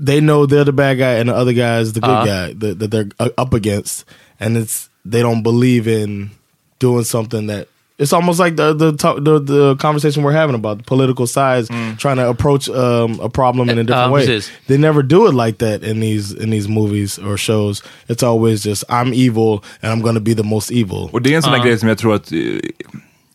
they 0.07 0.21
know 0.21 0.47
they're 0.47 0.65
the 0.65 0.73
bad 0.73 0.99
guy 0.99 1.15
and 1.21 1.29
the 1.29 1.35
other 1.35 1.53
guy 1.53 1.81
is 1.81 1.93
the 1.93 2.01
good 2.01 2.11
Uh-huh. 2.11 2.27
guy 2.27 2.53
that, 2.55 2.79
that 2.79 2.91
they're 2.91 3.09
uh, 3.19 3.29
up 3.39 3.55
against, 3.55 4.05
and 4.41 4.57
it's 4.57 4.89
they 5.05 5.23
don't 5.23 5.43
believe 5.43 5.87
in 5.89 6.31
doing 6.79 7.05
something 7.05 7.47
that. 7.49 7.67
It's 8.03 8.15
almost 8.15 8.41
like 8.41 8.57
the 8.57 8.73
the 8.73 8.93
the 9.21 9.39
the 9.41 9.77
conversation 9.77 10.23
we're 10.23 10.33
having 10.33 10.55
about 10.57 10.79
the 10.79 10.85
political 10.85 11.27
sides 11.27 11.69
trying 11.99 12.17
to 12.17 12.31
approach 12.31 12.67
um, 12.71 13.21
a 13.21 13.29
problem 13.29 13.69
in 13.69 13.79
a 13.79 13.85
different 13.85 14.09
Uh, 14.09 14.15
way. 14.15 14.25
precis. 14.25 14.51
They 14.69 14.79
never 14.79 15.03
do 15.03 15.27
it 15.29 15.35
like 15.35 15.59
that 15.59 15.83
in 15.85 16.01
these 16.01 16.33
in 16.33 16.49
these 16.49 16.67
movies 16.67 17.19
or 17.19 17.37
shows. 17.37 17.83
It's 18.09 18.23
always 18.23 18.63
just 18.65 18.85
I'm 18.89 19.13
evil 19.13 19.63
and 19.83 19.93
I'm 19.93 20.01
gonna 20.01 20.21
be 20.21 20.33
the 20.35 20.43
most 20.45 20.71
evil. 20.73 21.11
Och 21.13 21.21
det 21.23 21.33
är 21.33 21.37
en 21.37 21.43
sån 21.43 21.53
där 21.53 21.59
Ja. 21.59 21.65
grej 21.65 21.79
som 21.79 21.89
jag 21.89 21.99
tror 21.99 22.15
att 22.15 22.33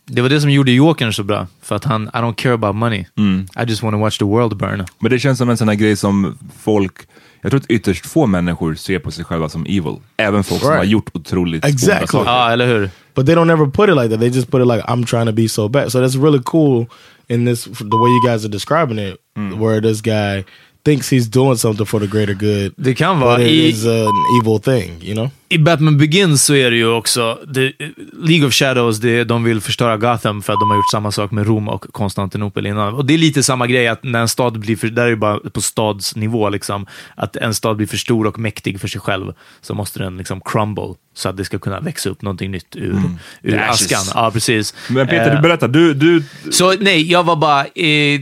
Det 0.08 0.22
var 0.22 0.30
det 0.30 0.42
som 0.42 0.50
gjorde 0.52 0.72
Jokern 0.72 1.14
så 1.14 1.24
bra. 1.24 1.48
För 1.62 1.76
att 1.76 1.84
han, 1.84 2.04
I 2.04 2.18
don't 2.18 2.36
care 2.36 2.54
about 2.54 2.76
money. 2.76 3.06
Mm. 3.18 3.48
I 3.58 3.70
just 3.70 3.84
want 3.84 3.94
to 3.94 4.00
watch 4.00 4.18
the 4.18 4.26
world 4.26 4.58
burn. 4.58 4.86
Men 5.00 5.12
det 5.12 5.20
känns 5.20 5.38
som 5.38 5.50
en 5.50 5.58
sån 5.58 5.68
här 5.68 5.76
grej 5.76 5.96
som 5.96 6.38
folk, 6.64 6.94
jag 7.42 7.52
tror 7.52 7.62
att 7.62 7.68
ytterst 7.70 8.06
få 8.06 8.26
människor 8.28 8.76
ser 8.76 9.00
på 9.00 9.12
sig 9.12 9.26
själva 9.26 9.50
som 9.50 9.62
evil. 9.66 9.96
Även 10.18 10.44
folk 10.44 10.62
som 10.62 10.70
Right. 10.70 10.78
har 10.80 10.86
gjort 10.86 11.10
otroligt 11.14 11.64
onda 11.66 11.74
Exactly. 11.74 12.08
saker. 12.08 12.32
Ja, 12.32 12.52
eller 12.52 12.68
hur? 12.68 12.90
But 13.16 13.26
they 13.26 13.36
don't 13.36 13.52
ever 13.54 13.66
put 13.66 13.90
it 13.90 13.96
like 13.96 14.10
that. 14.10 14.20
They 14.20 14.30
just 14.30 14.52
put 14.52 14.62
it 14.62 14.68
like 14.68 14.84
I'm 14.88 15.06
trying 15.06 15.26
to 15.26 15.32
be 15.32 15.50
so 15.50 15.68
bad. 15.70 15.92
So 15.92 16.00
that's 16.00 16.24
really 16.24 16.42
cool 16.46 16.86
in 17.28 17.46
this 17.46 17.64
the 17.64 17.70
way 17.98 18.10
you 18.12 18.28
guys 18.32 18.46
are 18.46 18.52
describing 18.52 19.00
it, 19.00 19.16
where 19.60 19.82
this 19.82 20.02
guy 20.02 20.44
thinks 20.86 21.12
he's 21.12 21.28
doing 21.34 21.58
something 21.58 21.86
for 21.86 22.00
the 22.00 22.08
greater 22.08 22.34
good. 22.34 22.74
Det 22.78 22.96
kan 22.96 23.20
But 23.20 23.26
vara. 23.28 23.42
it 23.42 23.48
I, 23.48 23.70
is 23.70 23.86
an 23.86 24.08
evil 24.42 24.60
thing, 24.60 25.02
you 25.04 25.14
know. 25.16 25.30
I 25.50 25.58
Batman 25.58 25.98
Begins 25.98 26.44
så 26.46 26.54
är 26.56 26.72
det 26.72 26.78
ju 26.78 26.88
också, 26.88 27.40
det, 27.48 27.72
League 28.20 28.48
of 28.48 28.54
Shadows, 28.54 28.98
det, 29.00 29.24
de 29.24 29.44
vill 29.44 29.62
förstöra 29.62 29.98
Gotham 29.98 30.42
för 30.42 30.54
att 30.54 30.60
de 30.60 30.70
har 30.70 30.78
gjort 30.78 30.92
samma 30.92 31.12
sak 31.12 31.32
med 31.32 31.48
Rom 31.48 31.68
och 31.70 31.82
Konstantinopel 31.92 32.66
innan. 32.66 32.94
Och 32.94 33.06
det 33.06 33.14
är 33.14 33.18
lite 33.18 33.44
samma 33.44 33.68
grej, 33.68 33.88
att 33.88 34.04
när 34.04 34.22
en 34.22 34.28
stad 34.28 34.60
blir 34.60 34.76
för, 34.76 34.88
där 34.88 35.06
är 35.06 35.10
det 35.10 35.16
bara 35.16 35.40
på 35.40 35.62
stadsnivå, 35.62 36.50
liksom, 36.50 36.86
att 37.16 37.36
en 37.36 37.54
stad 37.54 37.78
blir 37.78 37.88
för 37.88 37.98
stor 37.98 38.28
och 38.28 38.40
mäktig 38.40 38.80
för 38.82 38.88
sig 38.88 39.02
själv, 39.02 39.34
så 39.62 39.74
måste 39.74 40.00
den 40.00 40.18
liksom 40.18 40.42
crumble, 40.46 40.94
så 41.16 41.30
att 41.30 41.38
det 41.38 41.46
ska 41.46 41.60
kunna 41.60 41.80
växa 41.80 42.10
upp 42.10 42.22
någonting 42.22 42.52
nytt 42.52 42.76
ur, 42.76 43.02
ur 43.42 43.52
The 43.52 43.58
ashes. 43.58 43.92
askan. 43.92 44.24
Ja, 44.24 44.32
precis. 44.32 44.74
Men 44.90 45.08
Peter, 45.08 45.30
Eh, 45.30 45.36
du 45.36 45.42
berättar, 45.42 45.68
du, 45.68 45.94
du, 45.94 46.24
Så 46.52 46.74
nej, 46.80 47.12
jag 47.12 47.24
var 47.24 47.36
bara... 47.36 47.66
Eh, 47.66 48.22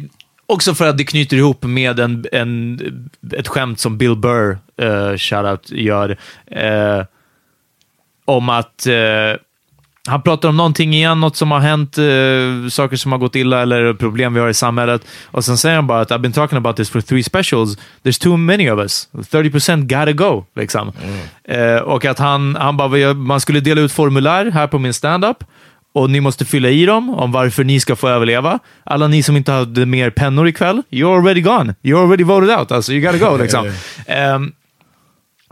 också 0.54 0.74
för 0.76 0.88
att 0.88 0.98
det 0.98 1.04
knyter 1.04 1.38
ihop 1.38 1.64
med 1.64 2.00
en, 2.00 2.26
en, 2.32 2.80
ett 3.38 3.48
skämt 3.48 3.80
som 3.80 3.98
Bill 3.98 4.16
Burr, 4.16 4.58
uh, 4.82 5.18
shoutout, 5.18 5.72
gör. 5.72 6.18
eh, 6.52 7.06
om 8.26 8.50
att 8.50 8.88
eh, 8.88 9.40
han 10.08 10.22
pratar 10.22 10.50
om 10.50 10.58
någonting 10.58 10.94
igen, 10.94 11.20
något 11.20 11.36
som 11.36 11.52
har 11.52 11.60
hänt, 11.60 11.98
eh, 11.98 12.70
saker 12.70 12.96
som 12.98 13.12
har 13.12 13.20
gått 13.20 13.36
illa 13.36 13.62
eller 13.62 13.94
problem 13.94 14.34
vi 14.34 14.40
har 14.40 14.50
i 14.50 14.54
samhället. 14.54 15.02
Och 15.26 15.46
sen 15.46 15.58
säger 15.58 15.76
han 15.76 15.88
bara 15.88 16.02
att 16.02 16.12
I've 16.12 16.18
been 16.20 16.32
talking 16.34 16.58
about 16.58 16.76
this 16.76 16.90
for 16.90 17.02
three 17.02 17.24
specials. 17.24 17.78
There's 18.04 18.22
too 18.24 18.38
many 18.38 18.70
of 18.70 18.80
us. 18.80 19.08
30% 19.14 19.82
gotta 20.00 20.12
go. 20.12 20.46
Liksom. 20.56 20.92
Eh, 21.44 21.76
och 21.76 22.06
att 22.06 22.20
han, 22.20 22.56
han 22.56 22.78
bara, 22.78 22.88
"Vi- 22.88 23.14
man 23.14 23.40
skulle 23.42 23.60
dela 23.60 23.82
ut 23.82 23.92
formulär 23.92 24.52
här 24.52 24.68
på 24.68 24.80
min 24.80 24.94
standup 24.94 25.44
och 25.94 26.10
ni 26.10 26.20
måste 26.20 26.46
fylla 26.46 26.70
i 26.70 26.86
dem 26.86 27.10
om 27.10 27.32
varför 27.32 27.64
ni 27.64 27.80
ska 27.80 27.96
få 27.96 28.08
överleva. 28.08 28.60
Alla 28.84 29.08
ni 29.08 29.24
som 29.24 29.38
inte 29.38 29.52
hade 29.52 29.86
mer 29.86 30.10
pennor 30.10 30.48
ikväll, 30.48 30.82
you're 30.90 31.18
already 31.18 31.42
gone. 31.42 31.76
You're 31.82 32.04
already 32.04 32.24
voted 32.24 32.50
out. 32.50 32.72
Alltså, 32.72 32.94
you 32.94 33.12
gotta 33.12 33.30
go. 33.32 33.38
Liksom. 33.44 33.72
Ehm, 34.08 34.52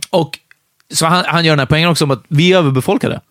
och 0.09 0.39
så 0.93 1.05
han, 1.05 1.23
han 1.27 1.45
gör 1.45 1.51
den 1.51 1.59
här 1.59 1.65
poängen 1.65 1.89
också 1.89 2.05
om 2.05 2.11
att 2.11 2.23
vi 2.27 2.53
är 2.53 2.57
överbefolkade. 2.57 3.21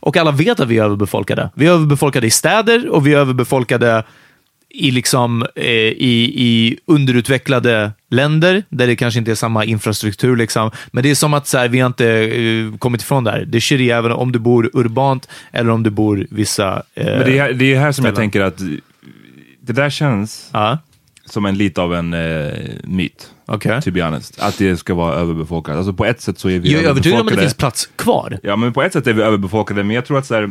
Och 0.00 0.16
alla 0.16 0.30
vet 0.30 0.60
att 0.60 0.68
vi 0.68 0.78
är 0.78 0.84
överbefolkade. 0.84 1.50
Vi 1.54 1.66
är 1.66 1.70
överbefolkade 1.70 2.26
i 2.26 2.30
städer 2.30 2.88
och 2.88 3.06
vi 3.06 3.14
är 3.14 3.18
överbefolkade 3.18 4.04
i, 4.70 4.90
liksom, 4.90 5.46
eh, 5.56 5.64
i, 5.66 6.32
i 6.36 6.78
underutvecklade 6.86 7.92
länder 8.10 8.62
där 8.68 8.86
det 8.86 8.96
kanske 8.96 9.18
inte 9.18 9.30
är 9.30 9.34
samma 9.34 9.64
infrastruktur. 9.64 10.36
Liksom. 10.36 10.70
Men 10.92 11.02
det 11.02 11.10
är 11.10 11.14
som 11.14 11.34
att 11.34 11.46
så 11.46 11.58
här, 11.58 11.68
vi 11.68 11.78
har 11.80 11.86
inte 11.86 12.08
eh, 12.08 12.78
kommit 12.78 13.02
ifrån 13.02 13.24
det 13.24 13.30
här. 13.30 13.44
Det 13.48 13.60
shitty 13.60 13.90
även 13.90 14.12
om 14.12 14.32
du 14.32 14.38
bor 14.38 14.70
urbant 14.72 15.28
eller 15.52 15.70
om 15.70 15.82
du 15.82 15.90
bor 15.90 16.26
vissa... 16.30 16.82
Eh, 16.94 17.06
men 17.06 17.18
det 17.20 17.38
är, 17.38 17.52
det 17.52 17.74
är 17.74 17.78
här 17.80 17.92
som 17.92 18.04
jag 18.04 18.14
ställen. 18.14 18.14
tänker 18.30 18.40
att 18.40 18.58
det 19.60 19.72
där 19.72 19.90
känns 19.90 20.50
Ja, 20.52 20.78
som 21.26 21.46
en 21.46 21.58
lite 21.58 21.80
av 21.80 21.94
en 21.94 22.14
eh, 22.14 22.52
myt. 22.84 23.30
okej. 23.46 23.82
To 23.82 23.90
be 23.90 24.02
honest. 24.02 24.40
Att 24.40 24.58
det 24.58 24.76
ska 24.76 24.94
vara 24.94 25.14
överbefolkat. 25.14 25.76
Alltså 25.76 25.92
på 25.92 26.04
ett 26.04 26.20
sätt 26.20 26.38
så 26.38 26.48
är 26.50 26.58
vi 26.58 26.72
Jag 26.72 26.82
är 26.84 26.88
övertygad 26.88 27.20
om 27.20 27.26
att 27.26 27.32
det 27.32 27.32
överbefolkade. 27.32 27.42
finns 27.42 27.54
plats 27.54 27.86
kvar. 27.96 28.38
Ja, 28.42 28.56
men 28.56 28.72
på 28.72 28.82
ett 28.82 28.92
sätt 28.92 29.06
är 29.06 29.12
vi 29.12 29.22
överbefolkade, 29.22 29.82
men 29.84 29.94
jag 29.96 30.06
tror 30.06 30.18
att 30.18 30.26
så 30.26 30.34
här, 30.34 30.50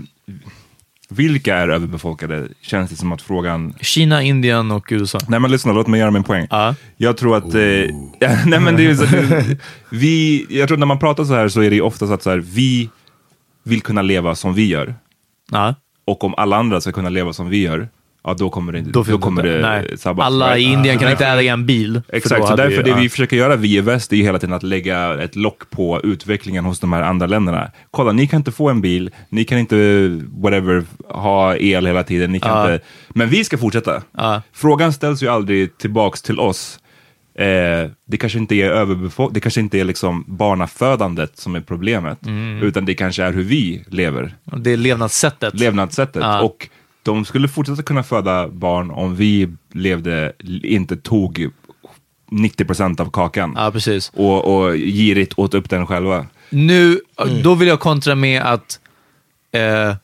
vilka 1.10 1.56
är 1.56 1.70
överbefolkade? 1.70 2.48
Känns 2.62 2.90
det 2.90 2.96
som 2.96 3.12
att 3.12 3.22
frågan... 3.22 3.74
Kina, 3.82 4.24
Indien 4.24 4.72
och 4.72 4.88
USA. 4.90 5.20
Nej 5.28 5.40
men 5.40 5.52
lyssna, 5.52 5.74
låt 5.74 5.88
mig 5.88 6.00
göra 6.00 6.12
min 6.12 6.24
poäng. 6.24 6.48
Ja. 6.50 6.76
Jag 6.98 7.18
tror 7.18 7.38
att... 7.38 7.56
Eh, 7.56 7.62
ja, 7.62 7.90
nej 8.46 8.60
men 8.60 8.76
det 8.76 8.86
är 8.86 8.96
så, 8.96 9.06
vi, 9.90 10.46
jag 10.50 10.68
tror 10.68 10.76
att 10.76 10.80
när 10.80 10.86
man 10.86 11.00
pratar 11.00 11.24
så 11.24 11.34
här 11.34 11.48
så 11.48 11.62
är 11.62 11.70
det 11.70 11.76
ju 11.76 11.82
oftast 11.82 12.12
att 12.12 12.24
så 12.24 12.30
här, 12.30 12.38
vi 12.38 12.90
vill 13.64 13.82
kunna 13.82 14.02
leva 14.02 14.36
som 14.36 14.54
vi 14.54 14.68
gör. 14.68 14.96
Ja. 15.52 15.76
Och 16.06 16.24
om 16.24 16.34
alla 16.38 16.58
andra 16.58 16.82
ska 16.82 16.92
kunna 16.92 17.10
leva 17.10 17.34
som 17.34 17.50
vi 17.50 17.62
gör, 17.62 17.90
ja 18.24 18.34
då 18.34 18.50
kommer 18.50 18.72
det, 18.74 18.82
Då, 18.82 19.04
då, 19.04 19.18
kommer 19.18 19.44
det 19.44 19.62
Nej. 19.62 19.98
sabbas. 19.98 20.26
Alla 20.26 20.56
right? 20.56 20.68
i 20.68 20.74
Indien 20.74 20.98
kan 21.00 21.12
inte 21.12 21.26
äga 21.26 21.54
en 21.54 21.66
bil. 21.66 22.02
Exakt, 22.08 22.48
så 22.48 22.56
därför 22.56 22.78
vi- 22.78 22.84
det 22.84 22.90
ja. 22.90 22.96
vi 22.96 23.10
försöker 23.10 23.38
göra, 23.38 23.56
vi 23.56 23.78
i 23.78 23.82
väst, 23.82 24.14
är 24.14 24.18
ju 24.18 24.24
hela 24.24 24.40
tiden 24.40 24.56
att 24.56 24.64
lägga 24.64 25.24
ett 25.24 25.36
lock 25.36 25.70
på 25.70 26.02
utvecklingen 26.04 26.66
hos 26.66 26.80
de 26.80 26.94
här 26.94 27.02
andra 27.02 27.28
länderna. 27.28 27.72
Kolla, 27.92 28.12
ni 28.12 28.28
kan 28.28 28.38
inte 28.38 28.52
få 28.52 28.70
en 28.70 28.82
bil, 28.82 29.10
ni 29.30 29.44
kan 29.44 29.58
inte, 29.60 30.08
whatever, 30.42 30.84
ha 31.10 31.56
el 31.56 31.86
hela 31.88 32.04
tiden, 32.04 32.32
ni 32.32 32.40
kan 32.40 32.52
Ja. 32.52 32.74
inte, 32.74 32.86
men 33.10 33.30
vi 33.30 33.44
ska 33.44 33.58
fortsätta. 33.58 34.02
Ja. 34.18 34.42
Frågan 34.54 34.94
ställs 34.94 35.24
ju 35.24 35.28
aldrig 35.28 35.78
tillbaks 35.78 36.22
till 36.22 36.40
oss. 36.40 36.80
Eh, 37.36 37.90
det 38.08 38.18
kanske 38.20 38.40
inte 38.40 38.56
är 38.56 38.70
överbefo- 38.72 39.30
det 39.34 39.40
kanske 39.40 39.60
inte 39.62 39.80
är 39.80 39.84
liksom 39.84 40.26
barnafödandet 40.28 41.38
som 41.38 41.56
är 41.56 41.62
problemet, 41.62 42.26
Mm. 42.26 42.64
utan 42.64 42.86
det 42.86 42.94
kanske 42.94 43.24
är 43.24 43.34
hur 43.34 43.44
vi 43.44 43.84
lever, 43.88 44.36
Det 44.58 44.72
är 44.74 44.78
levnadssättet. 44.78 45.60
levnadssättet. 45.60 46.24
Och 46.42 46.68
de 47.04 47.26
skulle 47.26 47.48
fortsätta 47.48 47.84
kunna 47.84 48.04
föda 48.04 48.48
barn 48.48 48.92
om 48.92 49.16
vi 49.16 49.50
levde, 49.74 50.34
inte 50.64 50.98
tog 50.98 51.50
90% 52.32 53.02
av 53.02 53.12
kakan 53.12 53.54
Ja, 53.58 53.72
precis. 53.72 54.12
och, 54.16 54.46
och 54.46 54.76
girigt 54.76 55.34
åt 55.40 55.54
upp 55.54 55.70
den 55.70 55.88
själva. 55.88 56.26
Nu, 56.50 57.00
då 57.44 57.56
vill 57.56 57.68
jag 57.68 57.80
kontra 57.80 58.16
med 58.16 58.42
att 58.42 58.80
eh, 59.52 59.96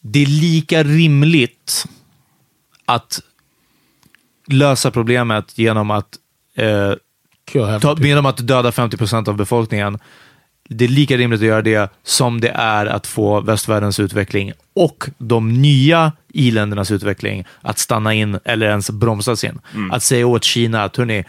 det 0.00 0.22
är 0.22 0.26
lika 0.26 0.82
rimligt 0.82 1.84
att 2.84 3.20
lösa 4.46 4.90
problemet 4.90 5.58
genom 5.58 5.90
att, 5.90 6.18
eh, 6.54 6.92
ta, 7.80 7.96
the 7.96 8.08
genom 8.08 8.26
att 8.26 8.46
döda 8.46 8.70
50% 8.70 9.28
av 9.28 9.36
befolkningen. 9.36 9.98
Det 10.72 10.84
är 10.84 10.88
lika 10.88 11.16
rimligt 11.16 11.40
att 11.40 11.46
göra 11.46 11.62
det 11.62 11.92
som 12.04 12.40
det 12.40 12.48
är 12.48 12.86
att 12.86 13.06
få 13.06 13.40
västvärldens 13.40 14.00
utveckling 14.00 14.52
och 14.74 15.08
de 15.18 15.62
nya 15.62 16.12
i-ländernas 16.32 16.90
utveckling 16.90 17.44
att 17.60 17.78
stanna 17.78 18.14
in 18.14 18.38
eller 18.44 18.66
ens 18.66 18.90
bromsas 18.90 19.44
in. 19.44 19.58
Att 19.92 20.02
säga 20.02 20.26
åt 20.26 20.44
Kina 20.44 20.84
att 20.84 20.96
hörni, 20.96 21.24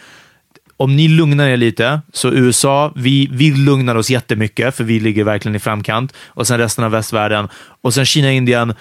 om 0.77 0.95
ni 0.95 1.07
lugnar 1.07 1.47
er 1.47 1.57
lite, 1.57 2.01
så 2.13 2.31
USA, 2.31 2.91
vi, 2.95 3.29
vi 3.31 3.51
lugnar 3.51 3.95
oss 3.95 4.09
jättemycket, 4.09 4.75
för 4.75 4.83
vi 4.83 4.99
ligger 4.99 5.23
verkligen 5.23 5.55
i 5.55 5.59
framkant. 5.59 6.13
Och 6.27 6.47
sen 6.47 6.57
resten 6.57 6.83
av 6.83 6.91
västvärlden. 6.91 7.47
Och 7.81 7.93
sen 7.93 8.05
Kina, 8.05 8.31
Indien, 8.31 8.73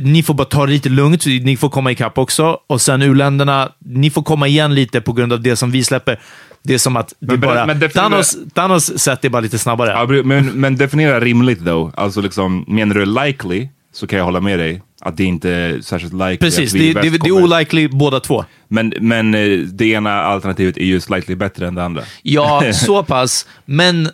ni 0.00 0.22
får 0.22 0.34
bara 0.34 0.44
ta 0.44 0.66
det 0.66 0.72
lite 0.72 0.88
lugnt, 0.88 1.26
ni 1.26 1.56
får 1.56 1.68
komma 1.68 1.92
ikapp 1.92 2.18
också. 2.18 2.58
Och 2.66 2.80
sen 2.80 3.02
u-länderna, 3.02 3.72
ni 3.78 4.10
får 4.10 4.22
komma 4.22 4.48
igen 4.48 4.74
lite 4.74 5.00
på 5.00 5.12
grund 5.12 5.32
av 5.32 5.40
det 5.40 5.56
som 5.56 5.70
vi 5.70 5.84
släpper. 5.84 6.20
Det 6.66 6.74
är 6.74 6.78
som 6.78 6.96
att 6.96 7.08
det 7.18 7.26
Men- 7.26 7.40
bara... 7.40 7.66
men 7.66 7.78
definiera- 7.80 8.08
Thanos, 8.08 8.36
Thanos 8.54 8.98
sätt 8.98 9.24
är 9.24 9.28
bara 9.28 9.40
lite 9.40 9.58
snabbare. 9.58 9.90
Ja, 9.90 10.22
men, 10.24 10.46
men 10.46 10.76
definiera 10.76 11.20
rimligt 11.20 11.60
då. 11.60 11.92
Alltså 11.96 12.20
liksom, 12.20 12.64
menar 12.68 12.94
du 12.94 13.06
likely 13.06 13.68
så 13.94 14.06
kan 14.06 14.18
jag 14.18 14.24
hålla 14.24 14.40
med 14.40 14.58
dig 14.58 14.82
att 15.00 15.16
det 15.16 15.24
inte 15.24 15.50
är 15.50 15.80
särskilt 15.80 16.12
likely 16.12 16.36
Precis, 16.36 16.74
att 16.74 16.80
vi 16.80 16.92
det, 16.92 17.00
det, 17.00 17.18
det 17.18 17.28
är 17.28 17.32
olikely 17.32 17.88
båda 17.88 18.20
två. 18.20 18.44
Men, 18.68 18.92
men 19.00 19.34
eh, 19.34 19.58
det 19.58 19.86
ena 19.86 20.22
alternativet 20.22 20.76
är 20.76 20.84
ju 20.84 21.00
slightly 21.00 21.34
bättre 21.34 21.66
än 21.68 21.74
det 21.74 21.84
andra. 21.84 22.02
Ja, 22.22 22.62
så 22.72 23.02
pass. 23.02 23.46
Men... 23.64 24.08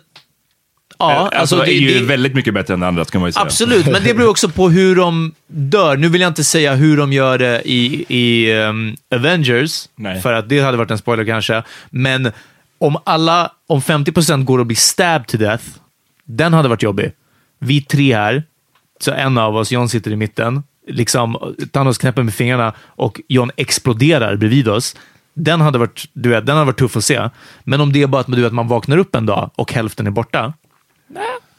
Ja, 1.11 1.21
alltså, 1.21 1.39
alltså, 1.39 1.55
det 1.55 1.73
är 1.73 1.79
ju 1.79 1.99
det, 1.99 2.05
väldigt 2.05 2.35
mycket 2.35 2.53
bättre 2.53 2.73
än 2.73 2.79
det 2.79 2.87
andra, 2.87 3.05
ska 3.05 3.19
man 3.19 3.27
ju 3.27 3.33
säga. 3.33 3.43
Absolut, 3.43 3.85
men 3.85 4.03
det 4.03 4.13
beror 4.13 4.29
också 4.29 4.49
på 4.49 4.69
hur 4.69 4.95
de 4.95 5.33
dör. 5.47 5.97
Nu 5.97 6.09
vill 6.09 6.21
jag 6.21 6.29
inte 6.29 6.43
säga 6.43 6.75
hur 6.75 6.97
de 6.97 7.13
gör 7.13 7.37
det 7.37 7.61
i, 7.65 8.05
i 8.07 8.53
um, 8.53 8.95
Avengers, 9.15 9.89
Nej. 9.95 10.21
för 10.21 10.33
att 10.33 10.49
det 10.49 10.59
hade 10.59 10.77
varit 10.77 10.91
en 10.91 10.97
spoiler 10.97 11.25
kanske. 11.25 11.63
Men 11.89 12.31
om 12.77 12.97
alla, 13.03 13.51
om 13.67 13.81
50% 13.81 14.43
går 14.43 14.61
att 14.61 14.67
bli 14.67 14.75
stabbed 14.75 15.27
to 15.27 15.37
death, 15.37 15.63
den 16.25 16.53
hade 16.53 16.69
varit 16.69 16.83
jobbig. 16.83 17.11
Vi 17.59 17.81
tre 17.81 18.15
här, 18.15 18.43
så 18.99 19.11
en 19.11 19.37
av 19.37 19.55
oss, 19.55 19.71
John 19.71 19.89
sitter 19.89 20.11
i 20.11 20.15
mitten, 20.15 20.63
liksom 20.87 21.55
Thanos 21.71 21.97
knäpper 21.97 22.23
med 22.23 22.33
fingrarna 22.33 22.73
och 22.79 23.21
John 23.27 23.51
exploderar 23.57 24.35
bredvid 24.35 24.67
oss. 24.67 24.95
Den 25.33 25.61
hade 25.61 25.77
varit, 25.79 26.09
du 26.13 26.29
vet, 26.29 26.45
den 26.45 26.55
hade 26.55 26.65
varit 26.65 26.79
tuff 26.79 26.97
att 26.97 27.03
se. 27.03 27.29
Men 27.63 27.81
om 27.81 27.93
det 27.93 28.01
är 28.01 28.07
bara 28.07 28.21
att 28.21 28.27
du 28.27 28.41
vet, 28.41 28.53
man 28.53 28.67
vaknar 28.67 28.97
upp 28.97 29.15
en 29.15 29.25
dag 29.25 29.51
och 29.55 29.73
hälften 29.73 30.07
är 30.07 30.11
borta, 30.11 30.53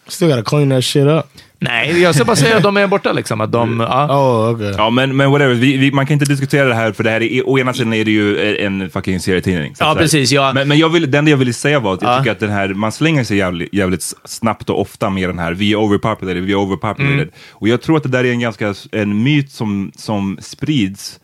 Still 0.09 0.29
gotta 0.29 0.43
clean 0.43 0.71
that 0.71 0.85
shit 0.85 1.07
up. 1.07 1.25
Nej, 1.59 2.03
jag 2.03 2.15
ska 2.15 2.25
bara 2.25 2.37
säga 2.37 2.57
att 2.57 2.63
de 2.63 2.77
är 2.77 2.87
borta. 2.87 3.13
Liksom, 3.13 3.41
att 3.41 3.53
de, 3.53 3.81
ja. 3.81 4.07
Oh, 4.11 4.55
okay. 4.55 4.73
Ja, 4.77 4.91
men, 4.91 5.17
men 5.17 5.31
whatever. 5.31 5.55
Vi, 5.55 5.77
vi, 5.77 5.93
man 5.93 6.07
kan 6.07 6.13
inte 6.13 6.25
diskutera 6.25 6.69
det 6.69 6.75
här, 6.75 6.93
för 6.93 7.05
det 7.05 7.11
här 7.11 7.23
är, 7.23 7.49
å 7.49 7.59
ena 7.59 7.73
sidan 7.75 7.93
är 7.93 8.05
det 8.05 8.11
ju 8.11 8.57
en 8.57 8.91
fucking 8.91 9.21
serietidning. 9.21 9.75
Ja, 9.79 9.95
precis, 9.99 10.33
ja. 10.33 10.53
Men, 10.55 10.69
men 10.69 10.79
jag 10.79 10.89
vill, 10.89 11.11
det 11.11 11.19
enda 11.19 11.31
jag 11.31 11.37
ville 11.39 11.53
säga 11.53 11.81
var 11.81 11.95
att 11.95 12.03
jag 12.03 12.13
Ja. 12.13 12.19
tycker 12.19 12.33
att 12.33 12.41
den 12.41 12.51
här, 12.51 12.69
man 12.69 12.93
slänger 12.93 13.25
sig 13.25 13.37
jävligt, 13.37 13.75
jävligt 13.75 14.03
snabbt 14.25 14.71
och 14.71 14.81
ofta 14.81 15.11
med 15.11 15.29
den 15.29 15.39
här, 15.39 15.53
vi 15.53 15.73
är 15.73 15.77
overpopulated, 15.77 16.43
vi 16.43 16.53
är 16.53 16.57
overpopulated. 16.57 17.15
Mm. 17.15 17.31
Och 17.51 17.69
jag 17.69 17.83
tror 17.83 17.97
att 17.97 18.03
det 18.03 18.09
där 18.09 18.25
är 18.25 18.31
en 18.31 18.41
ganska, 18.41 18.75
en 18.93 19.23
myt 19.23 19.53
som, 19.53 19.93
som 19.97 20.39
sprids 20.43 21.21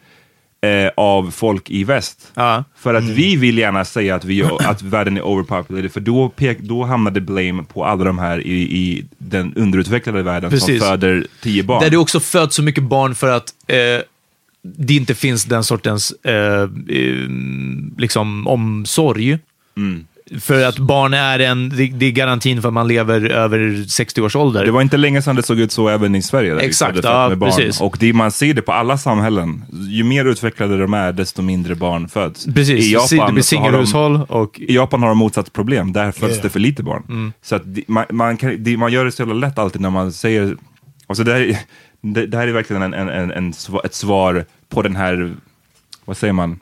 eh, 0.60 0.90
av 0.96 1.30
folk 1.30 1.70
i 1.70 1.84
väst. 1.84 2.32
Ja. 2.34 2.64
För 2.76 2.94
att 2.94 3.04
vi 3.04 3.36
vill 3.36 3.58
gärna 3.58 3.84
säga 3.84 4.14
att, 4.14 4.24
vi, 4.24 4.42
att 4.60 4.82
världen 4.82 5.16
är 5.16 5.22
overpopulated, 5.22 5.92
för 5.92 6.00
då, 6.00 6.28
pek, 6.28 6.58
då 6.58 6.84
hamnar 6.84 7.10
det 7.10 7.20
blame 7.20 7.62
på 7.62 7.84
alla 7.84 8.04
de 8.04 8.18
här 8.18 8.46
i, 8.46 8.60
i 8.60 9.04
den 9.18 9.54
underutvecklade 9.54 10.22
världen 10.22 10.50
Precis. 10.50 10.78
som 10.80 10.88
föder 10.88 11.26
tio 11.42 11.62
barn. 11.62 11.82
Där 11.82 11.90
det 11.90 11.96
också 11.96 12.20
föds 12.20 12.56
så 12.56 12.62
mycket 12.62 12.84
barn 12.84 13.14
för 13.14 13.28
att 13.28 13.54
eh, 13.66 13.76
det 14.62 14.94
inte 14.94 15.14
finns 15.14 15.44
den 15.44 15.64
sortens 15.64 16.12
eh, 16.12 16.68
liksom 17.98 18.46
omsorg. 18.46 19.38
Mm. 19.76 20.06
För 20.38 20.64
att 20.64 20.78
barn 20.78 21.14
är 21.14 21.38
en, 21.38 21.68
det, 21.68 21.86
det 21.86 22.06
är 22.06 22.10
garantin 22.10 22.62
för 22.62 22.68
att 22.68 22.74
man 22.74 22.88
lever 22.88 23.30
över 23.30 23.84
60 23.88 24.22
års 24.22 24.36
ålder. 24.36 24.64
Det 24.64 24.70
var 24.70 24.82
inte 24.82 24.96
länge 24.96 25.22
sedan 25.22 25.36
det 25.36 25.42
såg 25.42 25.58
ut 25.60 25.72
så 25.72 25.88
även 25.88 26.14
i 26.14 26.22
Sverige. 26.22 26.54
Där 26.54 26.60
Exakt, 26.60 26.98
ja, 27.04 27.28
med 27.28 27.38
barn. 27.38 27.50
precis. 27.50 27.80
Och 27.80 27.96
det, 28.00 28.12
man 28.12 28.30
ser 28.30 28.54
det 28.54 28.62
på 28.62 28.72
alla 28.72 28.98
samhällen. 28.98 29.64
Ju 29.88 30.04
mer 30.04 30.24
utvecklade 30.24 30.78
de 30.78 30.94
är, 30.94 31.12
desto 31.12 31.42
mindre 31.42 31.74
barn 31.74 32.08
föds. 32.08 32.44
Precis, 32.46 32.68
I 32.70 32.74
det 32.94 33.14
Japan, 33.14 33.34
blir 33.34 33.42
så 33.42 33.56
har 33.56 33.72
de, 34.10 34.22
och... 34.22 34.60
I 34.60 34.74
Japan 34.74 35.02
har 35.02 35.08
de 35.08 35.18
motsatt 35.18 35.52
problem. 35.52 35.92
Där 35.92 36.12
föds 36.12 36.32
Yeah. 36.32 36.42
det 36.42 36.50
för 36.50 36.60
lite 36.60 36.82
barn. 36.82 37.02
Mm. 37.08 37.32
Så 37.42 37.56
att 37.56 37.62
det, 37.64 37.84
man, 37.88 38.04
man, 38.10 38.36
kan, 38.36 38.62
det, 38.64 38.76
man 38.76 38.92
gör 38.92 39.04
det 39.04 39.12
så 39.12 39.22
jävla 39.22 39.34
lätt 39.34 39.58
alltid 39.58 39.80
när 39.80 39.90
man 39.90 40.12
säger... 40.12 40.56
Alltså 41.06 41.24
det, 41.24 41.32
här, 41.32 41.40
är- 41.40 41.58
det, 42.00 42.26
det 42.26 42.36
här 42.36 42.48
är 42.48 42.52
verkligen 42.52 42.82
en, 42.82 42.94
en, 42.94 43.08
en, 43.08 43.30
en, 43.30 43.52
ett 43.84 43.94
svar 43.94 44.44
på 44.68 44.82
den 44.82 44.96
här, 44.96 45.32
vad 46.04 46.16
säger 46.16 46.32
man, 46.32 46.58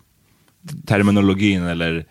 terminologin 0.87 1.63
eller 1.67 2.05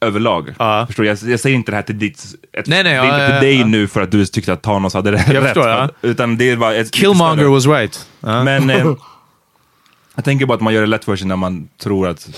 överlag. 0.00 0.54
Ja. 0.58 0.84
Förstår 0.86 1.06
jag, 1.06 1.18
jag 1.22 1.40
säger 1.40 1.56
inte 1.56 1.72
det 1.72 1.76
här 1.76 1.82
till 1.82 1.98
ditt... 1.98 2.24
Ett, 2.52 2.66
Nej, 2.66 2.82
nej, 2.84 2.92
det 2.92 2.98
är 3.00 3.04
ja, 3.04 3.04
inte 3.04 3.34
ja, 3.34 3.40
till 3.40 3.48
dig 3.48 3.60
ja. 3.60 3.66
nu 3.66 3.86
för 3.88 4.00
att 4.00 4.10
du 4.10 4.26
tyckte 4.26 4.52
att 4.52 4.62
Thanos 4.62 4.94
hade 4.94 5.12
rätt. 5.12 5.32
Jag 5.32 5.44
förstår, 5.44 5.68
ja. 5.68 5.88
Utan 6.02 6.36
det 6.36 6.56
var 6.56 6.72
ett, 6.72 6.90
Killmonger 6.90 7.44
was 7.44 7.66
right. 7.66 8.08
Men 8.20 8.70
eh, 8.70 8.76
jag 10.14 10.24
tänker 10.24 10.46
bara 10.46 10.54
att 10.54 10.60
man 10.60 10.74
gör 10.74 10.80
det 10.80 10.86
lätt 10.86 11.04
för 11.04 11.16
sig 11.16 11.26
när 11.26 11.36
man 11.36 11.68
tror 11.82 12.08
att 12.08 12.28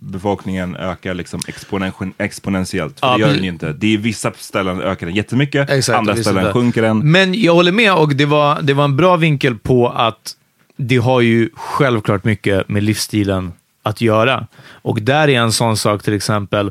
befolkningen 0.00 0.76
ökar 0.76 1.14
liksom 1.14 1.40
exponen- 1.40 2.12
exponentiellt. 2.18 3.00
För 3.00 3.06
Ja, 3.06 3.14
det 3.14 3.20
gör 3.20 3.28
den 3.34 3.42
ju 3.44 3.48
inte. 3.50 3.72
Det 3.72 3.94
är 3.94 3.98
vissa 3.98 4.32
ställen 4.36 4.80
ökar 4.80 5.06
den 5.06 5.14
jättemycket, 5.14 5.70
Exakt, 5.70 5.98
andra 5.98 6.16
ställen 6.16 6.44
där. 6.44 6.52
sjunker 6.52 6.82
den. 6.82 7.10
Men 7.10 7.34
jag 7.34 7.54
håller 7.54 7.72
med 7.72 7.94
och 7.94 8.14
det 8.14 8.26
var, 8.26 8.62
det 8.62 8.74
var 8.74 8.84
en 8.84 8.96
bra 8.96 9.16
vinkel 9.16 9.58
på 9.58 9.88
att 9.88 10.32
det 10.76 10.96
har 10.96 11.20
ju 11.20 11.50
självklart 11.54 12.24
mycket 12.24 12.68
med 12.68 12.82
livsstilen 12.82 13.52
att 13.84 14.00
göra. 14.00 14.46
Och 14.70 15.02
där 15.02 15.28
är 15.28 15.40
en 15.40 15.52
sån 15.52 15.76
sak 15.76 16.02
till 16.02 16.14
exempel, 16.14 16.66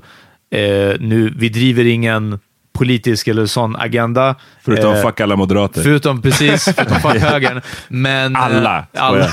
eh, 0.52 0.62
nu, 1.00 1.34
vi 1.38 1.50
driver 1.50 1.86
ingen 1.86 2.40
politisk 2.74 3.28
eller 3.28 3.46
sån 3.46 3.76
agenda. 3.76 4.36
Förutom 4.64 4.94
eh, 4.96 5.02
fuck 5.02 5.20
alla 5.22 5.36
moderater. 5.36 5.84
Förutom 5.84 6.22
precis, 6.22 6.64
förutom 6.76 7.00
fuck 7.00 7.22
högern. 7.22 7.62
Men, 7.88 8.36
eh, 8.36 8.42
Alla, 8.44 8.86
alla. 8.94 9.30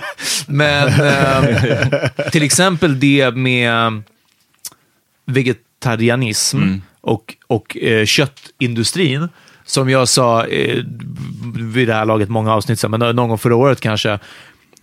Men 0.46 0.88
eh, 0.88 2.08
till 2.32 2.42
exempel 2.42 3.00
det 3.00 3.34
med 3.34 4.02
vegetarianism 5.26 6.56
Mm. 6.62 6.82
och, 7.00 7.34
och 7.46 7.76
eh, 7.76 8.04
köttindustrin. 8.06 9.28
Som 9.64 9.90
jag 9.90 10.08
sa 10.08 10.44
eh, 10.46 10.84
vid 11.56 11.88
det 11.88 11.94
här 11.94 12.04
laget, 12.04 12.28
många 12.28 12.52
avsnitt 12.54 12.78
sedan, 12.80 12.90
men 12.90 13.16
någon 13.16 13.28
gång 13.28 13.38
förra 13.38 13.56
året 13.56 13.80
kanske, 13.80 14.18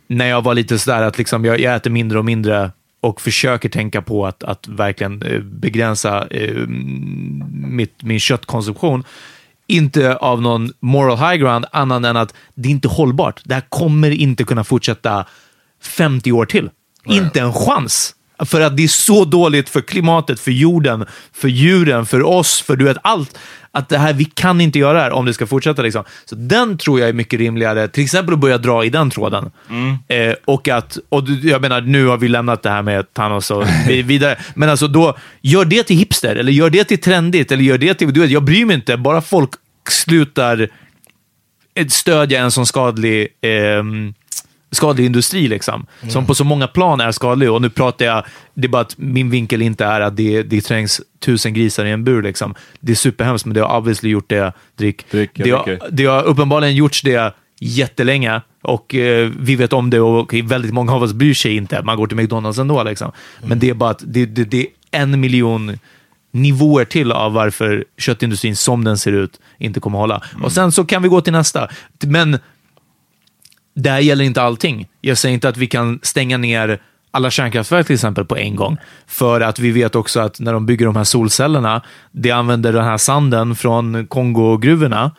när 0.07 0.25
jag 0.25 0.41
var 0.41 0.53
lite 0.53 0.79
sådär 0.79 1.01
att 1.01 1.17
liksom 1.17 1.45
jag, 1.45 1.59
jag 1.59 1.75
äter 1.75 1.91
mindre 1.91 2.19
och 2.19 2.25
mindre 2.25 2.71
och 3.01 3.21
försöker 3.21 3.69
tänka 3.69 4.01
på 4.01 4.27
att, 4.27 4.43
att 4.43 4.67
verkligen 4.67 5.21
eh, 5.21 5.39
begränsa 5.39 6.27
eh, 6.27 6.67
mitt, 7.51 8.03
min 8.03 8.19
köttkonsumtion. 8.19 9.03
Inte 9.67 10.15
av 10.15 10.41
någon 10.41 10.71
moral 10.79 11.17
high 11.17 11.35
ground, 11.35 11.65
annan 11.71 12.05
än 12.05 12.17
att 12.17 12.33
det 12.53 12.69
är 12.69 12.71
inte 12.71 12.87
hållbart. 12.87 13.41
Det 13.43 13.53
här 13.53 13.63
kommer 13.69 14.11
inte 14.11 14.43
kunna 14.43 14.63
fortsätta 14.63 15.25
50 15.81 16.31
år 16.31 16.45
till. 16.45 16.69
Inte 17.05 17.39
en 17.39 17.53
chans. 17.53 18.15
För 18.45 18.61
att 18.61 18.77
det 18.77 18.83
är 18.83 18.87
så 18.87 19.25
dåligt 19.25 19.69
för 19.69 19.81
klimatet, 19.81 20.39
för 20.39 20.51
jorden, 20.51 21.05
för 21.33 21.47
djuren, 21.47 22.05
för 22.05 22.23
oss, 22.25 22.61
för 22.61 22.75
du 22.75 22.85
vet 22.85 22.97
allt. 23.01 23.37
Att 23.71 23.89
det 23.89 23.97
här, 23.97 24.13
vi 24.13 24.25
kan 24.25 24.61
inte 24.61 24.79
göra 24.79 24.93
det 24.93 24.99
här 25.03 25.11
om 25.11 25.25
det 25.25 25.33
ska 25.33 25.47
fortsätta. 25.47 25.81
Liksom. 25.81 26.03
Så 26.25 26.35
den 26.35 26.77
tror 26.77 26.99
jag 26.99 27.09
är 27.09 27.13
mycket 27.13 27.39
rimligare. 27.39 27.87
Till 27.87 28.03
exempel 28.03 28.33
att 28.33 28.39
börja 28.39 28.57
dra 28.57 28.85
i 28.85 28.89
den 28.89 29.09
tråden. 29.09 29.51
Eh, 30.07 30.33
och 30.45 30.67
att, 30.67 30.97
och 31.09 31.23
jag 31.43 31.61
menar, 31.61 31.81
nu 31.81 32.05
har 32.07 32.17
vi 32.17 32.27
lämnat 32.27 32.63
det 32.63 32.69
här 32.69 32.81
med 32.81 33.13
Thanos 33.13 33.51
och 33.51 33.65
vi- 33.87 34.01
vidare. 34.01 34.37
Men 34.55 34.69
alltså 34.69 34.87
då, 34.87 35.17
gör 35.41 35.65
det 35.65 35.83
till 35.83 35.97
hipster, 35.97 36.35
eller 36.35 36.51
gör 36.51 36.69
det 36.69 36.83
till 36.83 37.01
trendigt, 37.01 37.51
eller 37.51 37.63
gör 37.63 37.77
det 37.77 37.93
till, 37.93 38.13
du 38.13 38.19
vet, 38.19 38.29
jag 38.31 38.43
bryr 38.43 38.65
mig 38.65 38.75
inte. 38.75 38.97
Bara 38.97 39.21
folk 39.21 39.49
slutar 39.89 40.69
eh, 41.75 41.87
stödja 41.87 42.39
en 42.41 42.51
sån 42.51 42.65
skadlig, 42.65 43.27
ehm, 43.41 44.13
skadlig 44.75 45.05
industri, 45.05 45.47
liksom. 45.47 45.85
som 46.09 46.25
på 46.25 46.35
så 46.35 46.43
många 46.43 46.67
plan 46.67 47.01
är 47.01 47.11
skadlig. 47.11 47.51
Och 47.51 47.61
nu 47.61 47.69
pratar 47.69 48.05
jag, 48.05 48.25
det 48.53 48.67
är 48.67 48.69
bara 48.69 48.81
att 48.81 48.97
min 48.97 49.29
vinkel 49.29 49.61
inte 49.61 49.85
är 49.85 50.01
att 50.01 50.17
det, 50.17 50.43
det 50.43 50.61
trängs 50.61 51.01
tusen 51.19 51.53
grisar 51.53 51.85
i 51.85 51.91
en 51.91 52.03
bur. 52.03 52.21
Liksom. 52.21 52.55
Det 52.79 52.91
är 52.91 52.95
superhemskt, 52.95 53.45
men 53.45 53.53
det 53.53 53.61
har 53.61 53.77
obviously 53.77 54.09
gjort 54.09 54.29
det, 54.29 54.53
Drick. 54.75 55.11
Drick, 55.11 55.29
det, 55.33 55.49
har, 55.49 55.79
det 55.91 56.05
har 56.05 56.23
uppenbarligen 56.23 56.75
gjorts 56.75 57.01
det 57.01 57.33
jättelänge 57.59 58.41
och 58.61 58.95
eh, 58.95 59.31
vi 59.39 59.55
vet 59.55 59.73
om 59.73 59.89
det 59.89 59.99
och 59.99 60.33
väldigt 60.43 60.73
många 60.73 60.93
av 60.93 61.03
oss 61.03 61.13
bryr 61.13 61.33
sig 61.33 61.55
inte. 61.55 61.81
Man 61.83 61.97
går 61.97 62.07
till 62.07 62.17
McDonalds 62.17 62.59
ändå. 62.59 62.83
Liksom. 62.83 63.11
Men 63.43 63.59
det 63.59 63.69
är 63.69 63.73
bara 63.73 63.89
att 63.89 64.03
det, 64.05 64.25
det, 64.25 64.43
det 64.43 64.61
är 64.61 64.67
en 64.91 65.19
miljon 65.19 65.77
nivåer 66.31 66.85
till 66.85 67.11
av 67.11 67.33
varför 67.33 67.85
köttindustrin 67.97 68.55
som 68.55 68.83
den 68.83 68.97
ser 68.97 69.11
ut 69.11 69.39
inte 69.57 69.79
kommer 69.79 69.99
hålla. 69.99 70.21
Och 70.43 70.51
sen 70.51 70.71
så 70.71 70.85
kan 70.85 71.01
vi 71.03 71.09
gå 71.09 71.21
till 71.21 71.33
nästa. 71.33 71.69
Men 72.05 72.37
det 73.75 73.89
här 73.89 73.99
gäller 73.99 74.25
inte 74.25 74.41
allting. 74.41 74.87
Jag 75.01 75.17
säger 75.17 75.33
inte 75.33 75.49
att 75.49 75.57
vi 75.57 75.67
kan 75.67 75.99
stänga 76.03 76.37
ner 76.37 76.81
alla 77.11 77.31
kärnkraftverk 77.31 77.85
till 77.85 77.93
exempel 77.93 78.25
på 78.25 78.37
en 78.37 78.55
gång. 78.55 78.77
För 79.07 79.41
att 79.41 79.59
vi 79.59 79.71
vet 79.71 79.95
också 79.95 80.19
att 80.19 80.39
när 80.39 80.53
de 80.53 80.65
bygger 80.65 80.85
de 80.85 80.95
här 80.95 81.03
solcellerna, 81.03 81.81
det 82.11 82.31
använder 82.31 82.73
den 82.73 82.83
här 82.83 82.97
sanden 82.97 83.55
från 83.55 84.07
Kongo-gruvorna. 84.07 85.11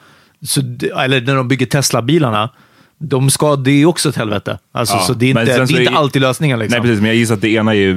Så, 0.47 0.61
eller 0.99 1.21
när 1.21 1.35
de 1.37 1.49
bygger 1.49 1.67
Tesla-bilarna. 1.67 2.51
De 2.99 3.31
ska, 3.31 3.57
det 3.57 3.71
är 3.71 3.87
också 3.87 4.09
ett 4.09 4.17
helvete. 4.17 4.59
Alltså, 4.73 4.95
Ja, 4.97 5.01
så 5.01 5.13
det 5.15 5.31
är 5.31 5.35
men 5.35 5.43
inte, 5.43 5.53
det 5.59 5.63
är 5.75 5.81
inte 5.81 5.93
är- 5.93 5.97
alltid 5.97 6.23
lösningen. 6.23 6.59
Liksom. 6.59 6.73
Nej 6.79 6.81
precis, 6.89 7.01
men 7.01 7.07
jag 7.09 7.17
gissar 7.17 7.35
att 7.35 7.41
det 7.41 7.49
ena 7.49 7.75
är 7.75 7.95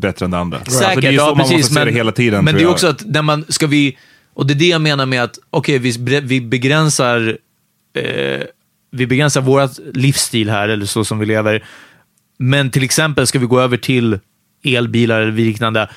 bättre 0.00 0.24
än 0.24 0.30
det 0.30 0.38
andra. 0.38 0.58
Säkert, 0.64 0.94
För 0.94 1.00
det 1.00 1.08
är 1.08 1.12
ju 1.12 1.18
så 1.18 1.24
ja, 1.24 1.28
man 1.28 1.36
precis. 1.36 1.56
måste 1.56 1.74
se 1.74 1.80
Men, 1.80 1.86
det 1.86 1.92
hela 1.92 2.12
tiden. 2.12 2.44
men 2.44 2.54
det 2.54 2.60
är 2.60 2.62
jag. 2.62 2.70
också 2.72 2.86
att 2.86 3.06
när 3.06 3.22
man, 3.22 3.44
ska 3.48 3.66
vi, 3.66 3.98
och 4.34 4.46
det 4.46 4.52
är 4.52 4.58
det 4.58 4.66
jag 4.68 4.80
menar 4.80 5.06
med 5.06 5.22
att, 5.22 5.38
okej, 5.50 5.78
vi, 5.78 5.90
bre- 5.92 6.20
vi 6.24 6.40
begränsar 6.40 7.38
eh, 7.96 8.40
vi 8.92 9.06
begränsar 9.06 9.40
vår 9.40 9.68
livsstil 9.98 10.50
här, 10.50 10.68
eller 10.68 10.86
så 10.86 11.04
som 11.04 11.18
vi 11.18 11.26
lever. 11.26 11.64
Men 12.38 12.70
till 12.70 12.84
exempel 12.84 13.26
ska 13.26 13.38
vi 13.38 13.46
gå 13.46 13.60
över 13.60 13.76
till 13.76 14.18
elbilar 14.64 15.20
eller 15.20 15.32
liknande. 15.32 15.88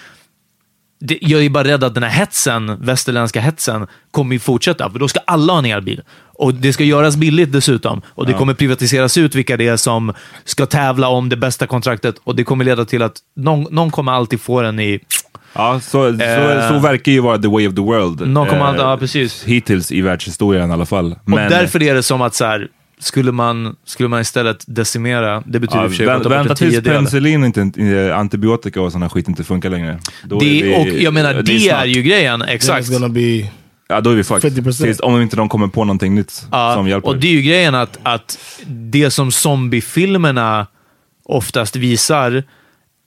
Det, 1.00 1.18
jag 1.22 1.46
är 1.46 1.50
bara 1.50 1.64
rädd 1.64 1.84
att 1.84 1.94
den 1.94 2.04
här 2.04 2.10
hetsen, 2.10 2.78
västerländska 2.82 3.42
hetsen, 3.42 3.88
kommer 4.12 4.34
ju 4.34 4.40
fortsätta. 4.40 4.92
För 4.92 5.00
då 5.00 5.08
ska 5.08 5.20
alla 5.28 5.54
ha 5.54 5.60
en 5.60 5.66
elbil. 5.66 6.02
Och 6.34 6.54
det 6.54 6.74
ska 6.74 6.84
göras 6.84 7.18
billigt 7.18 7.52
dessutom. 7.52 8.02
Och 8.08 8.26
det 8.26 8.34
kommer 8.34 8.54
privatiseras 8.54 9.18
ut 9.18 9.36
vilka 9.36 9.58
det 9.58 9.68
är 9.68 9.78
som 9.78 10.14
ska 10.44 10.66
tävla 10.66 11.08
om 11.08 11.30
det 11.30 11.36
bästa 11.38 11.68
kontraktet. 11.68 12.16
Och 12.24 12.36
det 12.36 12.44
kommer 12.44 12.66
leda 12.66 12.86
till 12.86 13.02
att 13.02 13.18
någon, 13.36 13.68
någon 13.72 13.92
kommer 13.92 14.12
alltid 14.12 14.42
få 14.42 14.62
den 14.62 14.80
i 14.80 15.00
Ja, 15.56 15.80
så, 15.80 16.08
Eh. 16.08 16.14
så, 16.14 16.74
så 16.74 16.80
verkar 16.80 17.12
ju 17.12 17.20
vara 17.20 17.38
the 17.38 17.48
way 17.48 17.68
of 17.68 17.76
the 17.76 17.82
world. 17.82 18.22
0,8, 18.22 18.70
eh, 18.70 18.76
ja, 18.78 18.98
precis. 18.98 19.44
Hittills 19.44 19.92
i 19.92 20.02
världshistorien 20.02 20.70
i 20.70 20.74
alla 20.74 20.86
fall. 20.86 21.12
Och 21.12 21.30
Men, 21.30 21.50
därför 21.50 21.84
är 21.84 21.94
det 21.94 22.04
som 22.04 22.22
att 22.22 22.36
så 22.36 22.46
här, 22.46 22.68
skulle 23.04 23.32
man, 23.32 23.76
skulle 23.86 24.10
man 24.10 24.22
istället 24.22 24.64
decimera, 24.68 25.44
det 25.46 25.60
betyder 25.60 25.78
i 25.78 25.82
ja, 25.82 25.86
och 25.86 25.92
för 25.92 25.98
sig 25.98 26.06
att 26.06 26.12
vänt, 26.12 26.24
bort 26.24 26.32
vänta 26.32 26.56
tills 26.56 26.84
penicillin, 26.84 27.44
inte, 27.44 27.72
eh, 27.82 28.18
antibiotika 28.18 28.82
och 28.82 28.92
sådana 28.92 29.10
skit 29.10 29.28
inte 29.28 29.44
funkar 29.44 29.70
längre. 29.70 30.00
Då 30.24 30.36
är 30.36 30.40
Det, 30.40 30.46
vi- 30.46 30.76
och 30.76 31.02
jag 31.02 31.14
menar, 31.14 31.34
det, 31.34 31.60
snart. 31.60 31.82
är 31.82 31.86
ju 31.86 32.02
grejen, 32.02 32.42
exakt. 32.42 32.88
it's 32.88 32.92
gonna 32.94 33.10
be 33.10 33.48
Ja, 33.88 34.02
då 34.02 34.10
är 34.10 34.16
vi 34.16 34.24
fucked. 34.24 34.54
50%. 34.54 34.84
Tills, 34.84 35.00
om 35.00 35.22
inte 35.22 35.36
de 35.36 35.50
kommer 35.50 35.68
på 35.68 35.84
någonting 35.86 36.16
nytt 36.16 36.46
Ja, 36.52 36.74
som 36.76 36.88
hjälper. 36.88 37.08
och 37.10 37.18
det 37.18 37.28
är 37.28 37.32
ju 37.32 37.42
grejen 37.42 37.76
att, 37.76 38.00
att 38.04 38.38
det 38.68 39.12
som 39.12 39.32
zombiefilmerna 39.32 40.68
oftast 41.26 41.76
visar 41.76 42.44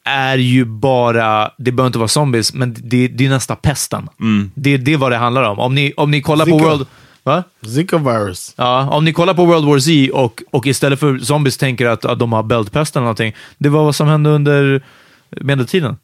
är 0.05 0.39
ju 0.39 0.65
bara, 0.65 1.51
det 1.59 1.73
behöver 1.73 1.87
inte 1.87 1.99
vara 1.99 2.09
zombies, 2.09 2.55
men 2.55 2.75
det, 2.79 3.09
det 3.09 3.27
är 3.27 3.31
nästa 3.31 3.57
pesten. 3.57 4.09
Mm. 4.21 4.51
Det, 4.55 4.77
det 4.77 4.93
är 4.93 4.97
vad 4.97 5.13
det 5.13 5.17
handlar 5.17 5.43
om. 5.43 5.59
Om 5.59 5.75
ni, 5.75 5.93
om 5.97 6.11
ni 6.11 6.23
kollar 6.23 6.47
på 6.47 6.59
Zika. 6.59 6.69
World... 6.71 6.87
Va? 7.27 7.45
Zika 7.67 7.99
virus. 7.99 8.55
Ja, 8.57 8.89
om 8.91 9.05
ni 9.05 9.13
kollar 9.13 9.35
på 9.35 9.45
World 9.45 9.67
War 9.67 9.79
Z 9.79 10.13
och, 10.13 10.43
och 10.51 10.67
istället 10.67 11.01
för 11.01 11.19
zombies 11.19 11.57
tänker 11.57 11.87
att, 11.87 12.05
att 12.05 12.19
de 12.19 12.33
har 12.33 12.43
bältpesten 12.43 13.01
eller 13.01 13.05
någonting, 13.05 13.35
det 13.59 13.69
var 13.69 13.85
vad 13.85 13.95
som 13.95 14.09
hände 14.09 14.31
under 14.31 14.83
medeltiden. 15.31 15.97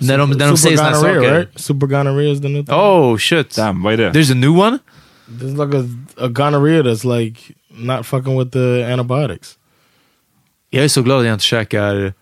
När 0.00 0.18
de, 0.18 0.30
när 0.30 0.48
de 0.48 0.56
säger 0.56 0.76
gonorrhea, 0.76 1.00
saker. 1.00 1.34
right? 1.34 1.48
Super 1.54 1.86
gonorrhea 1.86 2.32
is 2.32 2.42
the 2.42 2.48
new 2.48 2.64
thing. 2.64 2.74
Oh 2.74 3.16
shit. 3.16 3.56
Damn, 3.56 3.82
vad 3.82 3.92
är 3.92 3.96
det? 3.96 4.10
There's 4.10 4.32
a 4.32 4.34
new 4.34 4.58
one? 4.58 4.78
There's 5.28 5.66
like 5.66 5.78
a, 5.78 5.84
a 6.24 6.28
gonorrhea 6.28 6.82
that's 6.82 7.18
like 7.18 7.40
not 7.68 8.06
fucking 8.06 8.38
with 8.38 8.50
the 8.50 8.84
antibiotics. 8.92 9.54
Jag 10.70 10.84
är 10.84 10.88
så 10.88 11.02
glad 11.02 11.18
att 11.18 11.26
jag 11.26 11.32
inte 11.34 11.44
käkar 11.44 12.12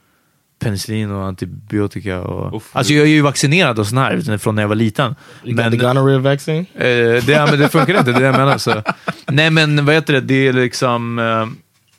penicillin 0.59 1.11
och 1.11 1.25
antibiotika. 1.25 2.21
Och, 2.21 2.57
Uff. 2.57 2.63
alltså 2.73 2.93
jag 2.93 3.03
är 3.05 3.09
ju 3.11 3.21
vaccinerad 3.23 3.79
och 3.79 3.87
sån 3.87 3.99
här 3.99 4.39
från 4.39 4.55
när 4.55 4.63
jag 4.63 4.69
var 4.69 4.75
liten. 4.77 5.15
You 5.45 5.55
Men, 5.57 5.71
got 5.71 5.81
the 5.81 5.87
gonorrhea 5.87 6.19
vaccine? 6.19 6.67
eh, 6.75 6.85
det, 6.85 7.23
ja, 7.29 7.47
men 7.51 7.59
det 7.61 7.69
funkar 7.69 7.99
inte, 7.99 8.13
det 8.13 8.17
är 8.19 8.21
det 8.21 8.27
jag 8.27 8.37
menar. 8.39 8.59
Så. 8.59 8.83
Nej 9.27 9.51
men 9.51 9.85
vad 9.85 9.95
heter 9.95 10.13
det, 10.13 10.21
det 10.21 10.49
är 10.49 10.53
liksom... 10.53 11.19
Eh, 11.19 11.47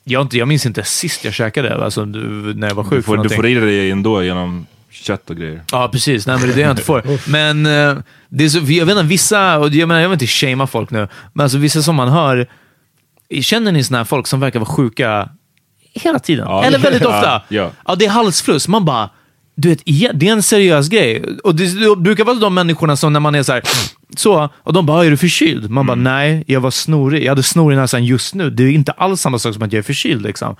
jag, 0.04 0.22
inte, 0.22 0.38
jag 0.38 0.48
minns 0.48 0.66
inte 0.66 0.82
sist 0.82 1.24
jag 1.24 1.34
käkade, 1.34 1.84
alltså 1.84 2.04
du- 2.04 2.54
när 2.54 2.68
jag 2.68 2.74
var 2.74 2.84
sjuk. 2.84 2.92
Du 2.98 3.02
för 3.02 3.16
får, 3.16 3.22
du 3.24 3.28
får 3.28 3.46
i 3.46 3.54
dig 3.54 3.66
det 3.86 3.90
ändå 3.90 4.22
genom 4.22 4.66
kött 4.90 5.30
och 5.30 5.36
grejer. 5.36 5.62
Ja, 5.72 5.88
precis. 5.92 6.26
Nej, 6.26 6.36
men 6.38 6.46
det 6.48 6.52
är 6.52 6.56
det 6.56 6.62
jag 6.62 6.70
inte 6.70 6.82
får. 6.82 7.30
Men 7.30 7.66
eh, 7.66 7.98
det 8.28 8.44
är 8.44 8.48
så, 8.48 8.58
jag 8.58 8.86
vet 8.86 8.96
inte, 8.96 9.02
vissa, 9.08 9.58
och 9.58 9.68
jag 9.68 9.88
menar, 9.88 10.00
jag 10.00 10.08
vill 10.08 10.14
inte 10.14 10.26
shamea 10.26 10.66
folk 10.66 10.90
nu, 10.90 11.08
men 11.32 11.42
alltså 11.44 11.58
vissa 11.58 11.82
som 11.82 11.96
man 11.96 12.08
hör, 12.08 12.46
känner 13.40 13.72
ni 13.72 13.84
såna 13.84 13.98
här 13.98 14.04
folk 14.04 14.26
som 14.26 14.40
verkar 14.40 14.58
vara 14.60 14.68
sjuka 14.70 15.28
hela 15.98 16.18
tiden? 16.18 16.46
Ja. 16.48 16.64
Eller 16.64 16.78
väldigt 16.78 17.02
Ja, 17.02 17.08
ofta? 17.08 17.42
ja. 17.48 17.94
det 17.98 18.04
är 18.04 18.10
halsfluss. 18.10 18.68
Man 18.68 18.84
bara, 18.84 19.10
du 19.54 19.68
vet, 19.68 19.82
det 20.14 20.28
är 20.28 20.32
en 20.32 20.42
seriös 20.42 20.88
grej. 20.88 21.24
Och 21.44 21.54
det, 21.54 21.80
det 21.88 21.96
brukar 21.96 22.24
vara 22.24 22.36
de 22.36 22.54
människorna 22.54 22.96
som 22.96 23.12
när 23.12 23.20
man 23.20 23.34
är 23.34 23.42
så 23.42 23.52
här, 23.52 23.62
så, 24.16 24.48
och 24.56 24.72
de 24.72 24.86
bara, 24.86 25.04
är 25.04 25.10
du 25.10 25.16
förkyld? 25.16 25.70
Man 25.70 25.86
bara, 25.86 25.94
nej, 25.94 26.44
jag 26.46 26.60
var 26.60 26.70
snorig. 26.70 27.24
Jag 27.24 27.28
hade 27.30 27.42
snor 27.42 27.72
i 27.72 27.76
näsan 27.76 28.04
just 28.04 28.34
nu. 28.34 28.50
Det 28.50 28.62
är 28.62 28.70
inte 28.70 28.92
alls 28.92 29.20
samma 29.20 29.38
sak 29.38 29.54
som 29.54 29.62
att 29.62 29.72
jag 29.72 29.78
är 29.78 29.82
förkyld. 29.82 30.22
Liksom. 30.22 30.56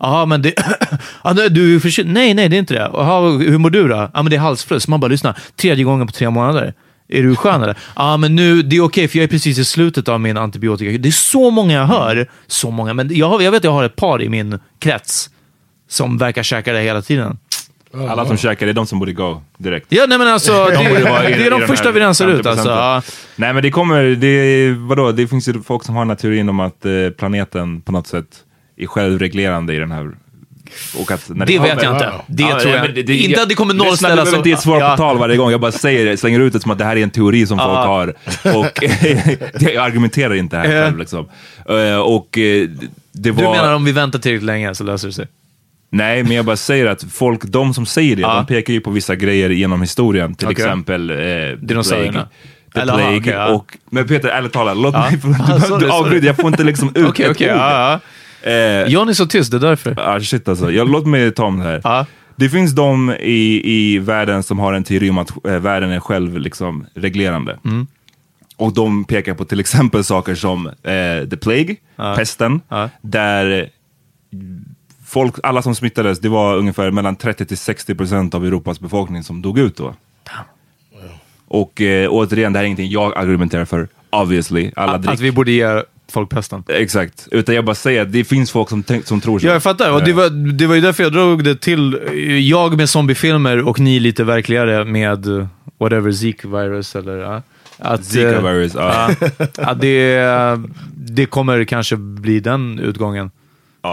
Jaha, 0.00 0.26
men 0.26 0.42
det, 0.42 0.54
ja, 1.24 1.32
du 1.32 1.76
är 1.76 1.80
förkyld? 1.80 2.08
Nej, 2.12 2.34
nej, 2.34 2.48
det 2.48 2.56
är 2.56 2.58
inte 2.58 2.74
det. 2.74 2.90
Jaha, 2.92 3.30
hur 3.30 3.58
mår 3.58 3.70
du 3.70 3.88
då? 3.88 3.94
Ja, 4.14 4.22
men 4.22 4.30
det 4.30 4.36
är 4.36 4.40
halsfluss. 4.40 4.88
Man 4.88 5.00
bara, 5.00 5.06
lyssna, 5.08 5.34
tredje 5.56 5.84
gången 5.84 6.06
på 6.06 6.12
tre 6.12 6.30
månader. 6.30 6.74
Är 7.12 7.22
du 7.22 7.36
skön 7.36 7.62
eller? 7.62 7.76
Ja, 7.96 8.16
men 8.16 8.36
nu, 8.36 8.62
det 8.62 8.76
är 8.76 8.80
okej 8.80 9.08
för 9.08 9.18
jag 9.18 9.24
är 9.24 9.28
precis 9.28 9.58
i 9.58 9.64
slutet 9.64 10.08
av 10.08 10.20
min 10.20 10.36
antibiotika. 10.36 10.98
Det 10.98 11.08
är 11.08 11.10
så 11.10 11.50
många 11.50 11.74
jag 11.74 11.86
hör. 11.86 12.30
Så 12.46 12.70
många, 12.70 12.94
men 12.94 13.16
jag, 13.16 13.42
jag 13.42 13.50
vet 13.50 13.58
att 13.58 13.64
jag 13.64 13.72
har 13.72 13.84
ett 13.84 13.96
par 13.96 14.22
i 14.22 14.28
min 14.28 14.58
krets 14.78 15.30
som 15.88 16.18
verkar 16.18 16.42
käka 16.42 16.72
det 16.72 16.80
hela 16.80 17.02
tiden. 17.02 17.38
Alla 17.94 18.26
som 18.26 18.36
käkar, 18.36 18.66
det 18.66 18.72
är 18.72 18.74
de 18.74 18.86
som 18.86 18.98
borde 18.98 19.12
gå 19.12 19.42
direkt. 19.58 19.86
Ja, 19.88 20.06
nej 20.08 20.18
men 20.18 20.28
alltså, 20.28 20.52
det, 20.52 20.76
borde 20.76 21.04
vara 21.04 21.22
det 21.22 21.46
är 21.46 21.50
de 21.50 21.60
första 21.60 21.90
vi 21.90 22.00
rensar 22.00 22.28
ut. 22.28 22.46
50%. 22.46 22.48
Alltså. 22.48 23.12
Nej 23.36 23.52
men 23.52 23.62
det 23.62 23.70
kommer, 23.70 24.02
det, 24.02 24.72
vadå, 24.72 25.12
det 25.12 25.26
finns 25.26 25.48
ju 25.48 25.62
folk 25.62 25.84
som 25.84 25.94
har 25.94 26.02
den 26.02 26.10
här 26.10 26.16
teorin 26.16 26.48
om 26.48 26.60
att 26.60 26.84
eh, 26.84 26.92
planeten 27.18 27.80
på 27.80 27.92
något 27.92 28.06
sätt 28.06 28.26
är 28.76 28.86
självreglerande 28.86 29.74
i 29.74 29.78
den 29.78 29.92
här... 29.92 30.10
Och 30.98 31.10
att 31.10 31.28
när 31.28 31.46
Det 31.46 31.56
kommer- 31.56 31.74
vet 31.74 31.82
jag 31.82 31.94
inte. 31.94 32.12
Det 32.26 32.42
Ja, 32.42 32.60
tror 32.60 32.74
jag. 32.74 32.82
men 32.84 32.94
det- 33.06 33.16
inte 33.16 33.42
att 33.42 33.48
det 33.48 33.54
kommer 33.54 33.74
Lyssna, 33.74 33.84
nollställa 33.88 34.14
du 34.14 34.20
behöver 34.20 34.36
inte 34.38 34.48
ge 34.48 34.54
ett 34.54 34.60
svar 34.60 34.80
Ja. 34.80 34.90
på 34.90 34.96
tal 34.96 35.18
varje 35.18 35.36
gång. 35.36 35.50
Jag 35.50 35.60
bara 35.60 35.72
säger 35.72 36.06
det, 36.06 36.16
slänger 36.16 36.40
ut 36.40 36.52
det 36.52 36.60
som 36.60 36.70
att 36.70 36.78
det 36.78 36.84
här 36.84 36.96
är 36.96 37.02
en 37.02 37.10
teori 37.10 37.46
som 37.46 37.58
folk 37.58 37.70
Ja. 37.70 37.86
har. 37.86 38.14
Och 38.58 38.78
jag 39.62 39.76
argumenterar 39.76 40.34
inte 40.34 40.56
här 40.56 40.64
Ja. 40.64 40.70
själv 40.84 40.98
liksom. 40.98 41.28
Eh, 41.68 41.96
Och 41.96 42.38
eh, 42.38 42.68
det 43.12 43.30
var... 43.30 43.42
Du 43.42 43.48
menar 43.50 43.74
om 43.74 43.84
vi 43.84 43.92
väntar 43.92 44.18
tillräckligt 44.18 44.46
länge 44.46 44.74
så 44.74 44.84
löser 44.84 45.08
det 45.08 45.14
sig? 45.14 45.26
Nej, 45.90 46.22
men 46.22 46.32
jag 46.32 46.44
bara 46.44 46.56
säger 46.56 46.86
att 46.86 47.04
folk, 47.12 47.44
de 47.44 47.74
som 47.74 47.86
säger 47.86 48.16
det, 48.16 48.22
Ja. 48.22 48.34
de 48.34 48.46
pekar 48.46 48.72
ju 48.72 48.80
på 48.80 48.90
vissa 48.90 49.16
grejer 49.16 49.50
genom 49.50 49.80
historien. 49.80 50.34
Till 50.34 50.46
Okej. 50.48 50.64
exempel 50.64 51.10
eh, 51.10 51.16
Dinosaurierna. 51.58 52.28
The 52.74 52.80
Eller, 52.80 52.94
Plague 52.94 53.32
ja. 53.32 53.48
och... 53.48 53.76
Men 53.90 54.08
Peter, 54.08 54.28
ärligt 54.28 54.52
talat, 54.52 54.76
låt 54.76 54.94
Ja. 54.94 55.00
mig... 55.10 55.20
Ah, 55.40 55.54
Du, 55.54 55.60
sorry, 55.60 55.84
du 55.84 55.90
sorry. 55.90 56.20
jag 56.26 56.36
får 56.36 56.46
inte 56.46 56.64
liksom 56.64 56.88
ut 56.94 57.06
Okej, 57.08 57.24
ett 57.26 57.30
okej. 57.30 57.52
ord. 57.54 58.00
Eh. 58.42 58.86
John 58.88 59.08
är 59.08 59.12
så 59.12 59.26
tyst, 59.26 59.50
det 59.50 59.56
är 59.56 59.60
därför. 59.60 59.94
Ah, 60.00 60.20
shit 60.20 60.48
alltså. 60.48 60.72
Jag, 60.72 60.90
låt 60.90 61.06
mig 61.06 61.32
ta 61.32 61.44
om 61.44 61.58
det 61.58 61.64
här. 61.64 61.80
Ja. 61.84 62.06
Det 62.36 62.48
finns 62.48 62.72
de 62.72 63.10
i, 63.20 63.62
i 63.64 63.98
världen 63.98 64.42
som 64.42 64.58
har 64.58 64.72
en 64.72 64.84
teori 64.84 65.10
om 65.10 65.18
att 65.18 65.46
eh, 65.46 65.58
världen 65.58 65.90
är 65.90 66.00
själv 66.00 66.38
liksom, 66.38 66.86
reglerande. 66.94 67.58
Mm. 67.64 67.86
Och 68.56 68.74
de 68.74 69.04
pekar 69.04 69.34
på 69.34 69.44
till 69.44 69.60
exempel 69.60 70.04
saker 70.04 70.34
som 70.34 70.66
eh, 70.66 71.28
the 71.30 71.36
plague, 71.36 71.76
pesten, 72.16 72.60
Ja. 72.68 72.88
där 73.02 73.68
folk, 75.06 75.34
alla 75.42 75.62
som 75.62 75.74
smittades, 75.74 76.20
det 76.20 76.28
var 76.28 76.56
ungefär 76.56 76.90
mellan 76.90 77.16
30 77.16 77.44
till 77.46 77.58
60 77.58 77.94
procent 77.94 78.34
av 78.34 78.46
Europas 78.46 78.80
befolkning 78.80 79.22
som 79.22 79.42
dog 79.42 79.58
ut 79.58 79.76
då. 79.76 79.94
Och 81.48 81.80
eh, 81.80 82.08
återigen, 82.10 82.52
det 82.52 82.58
här 82.58 82.64
är 82.64 82.66
ingenting 82.66 82.90
jag 82.90 83.16
argumenterar 83.16 83.64
för, 83.64 83.88
obviously. 84.10 84.70
Alla 84.76 84.92
Att 84.92 85.02
drick. 85.02 85.20
vi 85.20 85.32
borde 85.32 85.52
ge 85.52 85.82
folk 86.10 86.30
pesten. 86.30 86.64
Exakt, 86.68 87.28
utan 87.30 87.54
jag 87.54 87.64
bara 87.64 87.74
säger 87.74 88.02
att 88.02 88.12
det 88.12 88.24
finns 88.24 88.50
folk 88.50 88.68
som, 88.68 88.82
tänk, 88.82 89.06
som 89.06 89.20
tror 89.20 89.38
så. 89.38 89.46
Ja, 89.46 89.52
jag 89.52 89.62
fattar. 89.62 89.92
Och 89.92 90.04
det, 90.04 90.12
var, 90.12 90.52
det 90.52 90.66
var 90.66 90.74
ju 90.74 90.80
därför 90.80 91.02
jag 91.02 91.12
drog 91.12 91.44
det 91.44 91.60
till. 91.60 91.98
Jag 92.50 92.76
med 92.76 92.88
zombiefilmer 92.88 93.68
och 93.68 93.80
ni 93.80 94.00
lite 94.00 94.24
verkligare 94.24 94.84
med 94.84 95.26
eh, 95.26 95.46
whatever, 95.78 96.12
Zika 96.12 96.48
virus 96.48 96.96
eller... 96.96 97.16
Ja. 97.16 97.42
Att, 97.78 98.04
Zika 98.04 98.36
eh, 98.36 98.42
virus, 98.42 98.74
ja. 98.74 99.10
ja, 99.18 99.28
att 99.56 99.80
det, 99.80 100.26
det 100.94 101.26
kommer 101.26 101.64
kanske 101.64 101.96
bli 101.96 102.40
den 102.40 102.78
utgången. 102.78 103.30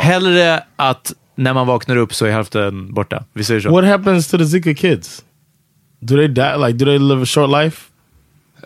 Hellre 0.01 0.63
att 0.75 1.13
när 1.35 1.53
man 1.53 1.67
vaknar 1.67 1.95
upp 1.95 2.13
så 2.13 2.25
är 2.25 2.31
hälften 2.31 2.93
borta. 2.93 3.23
Vi 3.33 3.43
säger 3.43 3.61
så. 3.61 3.71
What 3.71 3.85
happens 3.85 4.27
to 4.27 4.37
the 4.37 4.45
Zika 4.45 4.73
kids? 4.73 5.23
Do 5.99 6.15
they 6.15 6.27
die? 6.27 6.57
Like, 6.57 6.77
do 6.77 6.85
they 6.85 6.99
live 6.99 7.21
a 7.21 7.25
short 7.25 7.49
life? 7.49 7.88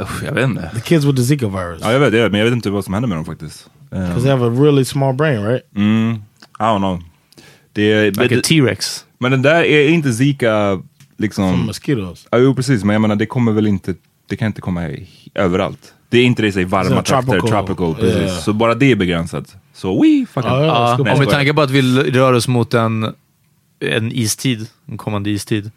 Usch, 0.01 0.23
jag 0.23 0.33
vet 0.33 0.43
inte. 0.43 0.71
The 0.75 0.81
kids 0.81 1.05
with 1.05 1.17
the 1.17 1.23
Zika 1.23 1.47
virus. 1.47 1.81
Ja, 1.83 1.91
jag 1.91 1.99
vet 1.99 2.11
det, 2.11 2.29
men 2.29 2.39
jag 2.39 2.45
vet 2.45 2.53
inte 2.53 2.69
vad 2.69 2.85
som 2.85 2.93
händer 2.93 3.07
med 3.07 3.17
dem 3.17 3.25
faktiskt. 3.25 3.69
Um, 3.89 3.99
Because 3.99 4.21
they 4.21 4.31
have 4.31 4.45
a 4.47 4.49
really 4.63 4.85
small 4.85 5.13
brain, 5.15 5.43
right? 5.43 5.63
mm, 5.75 6.13
I 6.59 6.63
don't 6.63 6.77
know. 6.77 7.01
Det, 7.73 8.11
Like 8.17 8.37
a 8.37 8.41
T-Rex. 8.43 9.05
men 9.17 9.31
den 9.31 9.41
där 9.41 9.63
är 9.63 9.89
inte 9.89 10.13
Zika, 10.13 10.81
liksom... 11.17 11.51
Some 11.51 11.65
mosquitoes. 11.65 12.27
Ja, 12.31 12.37
jo, 12.37 12.55
precis, 12.55 12.83
men 12.83 12.93
jag 12.93 13.01
menar 13.01 13.15
det 13.15 13.25
kommer 13.25 13.51
väl 13.51 13.67
inte, 13.67 13.95
det 14.29 14.35
kan 14.35 14.45
inte 14.47 14.61
komma 14.61 14.87
i, 14.89 15.09
överallt. 15.35 15.93
Det 16.09 16.17
är 16.17 16.25
inte 16.25 16.41
det 16.41 16.47
i 16.47 16.51
sig 16.51 16.65
varma 16.65 17.01
trakter, 17.03 17.31
tropical. 17.31 17.65
tropical, 17.65 17.95
precis. 17.95 18.21
Yeah. 18.21 18.39
Så 18.39 18.53
bara 18.53 18.75
det 18.75 18.91
är 18.91 18.95
begränsat. 18.95 19.55
Så 19.73 20.01
we 20.01 20.25
fucking... 20.25 20.51
Ja, 20.51 20.65
ja. 20.65 20.97
Vi 20.97 21.03
skojar. 21.03 21.31
tänker 21.31 21.53
på 21.53 21.61
att 21.61 21.71
vi 21.71 21.81
rör 22.11 22.33
oss 22.33 22.47
mot 22.47 22.73
en, 22.73 23.13
en 23.79 24.11
istid, 24.11 24.67
en 24.85 24.97
kommande 24.97 25.29
istid. 25.29 25.71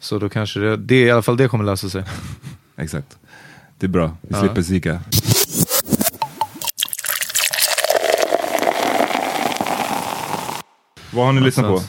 Så 0.00 0.18
då 0.18 0.28
kanske 0.28 0.60
det, 0.60 0.76
det, 0.76 1.00
i 1.00 1.10
alla 1.10 1.22
fall 1.22 1.36
det 1.36 1.48
kommer 1.48 1.64
lösa 1.64 1.88
sig. 1.88 2.02
Exakt. 2.76 3.16
Det 3.80 3.86
är 3.86 3.88
bra, 3.88 4.16
vi 4.22 4.28
Ja. 4.34 4.40
slipper 4.40 4.62
Zika. 4.62 5.00
Vad 11.10 11.26
har 11.26 11.32
ni 11.32 11.40
lyssnat 11.40 11.66
på? 11.66 11.82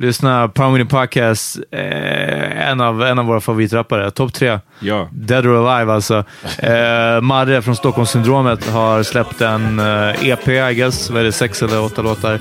Lyssna, 0.00 0.48
Power 0.48 0.84
Podcast, 0.84 1.58
eh, 1.72 2.68
en, 2.70 2.80
av, 2.80 3.02
en 3.02 3.18
av 3.18 3.24
våra 3.24 3.40
favoritrappare. 3.40 4.10
Topp 4.10 4.32
tre. 4.34 4.58
Ja. 4.80 5.08
Dead 5.12 5.46
or 5.46 5.68
Alive 5.68 5.92
alltså. 5.92 6.24
Eh, 6.58 7.20
Marre 7.20 7.62
från 7.62 7.76
Stockholmssyndromet 7.76 8.68
har 8.68 9.02
släppt 9.02 9.40
en 9.40 9.78
eh, 9.78 10.28
EP, 10.28 10.48
I 10.48 10.74
guess. 10.74 11.10
Vad 11.10 11.20
är 11.20 11.24
det? 11.24 11.32
Sex 11.32 11.62
eller 11.62 11.80
åtta 11.82 12.02
låtar. 12.02 12.40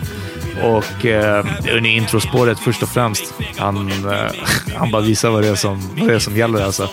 Och 0.63 1.05
eh, 1.05 1.45
under 1.71 1.89
introspåret 1.89 2.59
först 2.59 2.83
och 2.83 2.89
främst. 2.89 3.33
Han, 3.57 3.91
eh, 3.91 4.31
han 4.75 4.91
bara 4.91 5.01
visar 5.01 5.29
vad 5.29 5.43
det 5.43 5.49
är 5.49 5.55
som, 5.55 5.81
vad 5.97 6.07
det 6.07 6.15
är 6.15 6.19
som 6.19 6.37
gäller 6.37 6.65
alltså. 6.65 6.89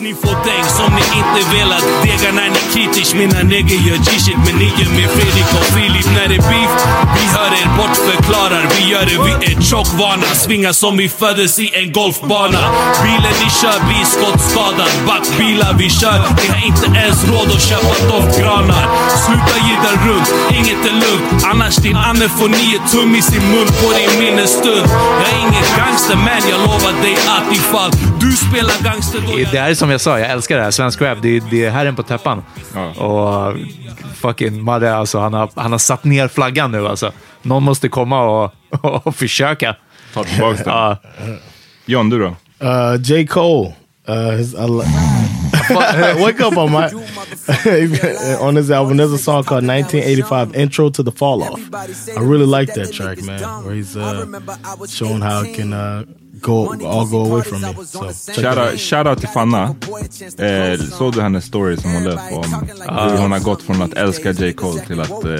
Ni 0.00 0.14
får 0.14 0.36
däng 0.48 0.64
som 0.78 0.92
ni 0.98 1.04
inte 1.20 1.56
velat 1.56 1.84
Degar 2.04 2.32
när 2.32 2.50
ni 2.50 2.60
kritisk. 2.74 3.14
Mina 3.14 3.42
neger 3.42 3.76
gör 3.88 3.96
G-shit 3.96 4.36
men 4.46 4.56
ni 4.56 4.64
gör 4.64 4.90
mig 4.90 5.08
Fredrik 5.16 5.50
och 5.58 5.66
Filip 5.74 6.06
när 6.06 6.28
det 6.28 6.34
är 6.34 6.46
beef 6.50 6.72
bortförklarar, 8.96 9.06
vi 9.06 9.14
gör 9.14 9.28
det, 9.28 9.46
vi 9.46 9.54
är 9.54 9.60
tjockvana 9.60 10.22
Svingar 10.22 10.72
som 10.72 10.96
vi 10.96 11.08
föddes 11.08 11.58
i 11.58 11.70
en 11.74 11.92
golfbana 11.92 12.58
Bilen 13.02 13.34
ni 13.42 13.50
kör 13.60 13.86
blir 13.86 14.04
skottskadad 14.04 14.90
Backbilar 15.06 15.74
vi 15.78 15.90
kör, 15.90 16.18
ni 16.40 16.48
har 16.48 16.66
inte 16.66 16.86
ens 16.98 17.28
råd 17.28 17.48
att 17.56 17.62
köpa 17.62 17.94
doftgranar 18.10 18.86
Sluta 19.24 19.56
den 19.86 20.08
runt, 20.08 20.28
inget 20.58 20.84
är 20.86 20.92
lugnt 20.92 21.44
Annars 21.44 21.76
din 21.76 21.96
Anne 21.96 22.28
får 22.28 22.48
9 22.48 22.58
tum 22.92 23.14
i 23.14 23.22
sin 23.22 23.42
mun 23.50 23.66
på 23.66 23.88
din 23.98 24.24
minnesstund. 24.24 24.86
Jag 25.20 25.28
är 25.34 25.38
ingen 25.40 25.66
gangster 25.78 26.16
men 26.16 26.50
jag 26.50 26.60
lovar 26.60 27.02
dig 27.02 27.14
att 27.14 27.52
ifall 27.52 27.90
du 28.20 28.32
spelar 28.32 28.84
gangster 28.84 29.20
då 29.26 29.36
Det 29.52 29.58
här 29.58 29.70
är 29.70 29.74
som 29.74 29.90
jag 29.90 30.00
sa, 30.00 30.18
jag 30.18 30.30
älskar 30.30 30.56
det 30.56 30.62
här. 30.62 30.70
Svensk 30.70 31.02
rap, 31.02 31.18
det 31.22 31.36
är, 31.36 31.42
det 31.50 31.64
är 31.64 31.70
herren 31.70 31.96
på 31.96 32.02
täppan. 32.02 32.42
Ja. 32.74 33.04
Och 33.04 33.56
fucking 34.16 34.62
Madde, 34.62 34.96
alltså, 34.96 35.18
han, 35.18 35.32
har, 35.32 35.50
han 35.54 35.72
har 35.72 35.78
satt 35.78 36.04
ner 36.04 36.28
flaggan 36.28 36.72
nu 36.72 36.86
alltså. 36.86 37.12
Någon 37.42 37.62
måste 37.62 37.88
komma 37.88 38.22
och, 38.22 38.52
och 39.06 39.16
försöka. 39.16 39.76
Ta 40.14 40.24
tillbaka 40.24 40.64
den. 40.64 40.72
Ja. 40.74 40.96
John, 41.86 42.10
du 42.10 42.18
då? 42.18 42.36
Uh, 42.66 43.00
J. 43.02 43.26
Cole. 43.26 43.74
Uh, 44.08 44.30
his, 44.30 44.54
Wake 46.20 46.40
up 46.40 46.56
on 46.56 46.70
my 46.70 46.86
on 48.40 48.54
this 48.54 48.70
album. 48.70 48.96
There's 48.96 49.12
a 49.12 49.18
song 49.18 49.42
called 49.42 49.66
1985 49.66 50.54
Intro 50.54 50.90
to 50.90 51.02
the 51.02 51.10
Fall 51.10 51.42
Off. 51.42 51.60
I 52.16 52.20
really 52.20 52.46
like 52.46 52.74
that 52.74 52.92
track, 52.92 53.22
man. 53.22 53.40
Where 53.64 53.74
he's 53.74 53.96
uh, 53.96 54.26
showing 54.86 55.22
how 55.22 55.42
it 55.42 55.54
can 55.54 55.72
uh, 55.72 56.04
go 56.42 56.72
all 56.86 57.06
go 57.06 57.16
away 57.24 57.42
from 57.42 57.60
me. 57.60 57.68
So 57.84 58.04
it 58.40 58.44
out. 58.58 58.80
Shout 58.80 59.06
out 59.06 59.18
till 59.18 59.28
Fanna. 59.28 59.74
Eh, 60.38 60.80
såg 60.98 61.12
du 61.14 61.20
hennes 61.22 61.44
story 61.44 61.76
som 61.76 61.92
hon 61.94 62.04
löp 62.04 62.18
om 62.32 62.44
hur 63.10 63.16
hon 63.18 63.32
har 63.32 63.38
gått 63.38 63.62
från 63.62 63.82
att 63.82 63.94
älska 63.94 64.30
J. 64.32 64.52
Cole 64.52 64.80
till 64.86 65.00
att 65.00 65.10
eh, 65.24 65.30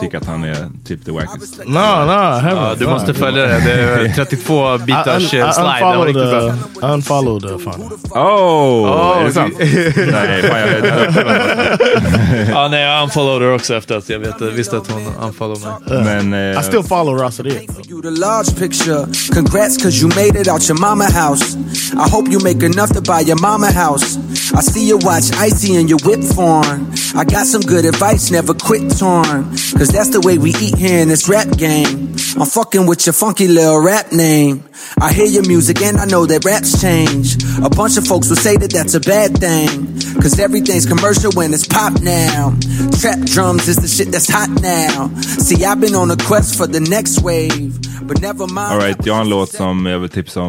tycka 0.00 0.18
att 0.18 0.24
han 0.26 0.44
är 0.44 0.68
typ 0.86 1.04
the 1.04 1.10
wackest? 1.10 1.58
No, 1.66 1.72
no. 1.72 1.78
Ja, 1.78 2.74
du 2.78 2.84
No. 2.84 2.90
måste 2.90 3.14
följa 3.14 3.42
det. 3.46 3.60
Det 3.64 3.72
är 3.72 4.12
32 4.14 4.74
I, 4.74 4.78
bitars 4.78 5.06
un- 5.34 5.42
eh, 5.42 5.50
I 5.50 5.52
slide. 5.52 5.78
Den 5.90 5.98
var 5.98 6.06
riktigt 6.06 6.30
bra. 6.30 6.88
I 6.90 6.92
unfollowed 6.92 7.50
uh, 7.50 7.58
Fana. 7.58 7.84
Oh, 8.10 9.18
är 9.20 9.24
det 9.24 9.32
sant? 9.32 9.54
Nej, 9.58 10.42
fan 10.42 10.60
jag 10.60 10.66
vet 10.80 12.48
Ja, 12.48 12.68
nej, 12.68 12.82
jag 12.82 13.02
unfollowed 13.02 13.42
her 13.48 13.54
också 13.54 13.74
efter 13.74 13.96
att 13.96 14.08
jag 14.08 14.18
vet, 14.18 14.40
visste 14.40 14.76
att 14.76 14.90
hon 14.90 15.02
unfollowed 15.26 15.60
mig. 15.62 16.04
Men 16.04 16.54
eh, 16.54 16.60
I 16.60 16.62
still 16.64 16.82
follow 16.82 17.14
Rosalind. 17.18 17.56
you 17.90 18.02
the 18.02 18.10
large 18.10 18.54
picture. 18.58 19.06
Congrats, 19.34 19.82
cause 19.82 20.02
you 20.02 20.08
made 20.14 20.40
it 20.40 20.45
out 20.48 20.68
your 20.68 20.78
mama 20.78 21.10
house. 21.10 21.56
I 21.94 22.08
hope 22.08 22.28
you 22.28 22.38
make 22.40 22.62
enough 22.62 22.92
to 22.92 23.00
buy 23.00 23.20
your 23.20 23.40
mama 23.40 23.70
house. 23.72 24.16
I 24.54 24.60
see 24.60 24.86
you 24.86 24.98
watch 24.98 25.32
Icy 25.32 25.76
and 25.76 25.88
your 25.88 25.98
whip 26.04 26.22
form. 26.22 26.92
I 27.14 27.24
got 27.24 27.46
some 27.46 27.62
good 27.62 27.84
advice, 27.84 28.30
never 28.30 28.54
quit 28.54 28.96
torn. 28.98 29.44
Cause 29.78 29.88
that's 29.88 30.10
the 30.10 30.20
way 30.20 30.38
we 30.38 30.50
eat 30.50 30.76
here 30.76 31.00
in 31.00 31.08
this 31.08 31.28
rap 31.28 31.48
game. 31.56 32.14
I'm 32.38 32.46
fucking 32.46 32.86
with 32.86 33.06
your 33.06 33.12
funky 33.12 33.48
little 33.48 33.80
rap 33.82 34.12
name. 34.12 34.62
I 35.00 35.12
hear 35.12 35.26
your 35.26 35.46
music 35.46 35.82
and 35.82 35.98
I 35.98 36.04
know 36.04 36.26
that 36.26 36.44
raps 36.44 36.80
change. 36.80 37.42
A 37.64 37.70
bunch 37.70 37.96
of 37.96 38.06
folks 38.06 38.28
will 38.28 38.36
say 38.36 38.56
that 38.56 38.72
that's 38.72 38.94
a 38.94 39.00
bad 39.00 39.38
thing. 39.38 39.86
Cause 40.20 40.38
everything's 40.38 40.86
commercial 40.86 41.32
when 41.32 41.52
it's 41.52 41.66
pop 41.66 42.00
now. 42.02 42.54
Trap 43.00 43.20
drums 43.26 43.68
is 43.68 43.76
the 43.76 43.88
shit 43.88 44.12
that's 44.12 44.28
hot 44.28 44.50
now. 44.60 45.08
See, 45.20 45.64
I've 45.64 45.80
been 45.80 45.94
on 45.94 46.10
a 46.10 46.16
quest 46.16 46.56
for 46.56 46.66
the 46.66 46.80
next 46.80 47.22
wave. 47.22 47.74
But 48.06 48.20
never 48.20 48.46
mind. 48.46 48.72
alright, 48.72 49.06
jag 49.06 49.14
har 49.14 49.20
en 49.20 49.28
låt 49.28 49.52
som 49.52 49.86
jag 49.86 49.98
vill 49.98 50.10
tipsa 50.10 50.40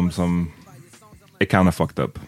kinda 1.50 1.72
fucked 1.72 2.04
up. 2.04 2.18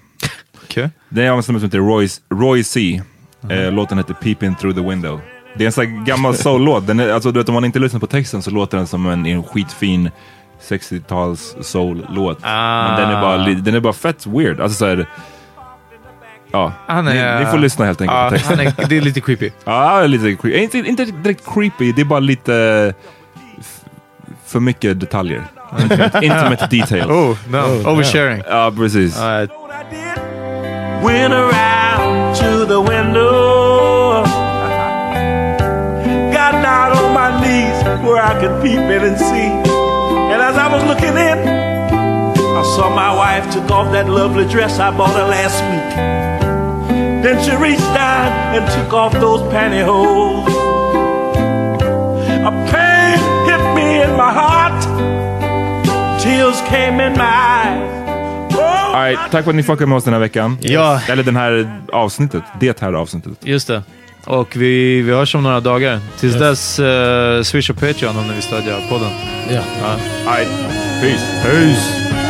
Okej. 0.70 0.90
Det 1.08 1.26
är 1.26 1.30
av 1.30 1.36
en 1.36 1.42
snubbe 1.42 1.60
som 1.60 1.66
heter 1.66 1.78
Roy, 1.78 2.08
Roy 2.34 2.64
C. 2.64 3.02
Eh, 3.50 3.72
låten 3.72 3.98
heter 3.98 4.14
Peeping 4.14 4.54
through 4.54 4.76
the 4.76 4.88
window. 4.88 5.20
Det 5.54 5.64
är 5.64 5.66
en 5.66 5.72
sån 5.72 5.86
här 5.86 6.04
gammal 6.04 6.34
soul-låt. 6.36 6.86
Den 6.86 7.00
är, 7.00 7.12
alltså, 7.12 7.32
du 7.32 7.40
vet, 7.40 7.48
om 7.48 7.54
man 7.54 7.64
inte 7.64 7.78
lyssnar 7.78 8.00
på 8.00 8.06
texten 8.06 8.42
så 8.42 8.50
låter 8.50 8.76
den 8.76 8.86
som 8.86 9.06
en, 9.06 9.26
en 9.26 9.42
skitfin 9.42 10.10
60-tals 10.68 11.54
soul-låt. 11.60 12.40
Men 12.42 13.00
den 13.00 13.10
är, 13.10 13.20
bara, 13.20 13.38
den 13.38 13.74
är 13.74 13.80
bara 13.80 13.92
fett 13.92 14.26
weird. 14.26 14.60
Alltså 14.60 14.78
så 14.78 14.86
här, 14.86 15.06
Ja, 16.52 16.72
är, 16.86 17.02
ni, 17.02 17.44
ni 17.44 17.50
får 17.50 17.58
lyssna 17.58 17.84
helt 17.84 18.00
enkelt 18.00 18.18
ja, 18.18 18.28
på 18.30 18.36
texten. 18.36 18.60
är, 18.60 18.88
Det 18.88 18.96
är 18.96 19.00
lite 19.00 19.20
creepy. 19.20 19.50
Ja, 19.64 20.06
lite 20.06 20.36
creepy. 20.42 20.58
Inte, 20.58 20.78
inte 20.78 21.04
direkt 21.04 21.54
creepy, 21.54 21.92
det 21.92 22.00
är 22.00 22.04
bara 22.04 22.20
lite 22.20 22.94
för 24.46 24.60
mycket 24.60 25.00
detaljer. 25.00 25.42
Intimate, 25.80 26.18
intimate 26.22 26.66
details. 26.70 27.06
Oh, 27.06 27.36
no. 27.48 27.90
Oversharing. 27.90 28.42
Ja, 28.48 28.72
precis. 28.76 29.18
Uh, 29.18 29.50
Went 31.02 31.32
around 31.32 32.36
to 32.36 32.66
the 32.66 32.80
window. 32.80 34.22
Got 36.32 36.52
down 36.62 36.92
on 36.92 37.14
my 37.14 37.30
knees 37.40 38.04
where 38.04 38.22
I 38.22 38.38
could 38.40 38.62
peep 38.62 38.78
in 38.78 39.02
and 39.02 39.18
see. 39.18 39.50
And 40.32 40.40
as 40.42 40.56
I 40.56 40.72
was 40.72 40.84
looking 40.84 41.16
in, 41.16 41.38
I 42.60 42.62
saw 42.76 42.94
my 42.94 43.14
wife 43.14 43.50
took 43.52 43.70
off 43.70 43.90
that 43.92 44.08
lovely 44.08 44.46
dress 44.46 44.78
I 44.78 44.90
bought 44.96 45.14
her 45.16 45.26
last 45.26 45.58
week. 45.70 45.96
Then 47.22 47.42
she 47.44 47.56
reached 47.56 47.92
down 47.94 48.56
and 48.56 48.64
took 48.72 48.92
off 48.92 49.12
those 49.12 49.40
pantyhose. 49.52 50.48
A 52.44 52.52
pain 52.72 53.18
hit 53.48 53.74
me 53.74 54.02
in 54.02 54.16
my 54.16 54.32
heart. 54.32 54.80
Tears 56.22 56.60
came 56.68 57.00
in 57.00 57.14
my 57.16 57.24
eyes. 57.24 57.99
Right, 59.04 59.30
tack 59.30 59.44
för 59.44 59.50
att 59.50 59.56
ni 59.56 59.62
fuckade 59.62 59.86
med 59.86 59.96
oss 59.96 60.04
den 60.04 60.12
här 60.12 60.20
veckan. 60.20 60.58
Ja. 60.60 61.00
Eller 61.08 61.22
den 61.22 61.36
här 61.36 61.80
avsnittet. 61.92 62.42
Det 62.60 62.80
här 62.80 62.92
avsnittet. 62.92 63.32
just 63.42 63.66
det. 63.68 63.82
Och 64.24 64.56
vi, 64.56 65.02
vi 65.02 65.12
hörs 65.12 65.34
om 65.34 65.42
några 65.42 65.60
dagar. 65.60 66.00
Tills 66.18 66.34
dess, 66.34 66.78
uh, 66.78 67.42
Swish 67.42 67.70
och 67.70 67.80
Patreon 67.80 68.16
om 68.16 68.26
ni 68.28 68.34
vill 68.34 68.42
stödja 68.42 68.76
podden. 68.88 69.10
Yeah. 69.50 69.64
All 69.84 70.36
right, 70.36 70.48
peace. 71.00 71.42
Peace! 71.42 72.29